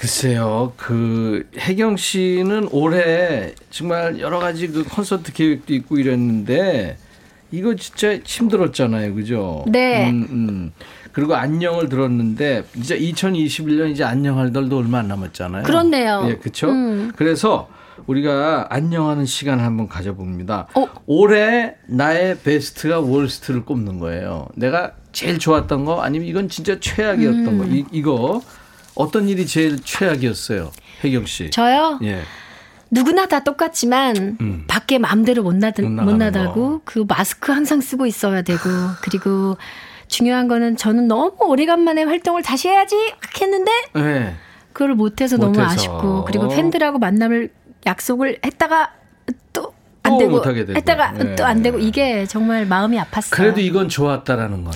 글쎄요, 0.01 0.73
그, 0.77 1.47
혜경 1.55 1.95
씨는 1.95 2.69
올해 2.71 3.53
정말 3.69 4.19
여러 4.19 4.39
가지 4.39 4.67
그 4.67 4.83
콘서트 4.83 5.31
계획도 5.31 5.75
있고 5.75 5.99
이랬는데, 5.99 6.97
이거 7.51 7.75
진짜 7.75 8.17
힘들었잖아요. 8.23 9.13
그죠? 9.13 9.63
네. 9.67 10.09
음, 10.09 10.27
음. 10.31 10.73
그리고 11.11 11.35
안녕을 11.35 11.87
들었는데, 11.87 12.63
이제 12.77 12.97
2021년 12.97 13.91
이제 13.91 14.03
안녕할 14.03 14.51
날도 14.51 14.79
얼마 14.79 14.97
안 14.97 15.07
남았잖아요. 15.07 15.63
그렇네요. 15.65 16.25
예, 16.29 16.35
그쵸? 16.37 16.71
음. 16.71 17.11
그래서 17.15 17.69
우리가 18.07 18.67
안녕하는 18.69 19.25
시간을 19.25 19.63
한번 19.63 19.87
가져봅니다. 19.87 20.67
어? 20.75 20.87
올해 21.05 21.75
나의 21.87 22.39
베스트가 22.39 22.99
월스트를 22.99 23.65
꼽는 23.65 23.99
거예요. 23.99 24.47
내가 24.55 24.93
제일 25.11 25.39
좋았던 25.39 25.85
거 25.85 26.01
아니면 26.01 26.27
이건 26.27 26.49
진짜 26.49 26.79
최악이었던 26.79 27.47
음. 27.47 27.57
거. 27.57 27.65
이, 27.65 27.85
이거 27.91 28.41
어떤 28.95 29.27
일이 29.29 29.45
제일 29.45 29.79
최악이었어요? 29.81 30.71
혜경 31.03 31.25
씨. 31.25 31.49
저요? 31.49 31.99
예. 32.03 32.21
누구나 32.89 33.25
다 33.25 33.43
똑같지만 33.43 34.37
음. 34.41 34.63
밖에 34.67 34.97
마음대로 34.97 35.43
못, 35.43 35.55
나드, 35.55 35.81
못 35.81 35.89
못, 35.89 35.95
나가는 35.95 36.31
나가고 36.31 36.81
그 36.83 37.05
마스크 37.07 37.51
항상 37.51 37.79
쓰고 37.79 38.05
있어야 38.05 38.41
되고 38.41 38.59
그리고 39.01 39.57
중요한 40.07 40.49
거는 40.49 40.75
저는 40.75 41.07
너무 41.07 41.33
오래간만에 41.39 42.03
활동을 42.03 42.43
다시 42.43 42.67
해야지 42.67 42.95
했는데 43.39 43.71
네. 43.95 44.35
그걸 44.73 44.95
못해서 44.95 45.37
너무. 45.37 45.59
아쉽고 45.61 46.25
그리고 46.25 46.49
팬들하고 46.49 46.99
만남을 46.99 47.49
약속을 47.85 48.39
했다가 48.45 48.91
또안또 49.53 50.17
되고 50.19 50.41
되고. 50.41 50.73
했다가 50.75 51.11
네. 51.13 51.35
또안 51.35 51.61
되고 51.61 51.79
이게 51.79 52.25
정말 52.25 52.65
마음이 52.65 52.97
아팠어요. 52.99 53.31
그래도 53.31 53.59
이건 53.61 53.89
좋았다라는 53.89 54.63
건. 54.63 54.73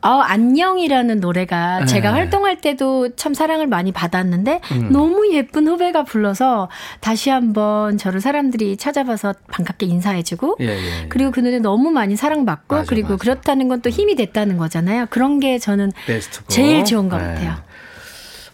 어, 0.00 0.10
안녕이라는 0.10 1.18
노래가 1.18 1.80
네. 1.80 1.86
제가 1.86 2.12
활동할 2.12 2.60
때도 2.60 3.16
참 3.16 3.34
사랑을 3.34 3.66
많이 3.66 3.90
받았는데 3.90 4.60
음. 4.70 4.92
너무 4.92 5.28
예쁜 5.32 5.66
후배가 5.66 6.04
불러서 6.04 6.68
다시 7.00 7.30
한번 7.30 7.98
저를 7.98 8.20
사람들이 8.20 8.76
찾아봐서 8.76 9.34
반갑게 9.50 9.86
인사해주고 9.86 10.58
예, 10.60 10.66
예. 10.68 11.08
그리고 11.08 11.32
그 11.32 11.40
노래 11.40 11.58
너무 11.58 11.90
많이 11.90 12.14
사랑받고 12.14 12.76
맞아, 12.76 12.86
그리고 12.88 13.08
맞아. 13.14 13.16
그렇다는 13.22 13.66
건 13.66 13.80
또 13.82 13.90
힘이 13.90 14.14
됐다는 14.14 14.56
거잖아요. 14.56 15.06
그런 15.10 15.40
게 15.40 15.58
저는. 15.58 15.90
제일 16.46 16.84
좋은 16.84 17.08
것 17.08 17.18
네. 17.18 17.24
같아요. 17.34 17.56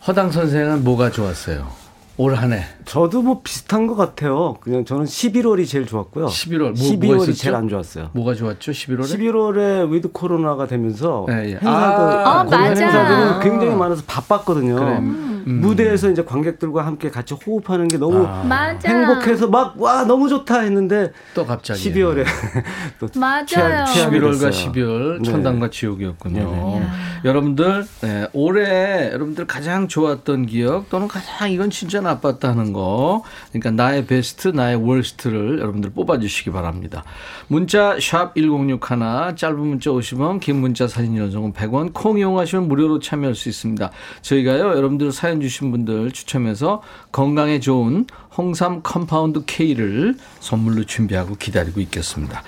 허당 0.06 0.30
선생은 0.30 0.82
뭐가 0.82 1.10
좋았어요? 1.10 1.70
올 2.16 2.34
한 2.36 2.52
해. 2.52 2.62
저도 2.84 3.22
뭐 3.22 3.40
비슷한 3.42 3.88
것 3.88 3.96
같아요. 3.96 4.54
그냥 4.60 4.84
저는 4.84 5.04
11월이 5.04 5.66
제일 5.66 5.84
좋았고요. 5.86 6.26
11월 6.26 6.58
뭐, 6.58 6.72
12월이 6.72 7.06
뭐가 7.06 7.16
있었죠? 7.24 7.32
제일 7.34 7.54
안 7.56 7.68
좋았어요. 7.68 8.10
뭐가 8.12 8.34
좋았죠? 8.34 8.70
11월에? 8.70 9.02
11월에 9.18 9.90
with 9.90 10.12
코로나가 10.12 10.66
되면서 10.68 11.26
예, 11.30 11.34
예. 11.34 11.52
행사들, 11.54 11.66
아, 11.68 12.40
아, 12.40 12.44
공연 12.44 12.60
맞아. 12.68 12.84
행사들은 12.84 13.40
굉장히 13.40 13.74
많아서 13.74 14.02
바빴거든요. 14.06 14.74
그래. 14.76 14.98
음. 14.98 15.30
무대에서 15.60 16.08
이제 16.10 16.24
관객들과 16.24 16.86
함께 16.86 17.10
같이 17.10 17.34
호흡하는 17.34 17.88
게 17.88 17.98
너무 17.98 18.24
아. 18.26 18.78
행복해서 18.84 19.48
막 19.48 19.74
와 19.76 20.04
너무 20.04 20.28
좋다 20.28 20.60
했는데 20.60 21.10
또 21.34 21.44
갑자기. 21.44 21.92
12월에 21.92 22.24
또 23.00 23.08
맞아요. 23.18 23.44
최악- 23.46 23.86
최악이 23.86 24.16
11월과 24.20 24.40
됐어요. 24.40 24.72
12월 24.72 25.22
네. 25.22 25.30
천당과 25.30 25.70
지옥이었군요. 25.70 26.40
네 26.40 26.80
네. 26.80 26.86
여러분들 27.28 27.84
네, 28.02 28.28
올해 28.32 29.10
여러분들 29.12 29.46
가장 29.46 29.88
좋았던 29.88 30.46
기억 30.46 30.88
또는 30.90 31.08
가장 31.08 31.50
이건 31.50 31.70
진짜 31.70 32.00
나빴다 32.04 32.48
하는 32.50 32.72
거 32.72 33.22
그러니까 33.50 33.70
나의 33.72 34.06
베스트 34.06 34.48
나의 34.48 34.76
월스트를 34.76 35.58
여러분들 35.58 35.90
뽑아주시기 35.90 36.50
바랍니다. 36.50 37.04
문자 37.48 37.96
샵1061 37.96 39.36
짧은 39.36 39.58
문자 39.58 39.90
50원 39.90 40.40
긴 40.40 40.56
문자 40.56 40.86
사진 40.86 41.16
연속은 41.16 41.52
100원 41.52 41.92
콩 41.92 42.18
이용하시면 42.18 42.68
무료로 42.68 43.00
참여할 43.00 43.34
수 43.34 43.48
있습니다. 43.48 43.90
저희가요 44.22 44.76
여러분들 44.76 45.10
사연 45.12 45.40
주신 45.40 45.70
분들 45.70 46.12
추첨해서 46.12 46.82
건강에 47.10 47.58
좋은 47.60 48.06
홍삼 48.36 48.82
compound 48.82 49.44
K를 49.46 50.16
선물로 50.40 50.84
준비하고 50.84 51.36
기다리고 51.36 51.80
있겠습니다. 51.80 52.42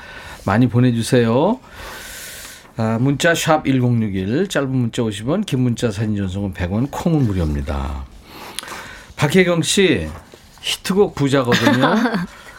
많이 0.44 0.68
보내주세요. 0.68 1.59
아, 2.78 2.98
문자 3.00 3.34
샵 3.34 3.64
1061, 3.64 4.48
짧은 4.48 4.70
문자 4.70 5.02
50원, 5.02 5.46
긴 5.46 5.61
문자 5.61 5.90
사진 5.90 6.14
전송은 6.14 6.52
100원, 6.52 6.88
콩은 6.90 7.26
무료입니다. 7.26 8.04
박혜경 9.16 9.62
씨, 9.62 10.08
히트곡 10.60 11.14
부자거든요. 11.14 11.94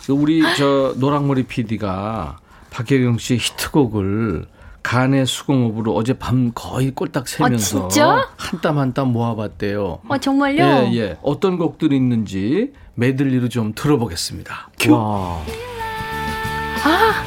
그 0.05 0.13
우리 0.13 0.41
저 0.57 0.93
노랑머리 0.97 1.43
PD가 1.43 2.37
박혜경 2.71 3.17
씨 3.17 3.35
히트곡을 3.37 4.45
가내 4.81 5.25
수공업으로 5.25 5.93
어제 5.95 6.13
밤 6.13 6.51
거의 6.55 6.91
꼴딱 6.91 7.27
새면서 7.27 7.85
아, 7.85 7.87
진짜? 7.89 8.29
한땀 8.37 8.77
한 8.77 8.93
땀 8.93 9.09
모아봤대요. 9.11 9.99
어, 10.07 10.17
정말요? 10.17 10.63
예, 10.63 10.91
예. 10.95 11.17
어떤 11.23 11.57
곡들이 11.57 11.95
있는지 11.97 12.71
메들리로 12.95 13.49
좀 13.49 13.73
들어보겠습니다. 13.75 14.69
큐. 14.79 14.93
와. 14.93 15.41
아, 16.85 17.23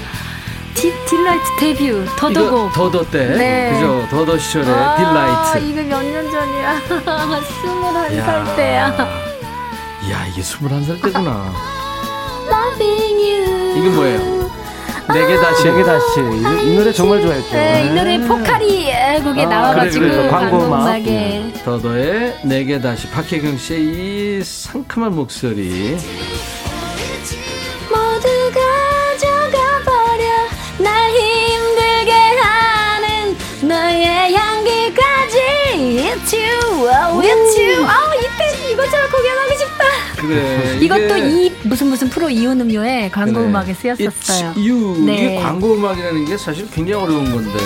디, 0.81 0.93
Delight 1.07 1.45
데뷔, 1.59 2.07
더더곡. 2.19 2.73
더더 2.73 3.05
때, 3.11 3.27
네. 3.37 3.73
그죠? 3.75 4.07
더더 4.11 4.39
시절의 4.39 4.69
아, 4.71 4.97
Delight. 5.53 5.67
이거 5.71 5.83
몇 5.83 6.03
년 6.11 6.31
전이야. 6.31 6.81
스물한 7.61 8.17
야. 8.17 8.25
살 8.25 8.57
때야. 8.57 9.09
이야, 10.09 10.27
이게 10.27 10.41
21살 10.41 11.03
때구나. 11.03 11.53
이게 13.77 13.89
뭐예요? 13.91 14.41
내게 15.13 15.37
다시. 15.37 15.65
내게 15.65 15.83
다시 15.85 16.21
이, 16.21 16.71
이 16.73 16.77
노래 16.77 16.93
정말 16.93 17.21
좋아했죠. 17.21 17.53
네, 17.53 17.87
이 17.87 17.95
노래 17.95 18.19
포카리 18.27 18.85
곡에 19.25 19.45
나와가지고 19.47 20.05
그래, 20.05 20.17
그래. 20.17 20.29
광고 20.29 20.59
음악. 20.65 20.81
음악에 20.87 21.53
더더의 21.65 22.41
내게 22.45 22.81
다시 22.81 23.09
박혜경 23.11 23.59
씨의 23.59 23.81
이 24.41 24.43
상큼한 24.45 25.15
목소리. 25.15 25.97
너의 34.01 34.35
향기까지 34.35 35.37
It's 35.77 36.33
you, 36.33 36.89
oh, 36.89 37.21
it's 37.21 37.59
you. 37.59 37.85
아우 37.85 38.09
이때 38.19 38.71
이것저것 38.73 39.11
공연하고 39.11 39.55
싶다. 39.59 39.85
그래. 40.17 40.79
이것도 40.81 41.17
이 41.19 41.53
무슨 41.65 41.89
무슨 41.89 42.09
프로 42.09 42.31
이온 42.31 42.59
음료에 42.63 43.11
광고 43.11 43.35
그래. 43.41 43.45
음악에 43.47 43.75
쓰였었어요. 43.75 44.53
It's 44.55 44.57
you. 44.57 45.05
네. 45.05 45.13
이게 45.13 45.35
광고 45.43 45.75
음악이라는 45.75 46.25
게 46.25 46.39
사실 46.39 46.67
굉장히 46.71 47.03
어려운 47.05 47.31
건데. 47.31 47.59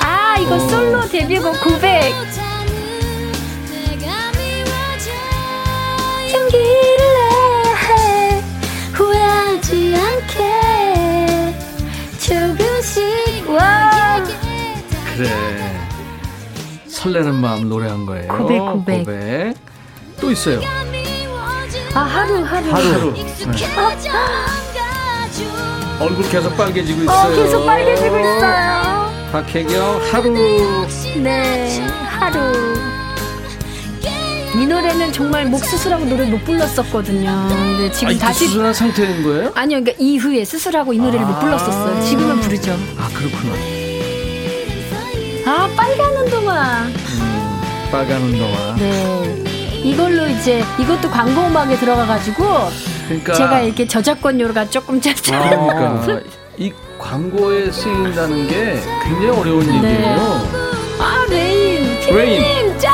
아 0.00 0.36
이거 0.38 0.56
어. 0.56 0.68
솔로 0.68 1.08
데뷔곡 1.08 1.60
고백. 1.62 2.12
용기를 6.34 6.96
내야 6.98 7.74
해 7.74 8.42
후회하지 8.94 9.94
않게 9.96 11.54
조금씩 12.18 13.48
와 13.48 13.97
그래. 15.18 15.30
설레는 16.86 17.34
마음 17.34 17.68
노래한 17.68 18.06
거예요. 18.06 18.28
고백, 18.28 18.58
고백. 18.60 18.98
고백. 19.04 19.54
또 20.20 20.30
있어요. 20.30 20.60
아 21.92 22.00
하루 22.00 22.44
하루 22.44 22.70
하루. 22.70 23.12
네. 23.14 23.26
얼굴 25.98 26.28
계속 26.30 26.56
빨개지고 26.56 27.02
있어요. 27.02 27.32
어 27.32 27.36
계속 27.36 27.66
빨개지고 27.66 28.18
있어요 28.20 29.12
박혜경 29.32 30.00
하루. 30.12 30.86
네 31.16 31.80
하루 32.06 32.38
이 34.54 34.66
노래는 34.66 35.12
정말 35.12 35.46
목 35.46 35.64
수술하고 35.64 36.04
노래 36.04 36.24
못 36.26 36.42
불렀었거든요 36.44 37.48
근데 37.48 37.90
지금 37.92 38.08
아니, 38.08 38.18
다시 38.18 38.46
수술한 38.46 38.72
상태인 38.72 39.22
거예요? 39.22 39.52
아니요 39.54 39.80
그러니까 39.80 39.92
이후에 39.98 40.44
수술하고 40.44 40.92
이 40.92 40.98
노래를 40.98 41.26
못 41.26 41.38
불렀었어요 41.40 42.02
지금은 42.04 42.40
부르죠 42.40 42.72
아 42.96 43.08
그렇구나. 43.12 43.77
아 45.48 45.66
빨간 45.74 46.14
운동화 46.14 46.84
빨간 47.90 48.20
운동화. 48.20 48.76
네 48.76 49.42
이걸로 49.82 50.26
이제 50.26 50.62
이것도 50.78 51.08
광고 51.10 51.40
음악에 51.46 51.74
들어가가지고 51.78 52.44
그러니까 53.06 53.32
제가 53.32 53.60
이렇게 53.60 53.86
저작권료가 53.88 54.68
조금 54.68 55.00
짰죠 55.00 55.32
그러니까 55.32 56.20
이 56.58 56.70
광고에 56.98 57.70
쓰인다는 57.70 58.46
게 58.46 58.78
굉장히 59.04 59.28
어려운 59.40 59.60
네. 59.80 59.90
얘기예요. 59.90 60.18
아 60.98 61.24
Rain 61.30 61.98
Rain. 62.14 62.78
짱 62.78 62.92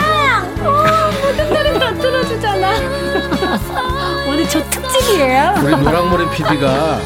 어, 0.60 1.10
모든 1.26 1.48
노래 1.52 1.76
다 1.76 1.92
들어주잖아 1.92 2.72
오늘 4.28 4.48
저 4.48 4.62
특집이에요 4.70 5.54
우리 5.60 5.76
노랑머리 5.76 6.30
PD가 6.30 7.00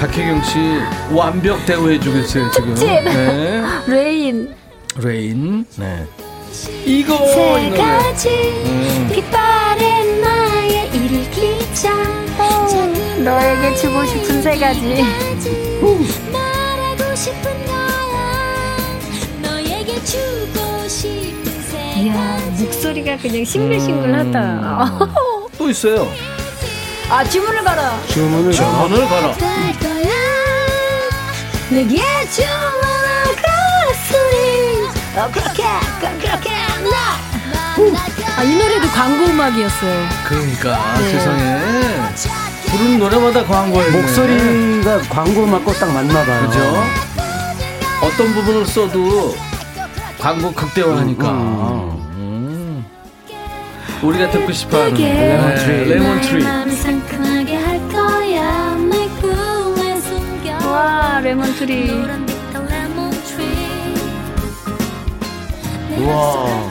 박혜경 0.00 0.42
씨 0.42 0.58
완벽 1.12 1.64
대우해 1.66 1.98
주겠어요 2.00 2.50
지금. 2.50 2.74
네. 2.74 3.62
Rain 3.86 4.54
Rain. 4.98 5.64
네. 5.76 6.06
이거 6.84 7.14
이 7.14 7.70
세. 7.70 7.76
가지 7.76 8.28
음. 8.64 9.10
빛바랜 9.14 10.20
나의 10.22 10.90
일기장 10.94 11.94
어, 12.38 13.22
너에게 13.22 13.74
주고 13.76 14.04
싶은 14.06 14.42
세 14.42 14.58
가지 14.58 15.04
말하고 16.32 17.14
싶은 17.14 17.42
거야 17.66 18.76
너에게 19.42 20.02
주고 20.04 20.88
싶은 20.88 21.62
새 21.62 22.00
이야 22.02 22.38
목소리가 22.58 23.16
그냥 23.18 23.44
싱글싱글하다 23.44 24.84
음. 24.84 25.48
또 25.58 25.68
있어요. 25.70 26.06
아 27.08 27.22
주문을 27.24 27.62
걸어 27.62 28.06
주문을 28.08 28.52
전을 28.52 29.08
걸어. 29.08 29.34
내게 31.70 31.96
주문을 32.30 33.36
걸었으니 33.42 34.88
어 35.16 35.30
그렇게 35.32 35.64
그- 36.00 36.18
그렇게 36.18 36.50
아이 38.36 38.54
노래도 38.54 38.86
광고 38.88 39.24
음악이었어요 39.24 40.08
그러니까 40.24 40.94
네. 40.98 41.10
세상에 41.10 41.62
부르는 42.66 42.98
노래마다 42.98 43.44
광고예요. 43.44 43.90
목소리가 43.92 44.98
광고 45.08 45.44
음악과 45.44 45.72
딱 45.74 45.92
맞나 45.92 46.22
봐요. 46.24 46.46
그죠? 46.48 46.84
어떤 48.02 48.34
부분을 48.34 48.66
써도 48.66 49.34
광고 50.18 50.52
극대화하니까. 50.52 51.28
음. 51.30 51.95
우리가 54.02 54.30
듣고 54.30 54.52
싶어하는 54.52 54.94
네, 54.94 55.84
Lemon 55.84 56.14
Tree. 56.14 56.44
와 60.64 61.20
Lemon 61.20 61.59
Tree 61.59 61.90
우와. 65.98 66.66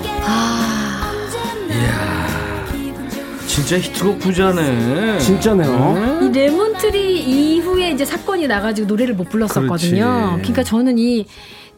진짜 3.48 3.80
히트곡 3.80 4.20
부자네. 4.20 5.18
진짜네요. 5.20 6.20
이 6.22 6.30
Lemon 6.32 6.82
Tree 6.82 7.22
이후에 7.56 7.92
이제 7.92 8.06
사건이 8.06 8.48
나가지고 8.48 8.88
노래를 8.88 9.16
못 9.16 9.30
불렀었거든요. 9.30 10.06
그렇지. 10.06 10.42
그러니까 10.42 10.64
저는 10.64 11.00
이 11.00 11.26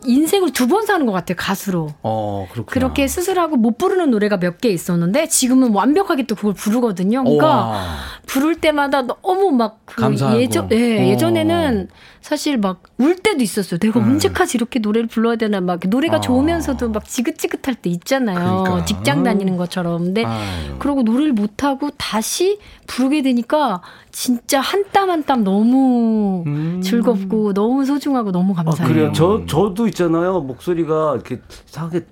인생을 0.06 0.52
두 0.54 0.68
번 0.68 0.86
사는 0.86 1.06
것 1.06 1.12
같아요 1.12 1.36
가수로. 1.38 1.90
어, 2.04 2.48
그렇구나. 2.52 2.72
그렇게 2.74 3.08
수술하고 3.08 3.56
못 3.58 3.78
부르는 3.78 4.12
노래가 4.12 4.38
몇 4.38 4.58
개 4.60 4.70
있었는데 4.70 5.28
지금은 5.28 5.74
완벽하게 5.74 6.24
또 6.28 6.36
그걸 6.36 6.54
부르거든요. 6.54 7.24
그러니까 7.24 7.48
우와. 7.68 7.86
부를 8.26 8.56
때마다 8.56 9.02
너무 9.04 9.52
막 9.52 9.80
그 9.86 10.02
감사하고. 10.02 10.40
예전 10.42 10.70
예, 10.72 11.00
어. 11.04 11.08
예전에는 11.08 11.90
사실 12.28 12.58
막 12.58 12.82
울 13.00 13.16
때도 13.16 13.42
있었어요. 13.42 13.80
내가 13.80 14.00
음. 14.02 14.06
언제까지 14.12 14.58
이렇게 14.58 14.80
노래를 14.80 15.08
불러야 15.08 15.38
되나 15.38 15.62
막 15.62 15.80
노래가 15.88 16.18
아. 16.18 16.20
좋으면서도 16.20 16.90
막 16.90 17.06
지긋지긋할 17.06 17.76
때 17.76 17.90
있잖아요. 17.92 18.64
그러니까. 18.64 18.86
직장 18.86 19.24
다니는 19.24 19.56
것처럼. 19.56 20.04
근데 20.06 20.26
아유. 20.26 20.76
그러고 20.80 21.04
노래를 21.04 21.32
못 21.32 21.64
하고 21.64 21.90
다시 21.98 22.60
부르게 22.86 23.22
되니까 23.22 23.82
진짜 24.12 24.60
한 24.60 24.84
땀 24.92 25.10
한 25.10 25.24
땀 25.24 25.44
너무 25.46 26.44
음. 26.48 26.82
즐겁고 26.84 27.54
너무 27.54 27.86
소중하고 27.86 28.32
너무 28.34 28.54
아, 28.58 28.64
감사해요. 28.64 28.94
그래요. 28.94 29.12
저 29.16 29.46
저도 29.46 29.88
있잖아요. 29.88 30.42
목소리가 30.42 31.14
이렇게 31.16 31.40
이상하게 31.70 32.06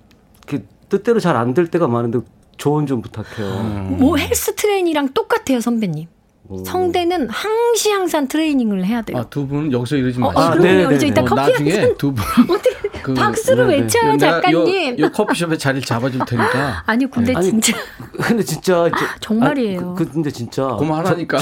이렇게 0.48 0.64
뜻대로 0.88 1.20
잘 1.20 1.36
안 1.36 1.52
될 1.52 1.66
때가 1.66 1.88
많은데 1.88 2.20
조언 2.56 2.86
좀 2.86 3.02
부탁해요. 3.02 3.46
음. 3.60 3.96
뭐 4.00 4.16
헬스 4.16 4.54
트레이닝이랑 4.54 5.10
똑같아요, 5.12 5.60
선배님. 5.60 6.06
오. 6.48 6.64
성대는 6.64 7.28
항시 7.28 7.90
항상 7.90 8.28
트레이닝을 8.28 8.84
해야 8.84 9.02
돼요. 9.02 9.18
아, 9.18 9.24
두 9.28 9.46
분 9.46 9.72
여기서 9.72 9.96
이러지 9.96 10.18
어, 10.20 10.26
마시고. 10.26 10.40
어, 10.40 10.44
아, 10.44 10.50
그럼요. 10.50 10.88
네, 10.90 10.96
이제 10.96 11.06
네, 11.06 11.12
이따 11.12 11.22
어, 11.22 11.24
커피 11.24 11.50
나중에 11.52 11.94
두 11.98 12.12
분. 12.12 12.24
어떻게 12.50 12.76
그, 13.06 13.14
박수를 13.14 13.66
네, 13.68 13.76
네. 13.76 13.82
외쳐요, 13.82 14.18
작가님. 14.18 14.98
요, 14.98 15.04
요 15.04 15.10
커피숍에 15.12 15.56
자리를 15.56 15.86
잡아줄 15.86 16.20
테니까. 16.26 16.82
아니 16.86 17.08
근데 17.10 17.32
아니, 17.34 17.50
진짜 17.50 17.76
근데 18.20 18.42
진짜 18.42 18.88
저- 18.90 19.06
정말이에요. 19.20 19.92
아, 19.92 19.94
그, 19.98 20.08
근데 20.10 20.30
진짜 20.30 20.66
그만하니까. 20.76 21.38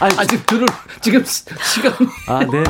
아니, 0.00 0.14
아직 0.18 0.46
들을 0.46 0.66
지금 1.00 1.24
시- 1.24 1.44
시간. 1.62 1.92
아, 2.28 2.40
네. 2.40 2.46
네. 2.62 2.64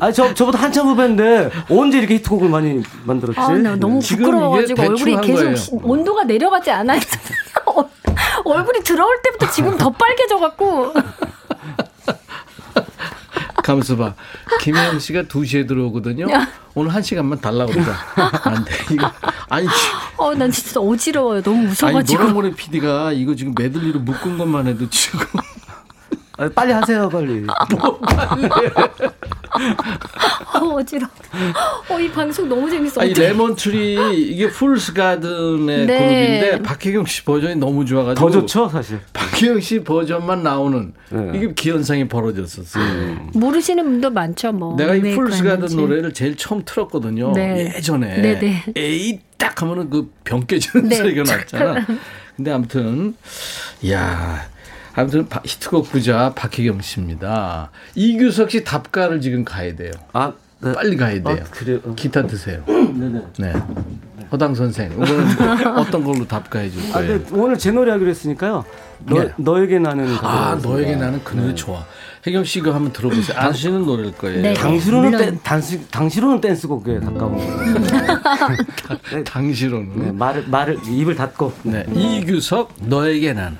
아, 0.00 0.10
저 0.10 0.32
저보다 0.34 0.58
한참 0.58 0.86
후배인데 0.88 1.50
언제 1.68 1.98
이렇게 1.98 2.14
히트곡을 2.16 2.48
많이 2.48 2.82
만들었지? 3.04 3.38
아, 3.38 3.48
나 3.58 3.76
너무 3.76 4.00
부끄러워가지고 4.00 4.82
얼굴이 4.82 5.20
계속 5.20 5.42
거예요. 5.42 5.56
시- 5.56 5.70
온도가 5.82 6.24
내려가지 6.24 6.70
않아요. 6.70 7.00
얼굴이 8.44 8.80
들어올 8.84 9.20
때부터 9.22 9.50
지금 9.50 9.76
더 9.76 9.90
빨개져갖고 9.90 10.92
가면서 13.62 13.96
봐. 13.96 14.14
김혜영 14.60 14.98
씨가 14.98 15.22
2시에 15.24 15.68
들어오거든요. 15.68 16.26
오늘 16.74 16.90
1시간만 16.92 17.40
달라고 17.40 17.72
그러자. 17.72 17.94
안 18.44 18.64
돼. 18.64 18.72
이거. 18.90 19.10
아니, 19.48 19.66
어, 20.16 20.34
난 20.34 20.50
진짜 20.50 20.80
어지러워요. 20.80 21.42
너무 21.42 21.58
아니 21.58 21.66
무서워가지고. 21.68 22.18
노랑머리 22.22 22.54
PD가 22.54 23.12
이거 23.12 23.34
지금 23.34 23.54
메들리로 23.56 24.00
묶은 24.00 24.38
것만 24.38 24.66
해도 24.66 24.88
지금. 24.88 25.20
아, 26.38 26.48
빨리 26.54 26.72
하세요, 26.72 27.08
빨리. 27.10 27.46
어, 30.54 30.74
어지러워. 30.74 31.10
어, 31.88 31.98
이 32.00 32.10
방송 32.10 32.48
너무 32.48 32.68
재밌어. 32.70 33.00
아니. 33.00 33.12
Lemon 33.12 33.78
Tree 33.78 34.30
이게 34.32 34.48
Fool's 34.48 34.94
Garden의 34.94 35.86
네. 35.86 35.98
그룹인데 35.98 36.62
박혜경 36.62 37.06
씨 37.06 37.24
버전이 37.24 37.56
너무 37.56 37.84
좋아가지고 37.84 38.26
더 38.26 38.30
좋죠, 38.40 38.68
사실. 38.68 39.00
박혜경 39.12 39.60
씨 39.60 39.80
버전만 39.82 40.42
나오는 40.42 40.92
네. 41.10 41.32
이게 41.34 41.52
기현상이 41.54 42.08
벌어졌었어요. 42.08 43.30
모르시는 43.34 43.84
분도 43.84 44.10
많죠, 44.10 44.52
뭐. 44.52 44.76
내가 44.76 44.94
이 44.94 44.98
리메이크 44.98 45.16
Fool's 45.20 45.44
Garden. 45.44 45.76
노래를 45.76 46.12
제일 46.12 46.36
처음 46.36 46.62
틀었거든요. 46.64 47.32
네. 47.32 47.72
예전에 47.76 48.20
네, 48.20 48.38
네. 48.38 48.64
에이 48.76 49.20
딱 49.38 49.60
하면은 49.62 49.88
그 49.90 50.10
병 50.24 50.46
깨지는 50.46 50.88
네. 50.88 50.96
소리가 50.96 51.22
났잖아. 51.24 51.86
근데 52.36 52.52
아무튼 52.52 53.14
야 53.90 54.48
아무튼 54.94 55.28
바- 55.28 55.40
히트곡 55.44 55.90
부자 55.90 56.32
박혜경 56.34 56.80
씨입니다. 56.80 57.70
이규석 57.94 58.50
씨 58.50 58.64
답가를 58.64 59.20
지금 59.20 59.44
가야 59.44 59.74
돼요. 59.76 59.92
아, 60.12 60.32
네. 60.60 60.72
빨리 60.72 60.96
가야 60.96 61.22
돼요. 61.22 61.38
아, 61.40 61.50
그래요? 61.50 61.78
어. 61.84 61.94
기타 61.94 62.26
드세요. 62.26 62.62
네네. 62.66 63.22
네. 63.38 63.52
허당 64.32 64.54
선생, 64.54 64.92
이거는 64.92 65.74
어떤 65.78 66.04
걸로 66.04 66.26
답가해 66.26 66.70
줄 66.70 66.80
아, 66.90 66.94
거예요? 66.94 67.18
근데 67.18 67.36
오늘 67.36 67.58
제 67.58 67.72
노래 67.72 67.90
하기로 67.92 68.10
했으니까요. 68.10 68.64
너, 69.06 69.24
네. 69.24 69.32
너에게 69.36 69.78
나는 69.78 70.14
아. 70.20 70.58
너에게 70.62 70.94
나는 70.96 71.20
그 71.24 71.34
노래 71.36 71.54
좋아. 71.54 71.84
혜경 72.26 72.44
씨 72.44 72.58
이거 72.58 72.72
한번 72.72 72.92
들어보세요. 72.92 73.36
아시는 73.38 73.84
노래일 73.86 74.12
거예요. 74.12 74.42
네. 74.42 74.52
당시로는. 74.54 75.18
댄, 75.18 75.40
당시, 75.42 75.88
당시로는 75.90 76.40
댄스곡에 76.42 77.00
가까운 77.00 77.38
거. 77.38 79.22
당시로는. 79.24 79.92
네, 79.98 80.12
말을 80.12 80.44
말을 80.48 80.78
입을 80.86 81.14
닫고. 81.14 81.52
네. 81.64 81.84
이규석, 81.92 82.74
너에게 82.82 83.32
나는. 83.32 83.56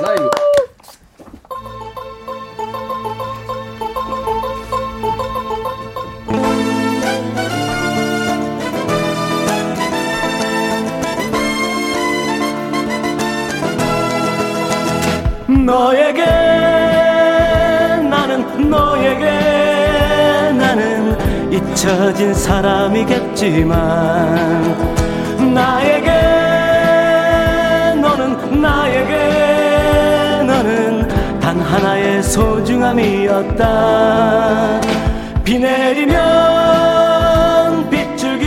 나 0.00 0.14
이거. 0.14 0.30
너에게 15.66 16.24
나는 18.08 18.70
너에게 18.70 19.26
나는 20.52 21.52
잊혀진 21.52 22.32
사람이겠지만 22.34 23.74
나에게 25.54 26.17
하나의 31.68 32.22
소중함이었다. 32.22 33.64
비 35.44 35.58
내리면 35.58 36.18
빗줄기 37.90 38.46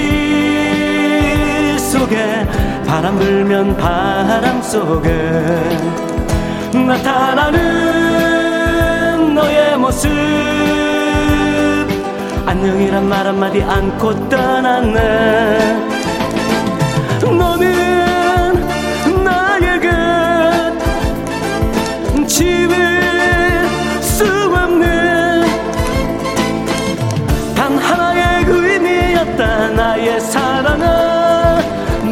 속에 1.78 2.48
바람 2.88 3.20
불면 3.20 3.78
바람 3.78 4.62
속에 4.64 5.12
나타나는 6.74 7.62
너의 9.36 9.78
모습. 9.78 10.10
안녕이란 12.48 13.08
말 13.08 13.28
한마디 13.28 13.62
않고 13.62 14.30
떠났네. 14.30 15.92
너는 17.22 17.91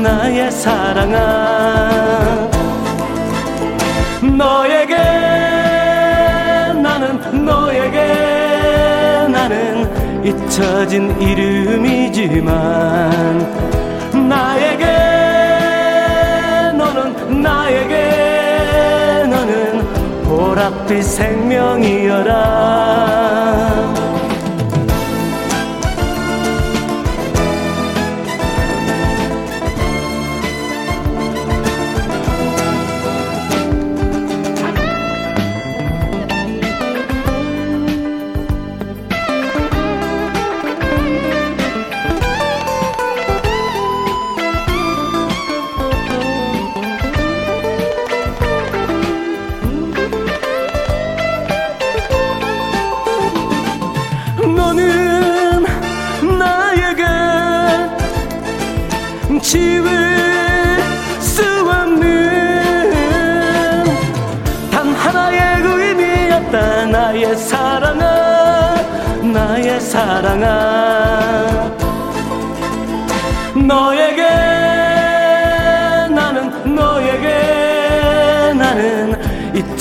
나의 0.02 0.52
사랑아. 0.52 1.20
너에게 4.22 4.96
나는 6.82 7.46
너에게 7.46 9.28
나는 9.30 10.26
잊혀진 10.26 11.20
이름이지만 11.22 12.50
나에게 14.30 14.86
너는 16.78 17.42
나에게 17.42 19.26
너는 19.30 19.86
보랏빛 20.26 21.04
생명이여라 21.04 22.30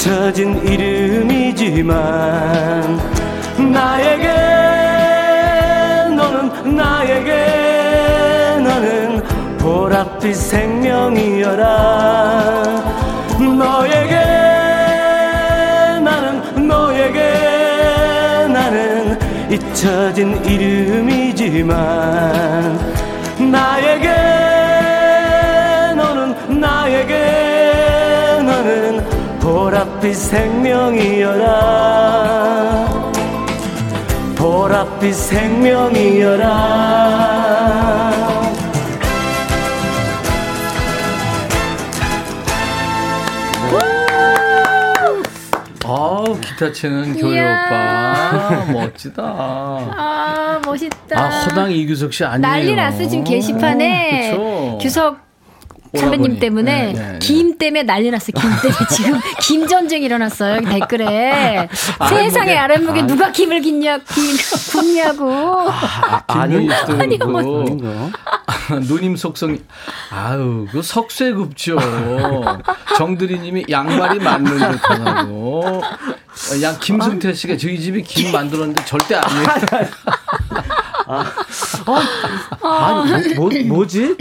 잊혀진 0.08 0.56
이름이지만 0.66 1.92
나에게 3.70 4.26
너는 6.16 6.74
나에게 6.74 8.56
너는 8.62 9.22
보랏빛 9.58 10.32
생명이여라. 10.32 11.66
너에게 13.58 14.16
나는 16.00 16.66
너에게 16.66 18.46
나는 18.48 19.18
잊혀진 19.50 20.42
이름이지만 20.42 21.76
나에게 23.50 24.17
보랏빛 29.98 30.14
생명이여라 30.14 31.48
보랏빛 34.36 35.12
생명이여라 35.12 36.48
아우, 45.84 46.38
기타 46.40 46.70
치는 46.70 47.14
교회. 47.18 47.40
오빠. 47.40 48.66
멋지다. 48.70 49.22
아 49.24 50.60
멋있다. 50.64 51.18
아, 51.18 51.28
허당 51.44 51.72
이규석 51.72 52.12
씨 52.12 52.24
아니에요. 52.24 52.40
난리 52.40 52.74
났어 52.74 53.06
지금 53.08 53.24
게시판에 53.24 54.30
그쵸? 54.32 54.78
규석 54.82 55.27
선배님. 55.96 56.38
때문에 56.38 56.86
네, 56.86 56.92
네, 56.92 57.12
네. 57.12 57.18
김 57.20 57.58
때문에 57.58 57.82
난리 57.84 58.10
났어. 58.10 58.32
김 58.32 58.42
때문에 58.62 58.86
지금 58.94 59.20
김 59.40 59.66
전쟁 59.66 60.02
일어났어요 60.02 60.56
여기 60.56 60.66
댓글에 60.66 61.68
세상에 62.08 62.56
아랫목에 62.56 63.02
누가 63.06 63.30
김을 63.32 63.60
깃냐 63.62 63.98
김 63.98 64.24
굽냐고. 64.72 65.68
아니, 66.26 66.68
아니, 66.98 67.18
어머. 67.20 67.42
고 67.42 67.64
누님 68.86 69.16
속성 69.16 69.58
아유 70.10 70.66
그 70.70 70.82
석쇠 70.82 71.32
굽죠 71.32 71.78
정드리님이 72.96 73.64
양말이 73.70 74.18
맞는 74.18 74.58
듯하고 74.72 75.82
양 76.62 76.78
김승태 76.78 77.32
씨가 77.32 77.56
저희 77.56 77.80
집이 77.80 78.02
김 78.02 78.30
만들었는데 78.32 78.84
절대 78.84 79.14
아니에요 79.16 79.46
아니 82.62 83.34
뭐, 83.34 83.48
뭐, 83.50 83.62
뭐 83.76 83.86
지? 83.86 84.14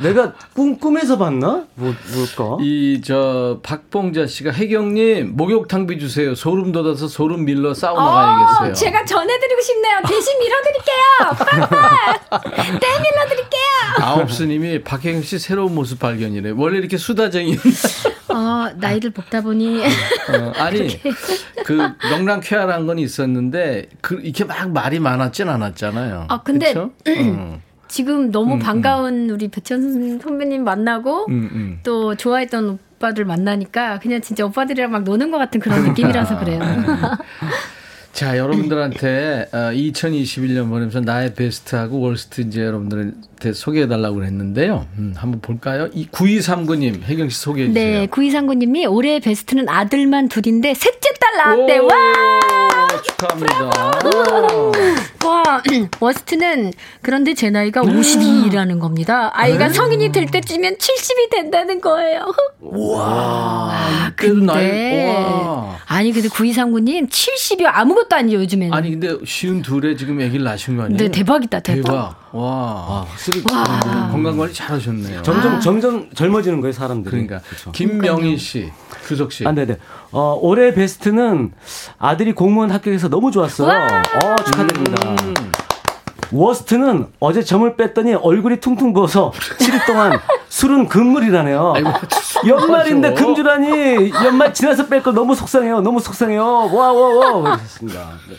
내가 0.00 0.34
꿈, 0.54 0.78
꿈에서 0.78 1.16
봤나? 1.16 1.64
뭐, 1.74 1.94
뭘까? 2.14 2.58
이 2.62 3.00
저 3.04 3.60
박봉자 3.62 4.26
씨가 4.26 4.50
혜경님 4.50 5.36
목욕탕비 5.36 5.98
주세요 5.98 6.34
소름 6.34 6.72
돋아서 6.72 7.06
소름 7.08 7.44
밀러 7.44 7.72
사우나 7.72 8.02
가야겠어요 8.04 8.70
어, 8.70 8.72
제가 8.72 9.04
전해드리고 9.04 9.60
싶네요. 9.60 9.98
대신 10.08 10.32
밀어드릴게요. 10.38 11.68
빨빨. 11.68 12.80
때 12.80 12.86
밀어드릴게요. 13.00 13.60
아홉스님이 14.02 14.82
박혜경 14.82 15.22
씨 15.22 15.38
새로운 15.38 15.74
모습 15.74 15.98
발견이래 16.00 16.50
원래 16.56 16.78
이렇게 16.78 16.96
수다쟁이 16.96 17.56
어, 18.28 18.66
나이를 18.76 19.12
먹다 19.16 19.40
보니 19.40 19.82
어, 19.84 20.52
아니 20.56 21.00
그 21.64 21.78
명랑 22.10 22.40
쾌활한 22.40 22.86
건 22.86 22.98
있었는데 22.98 23.86
그 24.00 24.20
이렇게 24.22 24.44
막 24.44 24.70
말이 24.70 24.98
많았진 24.98 25.48
않았잖아요. 25.48 26.25
아, 26.28 26.42
근데? 26.42 26.74
어. 26.76 27.60
지금 27.88 28.32
너무 28.32 28.54
음, 28.54 28.58
반가운 28.58 29.30
우리 29.30 29.48
배천 29.48 30.18
선배님 30.20 30.64
만나고 30.64 31.26
음, 31.28 31.50
음. 31.52 31.80
또 31.84 32.16
좋아했던 32.16 32.78
오빠들 32.96 33.24
만나니까 33.24 34.00
그냥 34.00 34.20
진짜 34.20 34.44
오빠들이랑 34.44 34.90
막 34.90 35.04
노는 35.04 35.30
것 35.30 35.38
같은 35.38 35.60
그런 35.60 35.84
느낌이라서 35.88 36.38
그래요. 36.38 36.60
자, 38.16 38.38
여러분들한테 38.38 39.48
어, 39.52 39.56
2021년 39.74 40.70
보내면서 40.70 41.00
나의 41.00 41.34
베스트하고 41.34 42.00
월스트 42.00 42.40
이제 42.40 42.62
여러분들한테 42.62 43.52
소개해 43.52 43.88
달라고 43.88 44.24
했는데요. 44.24 44.86
음, 44.96 45.12
한번 45.14 45.42
볼까요? 45.42 45.90
이 45.92 46.08
9239님, 46.08 47.02
혜경 47.02 47.28
씨 47.28 47.38
소개해 47.38 47.68
주세요. 47.68 48.00
네, 48.00 48.06
구이상구님이 48.06 48.86
올해 48.86 49.20
베스트는 49.20 49.68
아들만 49.68 50.30
둘인데 50.30 50.72
셋째 50.72 51.10
딸 51.20 51.36
나왔대. 51.36 51.78
오, 51.78 51.88
와! 51.88 52.88
축하합니다. 53.02 53.70
와, 55.26 55.62
워스트는 56.00 56.72
그런데 57.02 57.34
제 57.34 57.50
나이가 57.50 57.82
52라는 57.82 58.78
겁니다. 58.80 59.30
아이가 59.34 59.68
성인이 59.68 60.12
될 60.12 60.26
때쯤이면 60.26 60.76
70이 60.76 61.30
된다는 61.30 61.80
거예요. 61.80 62.32
와, 62.60 63.72
이때도 64.12 64.34
나이, 64.44 64.68
근데 64.68 65.14
와. 65.14 65.76
아니 65.86 66.12
근데 66.12 66.28
구이상구님 66.28 67.08
70이 67.08 67.64
아무것도 67.66 68.05
아니에요 68.14 68.40
요즘에는. 68.40 68.72
아니, 68.72 68.90
근데 68.90 69.16
쉬운 69.24 69.62
둘에 69.62 69.96
지금 69.96 70.20
애기를 70.20 70.44
낳으신 70.44 70.76
거 70.76 70.84
아니에요? 70.84 70.96
네, 70.98 71.08
대박이다, 71.10 71.60
대박. 71.60 72.14
와. 72.32 73.06
확실히 73.08 73.42
건강 73.42 74.36
관리 74.36 74.52
잘하셨네요. 74.52 75.22
점점 75.22 75.60
점점 75.60 76.10
젊어지는 76.14 76.60
거예요 76.60 76.72
사람들이. 76.72 77.10
그러니까 77.10 77.40
그렇죠. 77.48 77.72
김명희 77.72 78.36
씨, 78.36 78.70
규석 79.06 79.32
씨. 79.32 79.46
아, 79.46 79.52
네네. 79.52 79.78
어, 80.12 80.38
올해 80.40 80.72
베스트는 80.74 81.52
아들이 81.98 82.32
공무원 82.32 82.70
합격해서 82.70 83.08
너무 83.08 83.30
좋았어요. 83.30 83.68
어, 83.68 84.36
축하드립니다. 84.44 85.10
음. 85.24 85.34
워스트는 86.32 87.06
어제 87.20 87.42
점을 87.42 87.76
뺐더니 87.76 88.14
얼굴이 88.14 88.60
퉁퉁 88.60 88.92
부어서 88.92 89.32
7일 89.58 89.86
동안 89.86 90.18
술은 90.48 90.88
금물이라네요. 90.88 91.74
연말인데 92.46 93.14
금주라니 93.14 94.10
연말 94.24 94.52
지나서 94.54 94.86
뺄 94.86 95.02
걸 95.02 95.14
너무 95.14 95.34
속상해요. 95.34 95.80
너무 95.80 96.00
속상해요. 96.00 96.44
와, 96.72 96.92
와, 96.92 97.08
와. 97.36 97.56
그랬습니다. 97.56 98.00
네. 98.28 98.36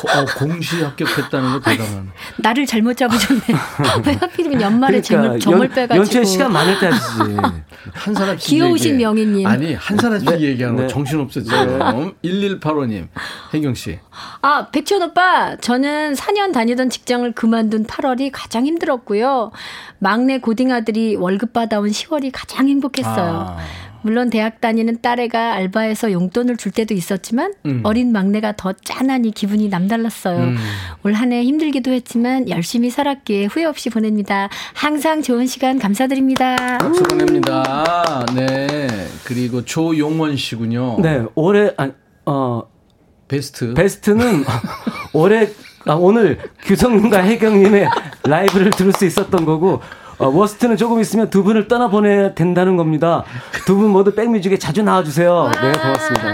고- 0.00 0.08
어, 0.10 0.24
공시 0.38 0.82
합격했다는 0.82 1.52
거 1.52 1.60
대단하네. 1.60 2.08
나를 2.38 2.64
잘못 2.66 2.96
잡으셨네. 2.96 3.40
왜 4.06 4.12
하필이면 4.14 4.60
연말에 4.62 5.02
점을, 5.02 5.38
점을 5.38 5.58
그러니까 5.58 5.80
연- 5.82 5.88
빼가지고. 5.88 5.96
연초에 5.98 6.24
시간 6.24 6.52
많을 6.52 6.78
때 6.80 6.86
하시지. 6.86 7.36
한 7.92 8.14
사람씩 8.14 8.48
귀여우신 8.50 8.92
얘기해. 8.94 9.04
명희님. 9.04 9.46
아니 9.46 9.74
한 9.74 9.96
사람씩 9.98 10.40
얘기하는 10.40 10.76
거 10.76 10.82
네. 10.82 10.88
정신 10.88 11.20
없어 11.20 11.40
지금. 11.42 11.78
1185님, 12.24 13.08
혜경 13.52 13.74
씨. 13.74 13.98
아, 14.42 14.68
백천 14.70 15.02
오빠, 15.02 15.56
저는 15.56 16.14
4년 16.14 16.52
다니던 16.52 16.88
직장을 16.90 17.30
그만둔 17.32 17.84
8월이 17.86 18.30
가장 18.32 18.66
힘들었고요. 18.66 19.50
막내 19.98 20.38
고딩 20.38 20.72
아들이 20.72 21.16
월급 21.16 21.52
받아온 21.52 21.90
10월이 21.90 22.30
가장 22.32 22.68
행복했어요. 22.68 23.56
아. 23.58 23.89
물론 24.02 24.30
대학 24.30 24.60
다니는 24.60 25.00
딸애가 25.02 25.54
알바해서 25.54 26.12
용돈을 26.12 26.56
줄 26.56 26.72
때도 26.72 26.94
있었지만 26.94 27.52
음. 27.66 27.80
어린 27.84 28.12
막내가 28.12 28.54
더 28.56 28.72
짠하니 28.72 29.32
기분이 29.32 29.68
남달랐어요. 29.68 30.38
음. 30.38 30.56
올한 31.04 31.32
해 31.32 31.42
힘들기도 31.42 31.90
했지만 31.90 32.48
열심히 32.48 32.90
살았기에 32.90 33.46
후회 33.46 33.64
없이 33.64 33.90
보냅니다. 33.90 34.48
항상 34.74 35.22
좋은 35.22 35.46
시간 35.46 35.78
감사드립니다. 35.78 36.78
박수 36.78 37.02
보냅니다. 37.02 38.24
네. 38.34 38.88
그리고 39.24 39.64
조용원 39.64 40.36
씨군요. 40.36 40.98
네, 41.00 41.24
올해, 41.34 41.72
아, 41.76 41.90
어, 42.26 42.62
베스트. 43.28 43.74
베스트는 43.74 44.44
올해 45.14 45.48
아, 45.86 45.94
오늘 45.94 46.38
규석님과 46.62 47.22
혜경님의 47.22 47.88
라이브를 48.24 48.70
들을 48.70 48.92
수 48.92 49.06
있었던 49.06 49.44
거고 49.44 49.80
어, 50.20 50.28
worst는 50.28 50.76
조금 50.76 51.00
있으면 51.00 51.30
두 51.30 51.42
분을 51.42 51.66
떠나보내야 51.66 52.34
된다는 52.34 52.76
겁니다. 52.76 53.24
두 53.66 53.76
분 53.76 53.90
모두 53.90 54.14
백뮤직에 54.14 54.58
자주 54.58 54.82
나와주세요. 54.82 55.50
네, 55.62 55.72
고맙습니다. 55.72 56.32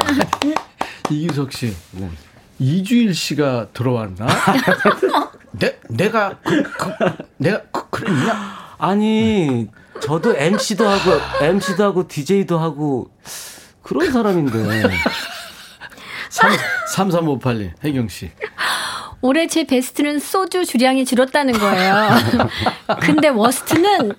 이규석 1.10 1.52
씨. 1.52 1.74
이주일 2.58 3.14
씨가 3.14 3.68
들어왔나? 3.72 4.26
내, 5.52 5.78
내가 5.88 6.38
그, 6.44 6.62
그, 6.62 6.92
내가 7.38 7.62
그, 7.70 7.88
그랬냐? 7.90 8.74
아니 8.78 9.68
저도 10.00 10.34
MC도 10.36 10.86
하고 10.86 11.12
MC도 11.40 11.84
하고 11.84 12.08
DJ도 12.08 12.58
하고 12.58 13.10
그런 13.82 14.10
사람인데 14.12 14.82
3358님, 16.94 17.72
혜경 17.84 18.08
씨. 18.08 18.30
올해 19.22 19.46
제 19.46 19.64
베스트는 19.64 20.18
소주 20.18 20.64
주량이 20.64 21.04
줄었다는 21.04 21.54
거예요. 21.54 22.08
근데 23.00 23.28
워스트는 23.28 24.12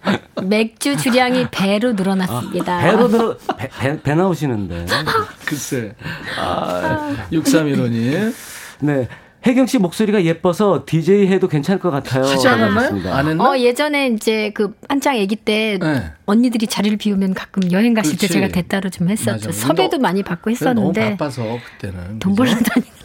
맥주 0.43 0.97
주량이 0.97 1.47
배로 1.51 1.93
늘어났습니다. 1.93 2.79
배로 2.79 3.07
들어 3.07 3.37
배, 3.57 3.69
배, 3.79 4.01
배 4.01 4.15
나오시는데 4.15 4.85
글쎄. 5.45 5.93
아, 6.39 7.15
6315님. 7.31 8.33
네 8.79 9.07
혜경 9.45 9.65
씨 9.65 9.77
목소리가 9.77 10.25
예뻐서 10.25 10.83
DJ 10.85 11.27
해도 11.27 11.47
괜찮을 11.47 11.79
것 11.79 11.89
같아요. 11.89 12.25
하지 12.25 12.47
않았나요? 12.49 13.13
안 13.13 13.27
했나? 13.29 13.49
어, 13.51 13.57
예전에 13.57 14.07
이제 14.07 14.51
그 14.53 14.73
한창 14.89 15.15
아기 15.15 15.37
때 15.37 15.77
네. 15.79 16.11
언니들이 16.25 16.67
자리를 16.67 16.97
비우면 16.97 17.33
가끔 17.33 17.71
여행 17.71 17.93
때 17.93 18.01
그렇지. 18.01 18.27
제가 18.27 18.49
대따로 18.49 18.89
좀 18.89 19.09
했었죠. 19.09 19.47
맞아. 19.47 19.51
섭외도 19.51 19.97
너- 19.97 20.01
많이 20.01 20.21
받고 20.21 20.51
그래, 20.51 20.73
너무 20.73 20.89
했었는데 20.89 21.09
바빠서 21.17 21.43
그때는. 21.79 22.19
돈? 22.19 22.35
벌러 22.35 22.51
다니느라고. 22.51 22.96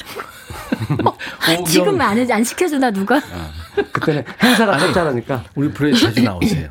오경- 0.89 1.65
지금 1.67 2.01
안, 2.01 2.19
해- 2.19 2.33
안 2.33 2.45
시켜주나 2.45 2.91
누가? 2.91 3.21
그때는 3.93 4.25
행사가 4.43 4.79
짭짤하니까 4.79 5.45
우리 5.55 5.71
프로에 5.71 5.93
자주 5.93 6.23
나오세요. 6.23 6.71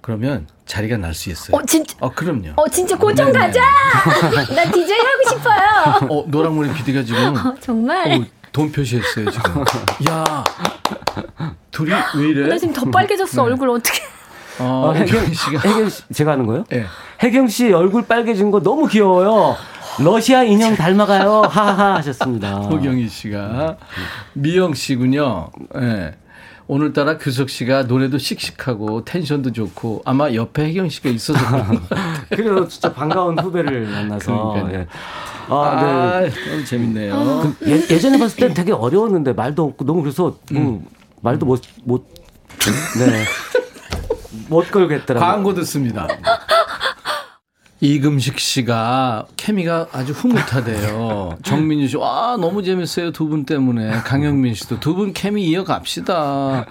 그러면 0.00 0.46
자리가 0.66 0.96
날 0.96 1.14
수 1.14 1.30
있어요. 1.30 1.56
어, 1.56 1.62
진짜. 1.64 1.94
어, 2.00 2.10
그럼요. 2.10 2.52
어, 2.56 2.68
진짜 2.68 2.96
고정 2.98 3.30
네네. 3.32 3.38
가자! 3.46 3.60
나 4.54 4.70
DJ 4.70 4.98
하고 4.98 5.28
싶어요! 5.30 6.08
어, 6.10 6.24
노랑머리 6.26 6.72
PD가 6.74 7.02
지금 7.04 7.36
어, 7.36 7.54
정말. 7.60 8.12
어, 8.12 8.24
돈 8.52 8.72
표시했어요, 8.72 9.30
지금. 9.30 9.64
야 10.10 10.44
둘이 11.70 11.90
왜 12.16 12.28
이래? 12.28 12.48
나 12.48 12.58
지금 12.58 12.74
더 12.74 12.84
빨개졌어, 12.90 13.42
얼굴 13.44 13.70
어떻게. 13.70 14.00
어, 14.58 14.88
어, 14.90 14.92
혜경, 14.94 15.32
씨가. 15.32 15.60
혜경 15.60 15.88
씨, 15.88 16.02
제가 16.12 16.32
하는 16.32 16.46
거요? 16.46 16.64
예. 16.72 16.84
혜경 17.22 17.48
씨 17.48 17.72
얼굴 17.72 18.02
빨개진 18.06 18.50
거 18.50 18.60
너무 18.60 18.86
귀여워요. 18.88 19.56
러시아 20.00 20.42
인형 20.42 20.74
닮아가요. 20.74 21.42
하하하 21.42 21.96
하셨습니다. 21.96 22.56
호경희 22.56 23.08
씨가. 23.08 23.76
미영 24.34 24.74
씨군요. 24.74 25.50
예. 25.76 26.14
오늘따라 26.68 27.18
규석 27.18 27.50
씨가 27.50 27.82
노래도 27.82 28.16
씩씩하고 28.18 29.04
텐션도 29.04 29.52
좋고 29.52 30.02
아마 30.04 30.32
옆에 30.32 30.64
혜경 30.66 30.88
씨가 30.88 31.10
있어서. 31.10 31.38
그래요. 32.30 32.66
진짜 32.68 32.92
반가운 32.92 33.38
후배를 33.38 33.86
만나서. 33.86 34.52
그러니까요. 34.54 34.78
예. 34.80 34.86
아, 35.48 35.54
아, 35.54 36.20
네. 36.20 36.30
너무 36.50 36.64
재밌네요. 36.64 37.54
그 37.58 37.68
예, 37.68 37.74
예전에 37.94 38.18
봤을 38.18 38.38
땐 38.38 38.54
되게 38.54 38.72
어려웠는데 38.72 39.32
말도 39.32 39.64
없고 39.64 39.84
너무 39.84 40.00
그래서 40.02 40.38
음, 40.52 40.86
말도 41.20 41.44
못, 41.44 41.60
못, 41.84 42.06
네. 42.98 43.24
못 44.48 44.70
걸겠더라고요. 44.70 45.28
광고 45.30 45.52
듣습니다. 45.54 46.06
이금식 47.84 48.38
씨가 48.38 49.26
케미가 49.36 49.88
아주 49.90 50.12
흐뭇하대요. 50.12 51.36
정민유 51.42 51.88
씨, 51.88 51.96
와, 51.96 52.36
너무 52.40 52.62
재밌어요. 52.62 53.10
두 53.10 53.26
분 53.28 53.44
때문에. 53.44 53.90
강영민 54.04 54.54
씨도 54.54 54.78
두 54.78 54.94
분 54.94 55.12
케미 55.12 55.46
이어갑시다. 55.48 56.64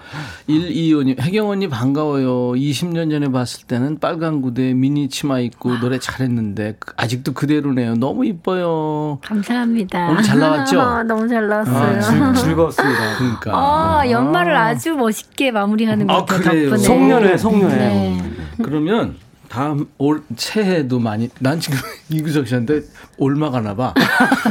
125님, 0.48 1.20
혜경 1.20 1.50
언니 1.50 1.68
반가워요. 1.68 2.52
20년 2.52 3.10
전에 3.10 3.30
봤을 3.30 3.66
때는 3.66 3.98
빨간 3.98 4.40
구두에 4.40 4.72
미니 4.72 5.10
치마 5.10 5.38
입고 5.40 5.80
노래 5.80 5.98
잘했는데, 5.98 6.76
그- 6.78 6.94
아직도 6.96 7.34
그대로네요. 7.34 7.96
너무 7.96 8.24
이뻐요. 8.24 9.18
감사합니다. 9.22 10.08
오늘 10.08 10.22
잘 10.22 10.38
나왔죠? 10.38 11.02
너무 11.04 11.28
잘 11.28 11.46
나왔어요. 11.46 11.76
아, 11.98 12.00
즐, 12.00 12.42
즐거웠습니다. 12.42 13.00
그러니까. 13.18 13.50
아, 13.52 14.08
연말을 14.08 14.56
아 14.56 14.72
주 14.78 14.94
멋있게 14.94 15.50
마무리하는 15.50 16.06
것 16.06 16.14
아, 16.14 16.24
같아요. 16.24 16.40
그래요? 16.50 16.70
덕분에. 16.70 16.86
송년회, 16.86 17.36
송년회. 17.36 17.76
네. 17.76 18.22
그러면 18.62 19.16
다음 19.52 19.86
올 19.98 20.22
새해도 20.34 20.98
많이 20.98 21.28
난 21.38 21.60
지금 21.60 21.78
이구석 22.08 22.48
씨한테 22.48 22.80
올마가나 23.18 23.76
봐. 23.76 23.92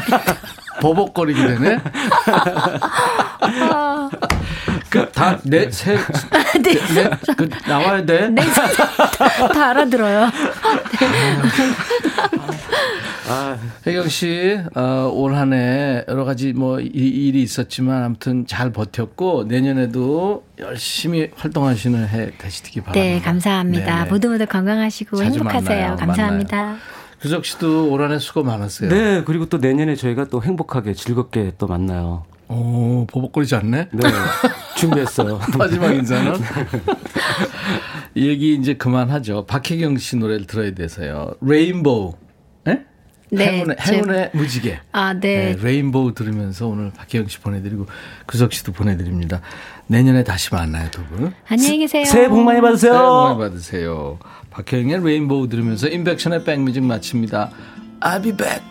버벅거리게 0.79 1.47
되네. 1.47 1.79
그다내새 4.92 5.96
네. 6.62 7.09
그 7.38 7.50
나와야 7.68 8.05
돼. 8.05 8.28
네, 8.30 8.42
다 9.54 9.70
알아들어요. 9.70 10.30
혜경 13.88 14.08
씨, 14.09 14.59
어, 14.76 15.09
올 15.13 15.34
한 15.34 15.54
해 15.54 16.04
여러 16.08 16.26
가지 16.26 16.51
뭐 16.54 16.80
이- 16.82 16.86
일이 16.93 17.42
있었지만 17.42 18.04
아무튼 18.04 18.46
잘 18.46 18.72
버텼고 18.72 19.46
내년에도 19.47 20.43
열심히 20.59 21.30
활동하시는 21.36 22.08
해 22.09 22.32
되시기 22.38 22.82
바랍니다. 22.82 23.01
네, 23.01 23.22
감사합니다. 23.22 23.96
네네. 24.00 24.09
모두 24.09 24.30
모두 24.30 24.46
건강하시고 24.46 25.24
행복하세요. 25.24 25.80
만나요. 25.80 25.96
감사합니다. 25.96 26.76
규석 27.22 27.46
씨도 27.46 27.89
올 27.92 28.01
한 28.01 28.12
해 28.12 28.20
수고 28.20 28.43
많았어요. 28.43 28.89
네, 28.89 29.24
그리고 29.26 29.46
또 29.47 29.58
내년에 29.59 29.96
저희가 29.96 30.26
또 30.26 30.43
행복하게 30.43 30.93
즐겁게 30.93 31.54
또 31.58 31.68
만나요. 31.68 32.26
오, 32.51 33.05
버벅거리지 33.07 33.55
않네? 33.55 33.87
네. 33.91 34.09
준비했어요. 34.78 35.39
마지막 35.57 35.91
인사는 35.93 36.33
이 38.15 38.28
얘기 38.28 38.55
이제 38.55 38.73
그만하죠. 38.75 39.45
박혜경 39.45 39.97
씨 39.97 40.17
노래를 40.17 40.45
들어야 40.47 40.73
돼서요. 40.73 41.33
레인보우. 41.41 42.13
예? 42.67 42.82
네, 43.32 43.53
행운의, 43.53 43.75
제- 43.86 43.93
행운의 43.95 44.32
무지개. 44.33 44.79
아, 44.91 45.13
네. 45.13 45.55
네, 45.55 45.57
레인보우 45.61 46.13
들으면서 46.13 46.67
오늘 46.67 46.91
박혜경 46.91 47.28
씨 47.29 47.39
보내드리고 47.39 47.86
구석 48.25 48.51
씨도 48.53 48.73
보내드립니다. 48.73 49.39
내년에 49.87 50.23
다시 50.23 50.53
만나요, 50.53 50.89
두 50.91 51.03
분. 51.05 51.33
안녕히 51.47 51.78
계세요. 51.79 52.03
새해 52.05 52.28
복 52.28 52.41
많이 52.43 52.59
받으세요. 52.59 52.91
새해 52.91 53.01
복 53.03 53.23
많이 53.23 53.37
받으세요. 53.37 54.19
박혜영의 54.49 55.03
레인보우 55.05 55.47
들으면서 55.47 55.87
인백션의 55.87 56.43
백뮤직 56.43 56.83
마칩니다. 56.83 57.49
I'll 58.01 58.21
be 58.23 58.36
back. 58.36 58.61